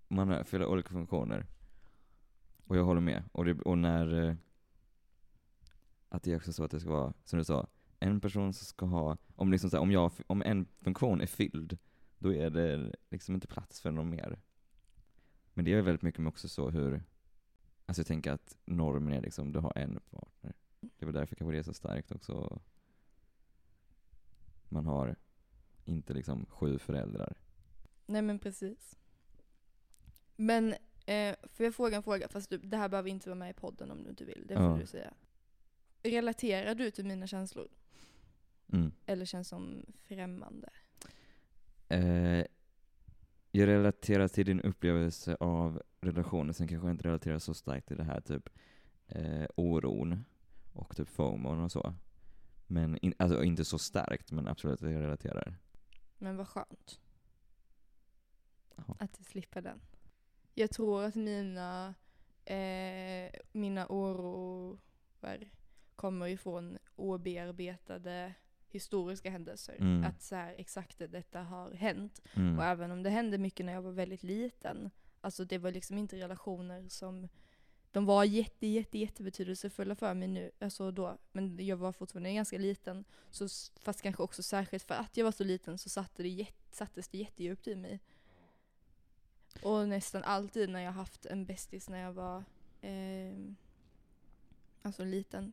man 0.08 0.28
har- 0.28 0.44
fyller 0.44 0.66
olika 0.66 0.88
funktioner. 0.88 1.46
Och 2.66 2.76
jag 2.76 2.84
håller 2.84 3.00
med. 3.00 3.22
Och, 3.32 3.44
det, 3.44 3.60
och 3.60 3.78
när, 3.78 4.28
eh, 4.28 4.34
att 6.08 6.22
det 6.22 6.32
är 6.32 6.36
också 6.36 6.52
så 6.52 6.64
att 6.64 6.70
det 6.70 6.80
ska 6.80 6.90
vara, 6.90 7.12
som 7.24 7.38
du 7.38 7.44
sa, 7.44 7.66
en 8.00 8.20
person 8.20 8.52
som 8.52 8.64
ska 8.66 8.86
ha, 8.86 9.16
om, 9.34 9.52
liksom 9.52 9.70
så 9.70 9.76
här, 9.76 9.82
om, 9.82 9.90
jag, 9.90 10.12
om 10.26 10.42
en 10.42 10.66
funktion 10.80 11.20
är 11.20 11.26
fylld, 11.26 11.78
då 12.18 12.34
är 12.34 12.50
det 12.50 12.94
liksom 13.10 13.34
inte 13.34 13.46
plats 13.46 13.80
för 13.80 13.90
någon 13.90 14.10
mer. 14.10 14.40
Men 15.54 15.64
det 15.64 15.72
är 15.72 15.82
väldigt 15.82 16.02
mycket 16.02 16.20
med 16.20 16.28
också 16.30 16.48
så 16.48 16.70
hur, 16.70 17.02
alltså 17.86 18.00
jag 18.00 18.06
tänker 18.06 18.32
att 18.32 18.56
normen 18.64 19.12
är 19.12 19.20
liksom, 19.22 19.52
du 19.52 19.58
har 19.58 19.78
en 19.78 20.00
partner. 20.10 20.52
Det 20.80 21.04
är 21.04 21.06
väl 21.06 21.14
därför 21.14 21.36
kanske 21.36 21.52
det 21.52 21.58
är 21.58 21.62
så 21.62 21.74
starkt 21.74 22.12
också. 22.12 22.60
Man 24.68 24.86
har 24.86 25.16
inte 25.84 26.14
liksom 26.14 26.46
sju 26.46 26.78
föräldrar. 26.78 27.36
Nej 28.06 28.22
men 28.22 28.38
precis. 28.38 28.98
Men, 30.36 30.74
eh, 31.06 31.36
får 31.52 31.64
jag 31.66 31.74
fråga 31.74 31.96
en 31.96 32.02
fråga? 32.02 32.28
Fast 32.28 32.50
du, 32.50 32.58
det 32.58 32.76
här 32.76 32.88
behöver 32.88 33.10
inte 33.10 33.28
vara 33.28 33.38
med 33.38 33.50
i 33.50 33.54
podden 33.54 33.90
om 33.90 34.02
du 34.02 34.10
inte 34.10 34.24
vill. 34.24 34.44
Det 34.48 34.54
får 34.56 34.64
Ja. 34.64 34.76
du 34.80 34.86
säga. 34.86 35.14
Relaterar 36.02 36.74
du 36.74 36.90
till 36.90 37.06
mina 37.06 37.26
känslor? 37.26 37.68
Mm. 38.72 38.92
Eller 39.06 39.24
känns 39.24 39.48
som 39.48 39.86
främmande? 40.02 40.68
Eh, 41.88 42.44
jag 43.50 43.66
relaterar 43.66 44.28
till 44.28 44.46
din 44.46 44.60
upplevelse 44.60 45.36
av 45.40 45.82
relationen, 46.00 46.54
sen 46.54 46.68
kanske 46.68 46.86
jag 46.86 46.94
inte 46.94 47.08
relaterar 47.08 47.38
så 47.38 47.54
starkt 47.54 47.88
till 47.88 47.96
det 47.96 48.04
här 48.04 48.20
typ 48.20 48.48
eh, 49.06 49.46
oron 49.56 50.24
och 50.72 50.96
typ 50.96 51.08
FOMO 51.08 51.64
och 51.64 51.72
så. 51.72 51.94
Men 52.66 52.98
in, 52.98 53.14
alltså 53.18 53.44
inte 53.44 53.64
så 53.64 53.78
starkt, 53.78 54.32
men 54.32 54.48
absolut 54.48 54.82
att 54.82 54.90
jag 54.90 55.02
relaterar. 55.02 55.56
Men 56.18 56.36
vad 56.36 56.48
skönt. 56.48 57.00
Ja. 58.76 58.96
Att 58.98 59.18
du 59.18 59.24
slipper 59.24 59.62
den. 59.62 59.80
Jag 60.54 60.70
tror 60.70 61.04
att 61.04 61.14
mina, 61.14 61.94
eh, 62.44 63.30
mina 63.52 63.86
oroar 63.88 65.50
kommer 65.96 66.26
ifrån 66.26 66.78
obearbetade 66.96 68.34
historiska 68.70 69.30
händelser. 69.30 69.76
Mm. 69.78 70.04
Att 70.04 70.22
så 70.22 70.36
här, 70.36 70.54
exakt 70.58 70.98
det, 70.98 71.06
detta 71.06 71.42
har 71.42 71.70
hänt. 71.70 72.22
Mm. 72.34 72.58
Och 72.58 72.64
även 72.64 72.90
om 72.90 73.02
det 73.02 73.10
hände 73.10 73.38
mycket 73.38 73.66
när 73.66 73.72
jag 73.72 73.82
var 73.82 73.92
väldigt 73.92 74.22
liten, 74.22 74.90
alltså 75.20 75.44
det 75.44 75.58
var 75.58 75.70
liksom 75.70 75.98
inte 75.98 76.16
relationer 76.16 76.88
som 76.88 77.28
de 77.92 78.06
var 78.06 78.24
jätte, 78.24 78.66
jätte, 78.66 78.98
jättebetydelsefulla 78.98 79.94
för 79.94 80.14
mig 80.14 80.28
nu, 80.28 80.50
alltså 80.58 80.90
då, 80.90 81.18
men 81.32 81.66
jag 81.66 81.76
var 81.76 81.92
fortfarande 81.92 82.32
ganska 82.32 82.58
liten. 82.58 83.04
Så, 83.30 83.48
fast 83.80 84.02
kanske 84.02 84.22
också 84.22 84.42
särskilt 84.42 84.84
för 84.84 84.94
att 84.94 85.16
jag 85.16 85.24
var 85.24 85.32
så 85.32 85.44
liten 85.44 85.78
så 85.78 85.88
satte 85.88 86.22
det 86.22 86.28
jätt, 86.28 86.66
sattes 86.70 87.08
det 87.08 87.18
jättedjupt 87.18 87.68
i 87.68 87.76
mig. 87.76 88.00
Och 89.62 89.88
nästan 89.88 90.22
alltid 90.22 90.70
när 90.70 90.80
jag 90.80 90.92
haft 90.92 91.26
en 91.26 91.46
bästis 91.46 91.88
när 91.88 91.98
jag 91.98 92.12
var 92.12 92.44
eh, 92.80 93.34
alltså 94.82 95.04
liten 95.04 95.52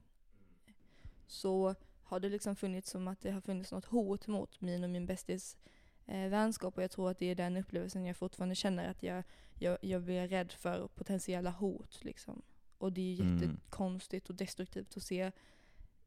så 1.27 1.75
har 2.03 2.19
det 2.19 2.29
liksom 2.29 2.55
funnits 2.55 2.89
som 2.89 3.07
att 3.07 3.21
det 3.21 3.31
har 3.31 3.41
funnits 3.41 3.71
något 3.71 3.85
hot 3.85 4.27
mot 4.27 4.61
min 4.61 4.83
och 4.83 4.89
min 4.89 5.05
bästis 5.05 5.57
eh, 6.05 6.27
vänskap 6.29 6.77
och 6.77 6.83
jag 6.83 6.91
tror 6.91 7.11
att 7.11 7.19
det 7.19 7.25
är 7.25 7.35
den 7.35 7.57
upplevelsen 7.57 8.05
jag 8.05 8.17
fortfarande 8.17 8.55
känner 8.55 8.89
att 8.89 9.03
jag, 9.03 9.23
jag, 9.59 9.77
jag 9.81 10.01
blir 10.01 10.27
rädd 10.27 10.51
för 10.51 10.87
potentiella 10.87 11.49
hot 11.51 11.99
liksom. 12.03 12.41
Och 12.77 12.93
det 12.93 13.01
är 13.13 13.21
Mm. 13.21 13.37
jättekonstigt 13.37 14.29
och 14.29 14.35
destruktivt 14.35 14.97
att 14.97 15.03
se, 15.03 15.31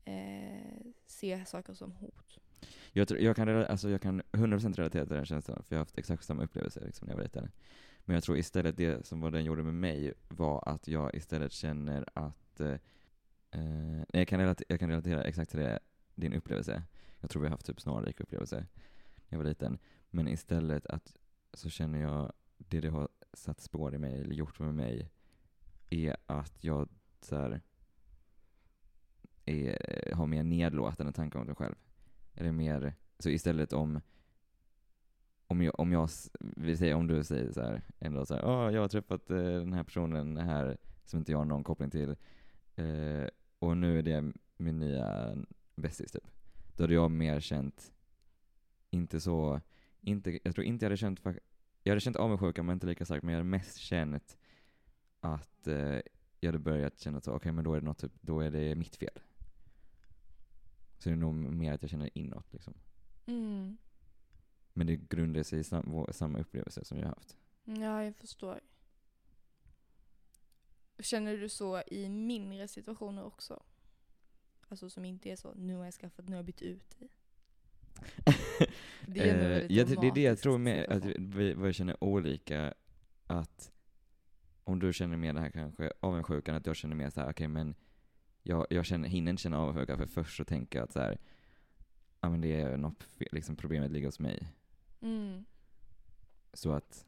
eh, 0.04 0.76
se 1.06 1.44
saker 1.44 1.74
som 1.74 1.92
hot. 1.92 2.38
Jag, 2.92 3.08
tror, 3.08 3.20
jag, 3.20 3.36
kan, 3.36 3.48
alltså 3.48 3.90
jag 3.90 4.02
kan 4.02 4.22
100% 4.22 4.74
relatera 4.74 5.06
till 5.06 5.16
den 5.16 5.26
känslan, 5.26 5.62
för 5.62 5.74
jag 5.74 5.78
har 5.78 5.84
haft 5.84 5.98
exakt 5.98 6.24
samma 6.24 6.44
upplevelse 6.44 6.80
liksom, 6.84 7.06
när 7.06 7.12
jag 7.12 7.16
var 7.16 7.24
liten. 7.24 7.50
Men 8.04 8.14
jag 8.14 8.24
tror 8.24 8.38
istället 8.38 8.76
det 8.76 9.06
som 9.06 9.20
vad 9.20 9.32
den 9.32 9.44
gjorde 9.44 9.62
med 9.62 9.74
mig 9.74 10.12
var 10.28 10.68
att 10.68 10.88
jag 10.88 11.14
istället 11.14 11.52
känner 11.52 12.04
att 12.14 12.60
eh, 12.60 12.74
eh, 13.56 14.02
jag, 14.12 14.28
kan 14.28 14.40
relatera, 14.40 14.66
jag 14.68 14.80
kan 14.80 14.90
relatera 14.90 15.24
exakt 15.24 15.50
till 15.50 15.60
det, 15.60 15.78
din 16.14 16.32
upplevelse. 16.32 16.82
Jag 17.20 17.30
tror 17.30 17.42
vi 17.42 17.48
har 17.48 17.50
haft 17.50 17.66
typ 17.66 17.80
snarlik 17.80 18.20
upplevelse 18.20 18.56
när 18.56 18.66
jag 19.28 19.38
var 19.38 19.44
liten. 19.44 19.78
Men 20.10 20.28
istället 20.28 20.86
att 20.86 21.16
så 21.52 21.70
känner 21.70 22.00
jag, 22.00 22.32
det 22.58 22.80
det 22.80 22.88
har 22.88 23.08
satt 23.32 23.60
spår 23.60 23.94
i 23.94 23.98
mig, 23.98 24.20
eller 24.20 24.34
gjort 24.34 24.58
med 24.58 24.74
mig, 24.74 25.10
är 25.90 26.16
att 26.26 26.64
jag 26.64 26.88
så 27.20 27.36
här, 27.36 27.60
är, 29.44 30.14
har 30.14 30.26
mer 30.26 30.42
nedlåtande 30.42 31.12
tankar 31.12 31.40
om 31.40 31.46
mig 31.46 31.54
själv. 31.54 31.74
Eller 32.34 32.52
mer, 32.52 32.94
så 33.18 33.30
istället 33.30 33.72
om 33.72 34.00
om 35.48 35.62
jag, 35.62 35.80
om 35.80 35.92
jag, 35.92 36.08
vi 36.40 36.76
säger, 36.76 36.94
om 36.94 37.06
du 37.06 37.24
säger 37.24 37.52
så 37.52 37.60
här, 37.60 37.82
ändå 37.98 38.26
så 38.26 38.34
här, 38.34 38.44
"Åh, 38.44 38.74
jag 38.74 38.80
har 38.80 38.88
träffat 38.88 39.30
eh, 39.30 39.36
den 39.36 39.72
här 39.72 39.84
personen 39.84 40.36
här 40.36 40.76
som 41.04 41.18
inte 41.18 41.32
jag 41.32 41.38
har 41.38 41.44
någon 41.44 41.64
koppling 41.64 41.90
till, 41.90 42.16
eh, 42.74 43.26
och 43.58 43.76
nu 43.76 43.98
är 43.98 44.02
det 44.02 44.32
min 44.56 44.78
nya 44.78 45.36
bästis 45.74 46.12
typ. 46.12 46.26
Då 46.76 46.82
hade 46.82 46.94
jag 46.94 47.10
mer 47.10 47.40
känt, 47.40 47.92
inte 48.90 49.20
så, 49.20 49.60
inte, 50.00 50.38
jag 50.42 50.54
tror 50.54 50.64
inte 50.66 50.84
jag 50.84 50.90
hade 50.90 50.96
känt, 50.96 51.20
jag 51.82 51.92
hade 51.92 52.00
känt 52.00 52.16
avundsjuka 52.16 52.62
men 52.62 52.74
inte 52.74 52.86
lika 52.86 53.04
starkt, 53.04 53.22
men 53.22 53.32
jag 53.32 53.38
hade 53.38 53.50
mest 53.50 53.76
känt 53.76 54.38
att 55.20 55.66
eh, 55.66 56.00
jag 56.40 56.48
hade 56.48 56.58
börjat 56.58 56.98
känna 56.98 57.20
så, 57.20 57.32
okej 57.32 57.52
men 57.52 57.64
då 57.64 57.74
är 57.74 57.80
det 57.80 57.86
något 57.86 57.98
typ, 57.98 58.12
då 58.20 58.40
är 58.40 58.50
det 58.50 58.74
mitt 58.74 58.96
fel. 58.96 59.20
Så 60.98 61.08
det 61.08 61.14
är 61.14 61.16
nog 61.16 61.34
mer 61.34 61.72
att 61.72 61.82
jag 61.82 61.90
känner 61.90 62.18
inåt 62.18 62.52
liksom. 62.52 62.74
Mm. 63.26 63.76
Men 64.72 64.86
det 64.86 64.96
grundar 64.96 65.42
sig 65.42 65.58
i 65.58 65.64
sam, 65.64 66.06
samma 66.10 66.38
upplevelse 66.38 66.84
som 66.84 66.98
jag 66.98 67.04
har 67.04 67.14
haft. 67.14 67.36
Ja, 67.64 68.04
jag 68.04 68.16
förstår. 68.16 68.60
Känner 70.98 71.36
du 71.36 71.48
så 71.48 71.82
i 71.86 72.08
mindre 72.08 72.68
situationer 72.68 73.24
också? 73.24 73.62
Alltså 74.68 74.90
som 74.90 75.04
inte 75.04 75.30
är 75.30 75.36
så, 75.36 75.54
nu 75.54 75.76
har 75.76 75.84
jag 75.84 75.94
skaffat, 75.94 76.28
nu 76.28 76.32
har 76.32 76.38
jag 76.38 76.44
bytt 76.44 76.62
ut 76.62 76.98
dig. 76.98 77.08
Det 79.06 79.20
är 79.20 79.34
ändå 79.34 79.44
Eh, 79.44 79.50
väldigt 79.50 79.70
ja, 79.70 79.84
det, 79.84 80.06
är 80.06 80.14
det 80.14 80.22
jag 80.22 80.38
tror 80.38 80.58
med 80.58 80.86
att 80.88 81.04
vi, 81.04 81.54
vi 81.54 81.72
känner 81.72 82.04
olika, 82.04 82.74
att 83.26 83.72
om 84.64 84.78
du 84.78 84.92
känner 84.92 85.16
mer 85.16 85.32
det 85.32 85.40
här 85.40 85.50
kanske 85.50 85.92
avundsjukan, 86.00 86.54
att 86.54 86.66
jag 86.66 86.76
känner 86.76 86.96
mer 86.96 87.10
så 87.10 87.20
här, 87.20 87.30
okej 87.30 87.48
men 87.48 87.74
jag, 88.42 88.66
jag 88.70 88.86
känner, 88.86 89.08
hinner 89.08 89.30
inte 89.30 89.42
känna 89.42 89.58
avundsjuka 89.58 89.96
för 89.96 90.06
först 90.06 90.36
så 90.36 90.44
tänker 90.44 90.78
jag 90.78 90.84
att 90.84 90.92
så 90.92 91.00
här, 91.00 91.18
ja 92.20 92.30
men 92.30 92.40
det 92.40 92.60
är 92.60 92.76
något 92.76 93.06
liksom 93.18 93.56
problemet 93.56 93.90
ligger 93.90 94.08
hos 94.08 94.20
mig. 94.20 94.52
Mm. 95.00 95.44
Så 96.52 96.72
att 96.72 97.05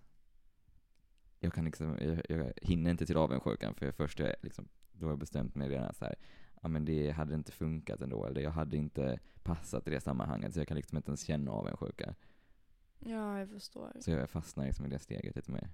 jag 1.40 1.52
kan 1.52 1.64
liksom, 1.64 1.98
jag, 2.00 2.20
jag 2.28 2.52
hinner 2.62 2.90
inte 2.90 3.06
till 3.06 3.16
avundsjukan 3.16 3.74
för 3.74 3.92
först 3.92 4.20
är 4.20 4.36
liksom, 4.42 4.68
då 4.92 5.06
har 5.06 5.12
jag 5.12 5.18
bestämt 5.18 5.54
mig 5.54 5.68
redan 5.68 5.94
så 5.94 6.04
här, 6.04 6.14
ja 6.62 6.68
men 6.68 6.84
det 6.84 7.10
hade 7.10 7.34
inte 7.34 7.52
funkat 7.52 8.00
ändå, 8.00 8.26
eller 8.26 8.40
jag 8.40 8.50
hade 8.50 8.76
inte 8.76 9.18
passat 9.42 9.88
i 9.88 9.90
det 9.90 10.00
sammanhanget, 10.00 10.54
så 10.54 10.60
jag 10.60 10.68
kan 10.68 10.76
liksom 10.76 10.96
inte 10.96 11.08
ens 11.08 11.22
känna 11.22 11.50
avundsjuka. 11.50 12.14
Ja, 12.98 13.38
jag 13.38 13.48
förstår. 13.48 13.92
Så 14.00 14.10
jag 14.10 14.30
fastnar 14.30 14.66
liksom 14.66 14.86
i 14.86 14.88
det 14.88 14.98
steget 14.98 15.36
lite 15.36 15.50
mer. 15.50 15.70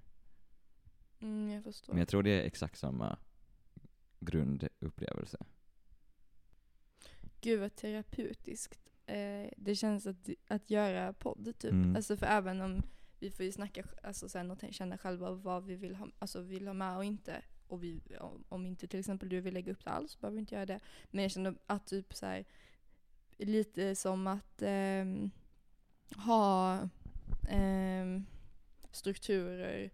Mm, 1.21 1.51
jag 1.51 1.65
förstår. 1.65 1.93
Men 1.93 1.99
jag 1.99 2.09
tror 2.09 2.23
det 2.23 2.31
är 2.31 2.47
exakt 2.47 2.79
samma 2.79 3.19
grundupplevelse. 4.21 5.39
Gud 7.41 7.61
vad 7.61 7.75
terapeutiskt 7.75 8.91
eh, 9.07 9.51
det 9.57 9.75
känns 9.75 10.07
att, 10.07 10.29
att 10.49 10.71
göra 10.71 11.13
podd 11.13 11.55
typ. 11.59 11.73
Mm. 11.73 11.97
Alltså 11.97 12.17
för 12.17 12.27
även 12.27 12.61
om 12.61 12.83
vi 13.25 13.31
får 13.31 13.45
ju 13.45 13.53
snacka 13.53 13.85
alltså 14.03 14.29
sen 14.29 14.51
och 14.51 14.65
känna 14.71 14.99
själva 14.99 15.31
vad 15.31 15.65
vi 15.65 15.77
vill 15.77 15.95
ha, 15.95 16.09
alltså 16.19 16.41
vill 16.41 16.67
ha 16.67 16.75
med 16.75 16.97
och 16.97 17.05
inte. 17.05 17.43
Och 17.69 17.85
vi, 17.85 18.01
om, 18.21 18.45
om 18.49 18.67
inte 18.67 18.87
till 18.87 19.01
exempel 19.01 19.29
du 19.29 19.41
vill 19.41 19.55
lägga 19.55 19.73
upp 19.73 19.85
det 19.85 19.91
alls 19.91 20.13
så 20.13 20.19
behöver 20.19 20.35
vi 20.35 20.41
inte 20.41 20.55
göra 20.55 20.67
det. 20.67 20.81
Men 21.11 21.23
jag 21.23 21.31
känner 21.31 21.55
att 21.67 21.87
typ 21.87 22.15
så 22.15 22.27
här, 22.27 22.45
lite 23.37 23.95
som 23.95 24.27
att 24.27 24.63
eh, 24.63 25.05
ha 26.17 26.81
eh, 27.49 28.21
strukturer. 28.91 29.91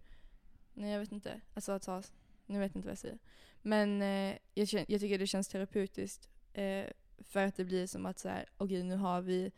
Nej 0.73 0.91
jag 0.91 0.99
vet 0.99 1.11
inte. 1.11 1.41
Alltså 1.53 1.71
att 1.71 1.85
ha, 1.85 2.03
nu 2.45 2.59
vet 2.59 2.71
jag 2.71 2.79
inte 2.79 2.87
vad 2.87 2.91
jag 2.91 2.97
säger. 2.97 3.19
Men 3.61 4.01
eh, 4.01 4.37
jag, 4.53 4.67
jag 4.87 5.01
tycker 5.01 5.19
det 5.19 5.27
känns 5.27 5.47
terapeutiskt. 5.47 6.29
Eh, 6.53 6.85
för 7.17 7.45
att 7.45 7.55
det 7.55 7.65
blir 7.65 7.87
som 7.87 8.05
att 8.05 8.19
så 8.19 8.29
här, 8.29 8.49
okej 8.57 8.83
nu 8.83 8.95
har 8.95 9.21
vi, 9.21 9.51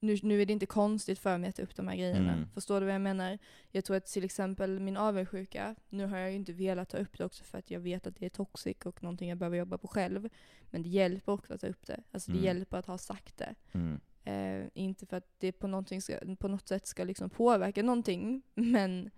nu, 0.00 0.16
nu 0.22 0.42
är 0.42 0.46
det 0.46 0.52
inte 0.52 0.66
konstigt 0.66 1.18
för 1.18 1.38
mig 1.38 1.48
att 1.48 1.56
ta 1.56 1.62
upp 1.62 1.76
de 1.76 1.88
här 1.88 1.96
grejerna. 1.96 2.32
Mm. 2.32 2.48
Förstår 2.54 2.80
du 2.80 2.86
vad 2.86 2.94
jag 2.94 3.00
menar? 3.02 3.38
Jag 3.70 3.84
tror 3.84 3.96
att 3.96 4.06
till 4.06 4.24
exempel 4.24 4.80
min 4.80 4.96
avundsjuka, 4.96 5.74
nu 5.88 6.06
har 6.06 6.18
jag 6.18 6.30
ju 6.30 6.36
inte 6.36 6.52
velat 6.52 6.88
ta 6.88 6.96
upp 6.96 7.18
det 7.18 7.24
också 7.24 7.44
för 7.44 7.58
att 7.58 7.70
jag 7.70 7.80
vet 7.80 8.06
att 8.06 8.16
det 8.16 8.26
är 8.26 8.30
toxic 8.30 8.76
och 8.84 9.02
någonting 9.02 9.28
jag 9.28 9.38
behöver 9.38 9.56
jobba 9.56 9.78
på 9.78 9.88
själv. 9.88 10.28
Men 10.70 10.82
det 10.82 10.88
hjälper 10.88 11.32
också 11.32 11.54
att 11.54 11.60
ta 11.60 11.66
upp 11.66 11.86
det. 11.86 12.00
Alltså 12.10 12.30
det 12.30 12.38
Mm. 12.38 12.44
hjälper 12.44 12.76
att 12.76 12.86
ha 12.86 12.98
sagt 12.98 13.36
det. 13.38 13.54
Mm. 13.72 14.00
Eh, 14.24 14.68
inte 14.74 15.06
för 15.06 15.16
att 15.16 15.34
det 15.38 15.52
på, 15.52 15.84
ska, 16.00 16.18
på 16.38 16.48
något 16.48 16.68
sätt 16.68 16.86
ska 16.86 17.04
liksom 17.04 17.30
påverka 17.30 17.82
någonting, 17.82 18.42
men, 18.54 19.10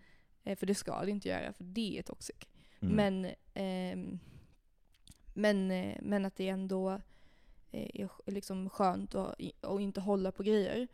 eh, 0.44 0.58
för 0.58 0.66
det 0.66 0.74
ska 0.74 1.04
det 1.04 1.10
inte 1.10 1.28
göra, 1.28 1.52
för 1.52 1.64
det 1.64 1.98
är 1.98 2.02
toxic. 2.02 2.36
Mm. 2.80 2.94
Men, 2.94 3.32
ehm, 3.54 4.18
men, 5.34 5.70
eh, 5.70 5.98
men 6.02 6.24
att 6.24 6.36
det 6.36 6.48
ändå 6.48 7.00
är 7.72 8.06
sk- 8.06 8.20
liksom 8.30 8.70
skönt 8.70 9.14
i- 9.38 9.52
att 9.60 9.80
inte 9.80 10.00
hålla 10.00 10.32
på 10.32 10.42
grejer. 10.42 10.88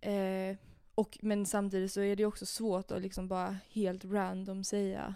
Eh, 0.00 0.56
och, 0.94 1.18
men 1.22 1.46
samtidigt 1.46 1.92
så 1.92 2.00
är 2.00 2.16
det 2.16 2.24
också 2.24 2.46
svårt 2.46 2.90
att 2.90 3.02
liksom 3.02 3.28
bara 3.28 3.56
helt 3.70 4.04
random 4.04 4.64
säga 4.64 5.14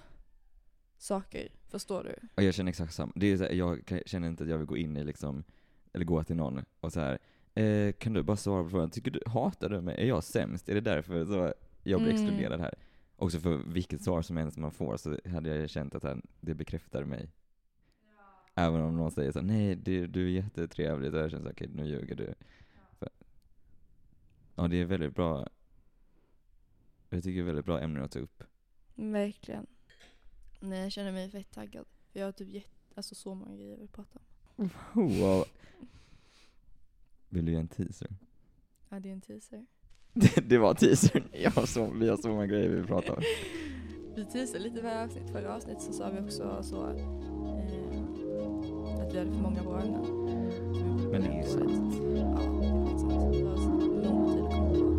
saker. 0.98 1.48
Förstår 1.68 2.04
du? 2.04 2.28
Och 2.34 2.42
jag 2.42 2.54
känner 2.54 2.70
exakt 2.70 2.94
samma. 2.94 3.12
Det 3.14 3.26
är 3.26 3.36
så 3.36 3.44
här, 3.44 3.52
jag 3.52 4.02
känner 4.06 4.28
inte 4.28 4.42
att 4.44 4.50
jag 4.50 4.58
vill 4.58 4.66
gå 4.66 4.76
in 4.76 4.96
i 4.96 5.04
liksom, 5.04 5.44
eller 5.92 6.04
gå 6.04 6.24
till 6.24 6.36
någon 6.36 6.64
och 6.80 6.92
så 6.92 7.00
här. 7.00 7.18
Eh, 7.54 7.92
kan 7.92 8.12
du 8.12 8.22
bara 8.22 8.36
svara 8.36 8.62
på 8.64 8.70
frågan, 8.70 8.90
tycker 8.90 9.10
du, 9.10 9.20
hatar 9.26 9.68
du 9.68 9.80
mig? 9.80 10.00
Är 10.02 10.06
jag 10.06 10.24
sämst? 10.24 10.68
Är 10.68 10.74
det 10.74 10.80
därför 10.80 11.24
så 11.24 11.54
jag 11.82 12.00
blir 12.00 12.12
Mm. 12.12 12.24
exkluderad 12.24 12.60
här? 12.60 12.74
Också 13.16 13.40
för 13.40 13.56
vilket 13.56 14.02
svar 14.02 14.22
som 14.22 14.36
helst 14.36 14.58
man 14.58 14.70
får 14.70 14.96
så 14.96 15.18
hade 15.30 15.56
jag 15.56 15.70
känt 15.70 15.94
att 15.94 16.16
det 16.40 16.54
bekräftar 16.54 17.04
mig. 17.04 17.30
Även 18.58 18.80
om 18.80 18.96
någon 18.96 19.10
säger 19.10 19.32
så 19.32 19.40
nej 19.40 19.76
du, 19.76 20.06
du 20.06 20.24
är 20.24 20.30
jättetrevlig, 20.30 21.10
så 21.10 21.16
jag 21.16 21.30
känner 21.30 21.50
okej 21.50 21.68
nu 21.74 21.86
ljuger 21.86 22.14
du. 22.14 22.34
För, 22.98 23.08
ja 24.54 24.68
det 24.68 24.76
är 24.76 24.84
väldigt 24.84 25.14
bra, 25.14 25.48
jag 27.10 27.22
tycker 27.22 27.36
det 27.36 27.42
är 27.42 27.46
väldigt 27.46 27.64
bra 27.64 27.80
ämne 27.80 28.04
att 28.04 28.12
ta 28.12 28.18
upp. 28.18 28.42
Verkligen. 28.94 29.66
Nej, 30.60 30.82
jag 30.82 30.92
känner 30.92 31.12
mig 31.12 31.30
fett 31.30 31.50
taggad. 31.50 31.84
För 32.12 32.20
jag 32.20 32.26
har 32.26 32.32
typ 32.32 32.48
jätte, 32.48 32.70
alltså 32.94 33.14
så 33.14 33.34
många 33.34 33.56
grejer 33.56 33.70
jag 33.70 33.78
vill 33.78 33.88
prata 33.88 34.18
om. 34.56 34.70
Wow. 34.94 35.44
Vill 37.28 37.44
du 37.44 37.52
ge 37.52 37.58
en 37.58 37.68
teaser? 37.68 38.08
Ja, 38.88 39.00
det 39.00 39.08
är 39.08 39.12
en 39.12 39.20
teaser. 39.20 39.66
Det, 40.12 40.40
det 40.48 40.58
var 40.58 40.74
teasern. 40.74 41.24
Jag 41.32 41.50
har 41.50 41.66
så, 41.66 41.90
vi 41.90 42.08
har 42.08 42.16
så 42.16 42.28
många 42.28 42.46
grejer 42.46 42.68
vi 42.68 42.76
vill 42.76 42.86
prata 42.86 43.14
om. 43.14 43.22
Vi 44.16 44.24
teasade 44.24 44.58
lite 44.58 44.82
varje 44.82 45.04
avsnitt. 45.04 45.30
Förra 45.30 45.54
avsnittet 45.54 45.82
så 45.82 45.92
sa 45.92 46.10
vi 46.10 46.20
också 46.20 46.62
så 46.62 46.82
hade 49.18 49.32
för 49.32 49.42
många 49.42 49.62
bra 49.62 49.80
ämnen. 49.80 50.02
Men 51.10 51.22
det 51.22 51.28
är 51.28 51.36
ju 51.36 51.42
sant. 51.42 52.00
Ja, 52.14 52.40
det 52.60 52.66
är 52.66 52.84
faktiskt 52.84 53.00
sant. 53.00 53.32
Det 53.32 53.44
var 53.44 53.56
så 53.56 53.70
lång 53.70 54.28
tid 54.32 54.44
att 54.44 54.52
komma 54.52 54.70
på 54.70 54.96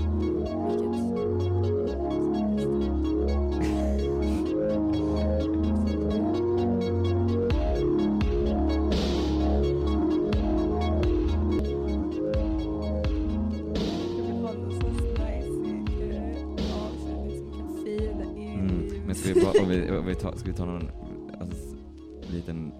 Mm. 18.57 19.05
Men 19.05 19.15
ska 19.15 19.33
vi, 19.33 19.41
bara, 19.41 19.63
om 19.63 19.69
vi, 19.69 19.91
om 19.91 20.05
vi 20.05 20.15
ta, 20.15 20.35
ska 20.35 20.51
vi 20.51 20.57
ta 20.57 20.65
någon 20.65 20.89
alltså, 21.39 21.75
liten 22.27 22.71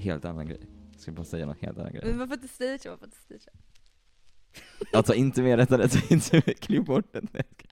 helt 0.00 0.24
annan 0.24 0.46
grej? 0.48 0.60
Ska 0.98 1.10
vi 1.10 1.14
bara 1.16 1.24
säga 1.24 1.46
någon 1.46 1.56
helt 1.60 1.78
annan 1.78 1.92
grej? 1.92 2.02
Men 2.04 2.18
varför 2.18 2.34
inte 2.34 2.48
stage? 2.48 2.86
Varför 2.86 3.04
inte 3.04 3.16
stage? 3.16 3.48
Alltså 4.92 5.14
inte 5.14 5.42
mer 5.42 5.56
detta, 5.56 5.76
detta 5.76 5.98
inte 6.14 6.36
mer, 6.46 6.52
klipp 6.54 6.86
bort 6.86 7.04
jag 7.12 7.22
ska- 7.28 7.66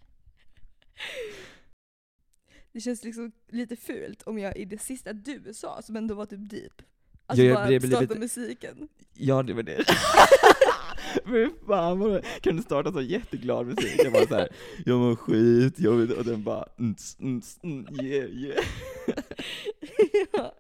Det 2.73 2.81
känns 2.81 3.05
liksom 3.05 3.33
lite 3.49 3.77
fult 3.77 4.23
om 4.23 4.39
jag 4.39 4.57
i 4.57 4.65
det 4.65 4.79
sista 4.79 5.13
du 5.13 5.55
sa, 5.55 5.83
som 5.83 5.97
ändå 5.97 6.15
var 6.15 6.27
typ 6.27 6.51
deep, 6.51 6.83
alltså 7.27 7.45
Ja, 7.45 7.49
jag 7.51 7.57
bara 7.57 7.69
lite- 7.69 7.87
starta 7.89 8.15
musiken. 8.19 8.89
Ja 9.15 9.43
det 9.43 9.53
var 9.55 9.63
det. 9.63 9.85
Men 11.25 11.51
fan 11.67 11.99
vad 11.99 12.25
Kan 12.41 12.57
du 12.57 12.63
starta 12.63 12.93
så 12.93 13.01
jätteglad 13.03 13.67
musik? 13.67 13.95
Jag 14.05 14.13
bara 14.13 14.27
såhär, 14.27 14.49
jag 14.87 14.99
mår 14.99 15.17
skit, 15.17 15.75
jag 15.81 15.93
vet, 15.97 16.19
och 16.19 16.25
den 16.25 16.43
bara, 16.43 16.69
ns, 16.79 17.17
ns, 17.21 17.59
mm, 17.63 17.87
yeah 18.05 18.31
yeah. 18.31 18.65
ja. 20.33 20.55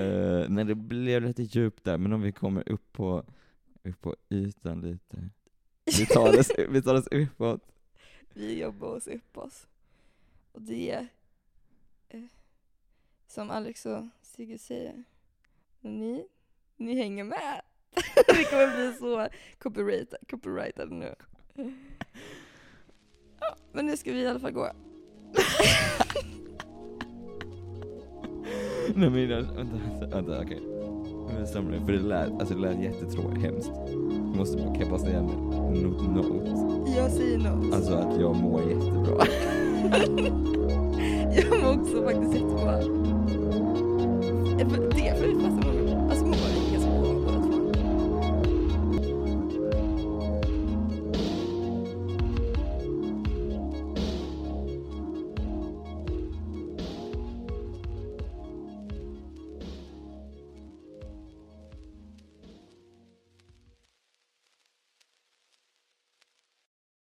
Uh, 0.00 0.48
nej 0.48 0.64
det 0.64 0.74
blev 0.74 1.22
lite 1.22 1.42
djupt 1.42 1.84
där, 1.84 1.98
men 1.98 2.12
om 2.12 2.22
vi 2.22 2.32
kommer 2.32 2.68
upp 2.68 2.92
på, 2.92 3.24
upp 3.82 4.00
på 4.00 4.16
ytan 4.30 4.80
lite. 4.80 5.28
Vi 5.98 6.06
tar 6.06 6.38
oss, 6.38 6.50
vi 6.68 6.82
tar 6.82 6.94
oss 6.94 7.06
uppåt. 7.06 7.60
Vi 8.34 8.58
jobbar 8.58 8.88
oss 8.88 9.06
upp 9.06 9.38
oss. 9.38 9.66
Och 10.52 10.62
det 10.62 10.90
är, 10.90 11.08
eh, 12.08 12.24
som 13.26 13.50
Alex 13.50 13.86
och 13.86 14.06
Sigge 14.22 14.58
säger, 14.58 15.04
ni, 15.80 16.26
ni 16.76 16.94
hänger 16.94 17.24
med. 17.24 17.62
Vi 18.28 18.44
kommer 18.44 18.76
bli 18.76 18.98
så 18.98 19.28
copyright, 19.58 20.14
copyrightade 20.30 20.94
nu. 20.94 21.14
Ja, 23.40 23.56
men 23.72 23.86
nu 23.86 23.96
ska 23.96 24.12
vi 24.12 24.20
i 24.20 24.26
alla 24.26 24.40
fall 24.40 24.52
gå. 24.52 24.72
Nej 28.94 29.10
men 29.10 29.28
jag, 29.28 29.36
vänta, 29.42 29.76
vänta, 30.00 30.16
vänta 30.16 30.40
okej. 30.42 30.60
Bestämmer 31.40 31.72
jag, 31.72 31.86
för 31.86 31.92
det 31.92 31.98
lät, 31.98 32.30
alltså 32.40 32.54
det 32.54 32.60
lät 32.60 32.80
jättetråkigt, 32.82 33.42
hemskt. 33.42 33.70
Jag 33.90 34.36
måste, 34.36 34.56
bara 34.90 34.98
säga 34.98 35.18
en 35.18 35.26
note, 35.82 36.04
note? 36.04 36.50
Jag 36.96 37.10
säger 37.10 37.38
något. 37.38 37.74
Alltså 37.74 37.92
att 37.94 38.20
jag 38.20 38.36
mår 38.36 38.60
jättebra. 38.60 39.24
Jag 41.34 41.62
mår 41.62 41.80
också 41.82 42.02
faktiskt 42.04 42.34
jättebra. 42.34 42.78
Eh, 44.60 44.68
Det 44.96 45.14
för 45.18 45.41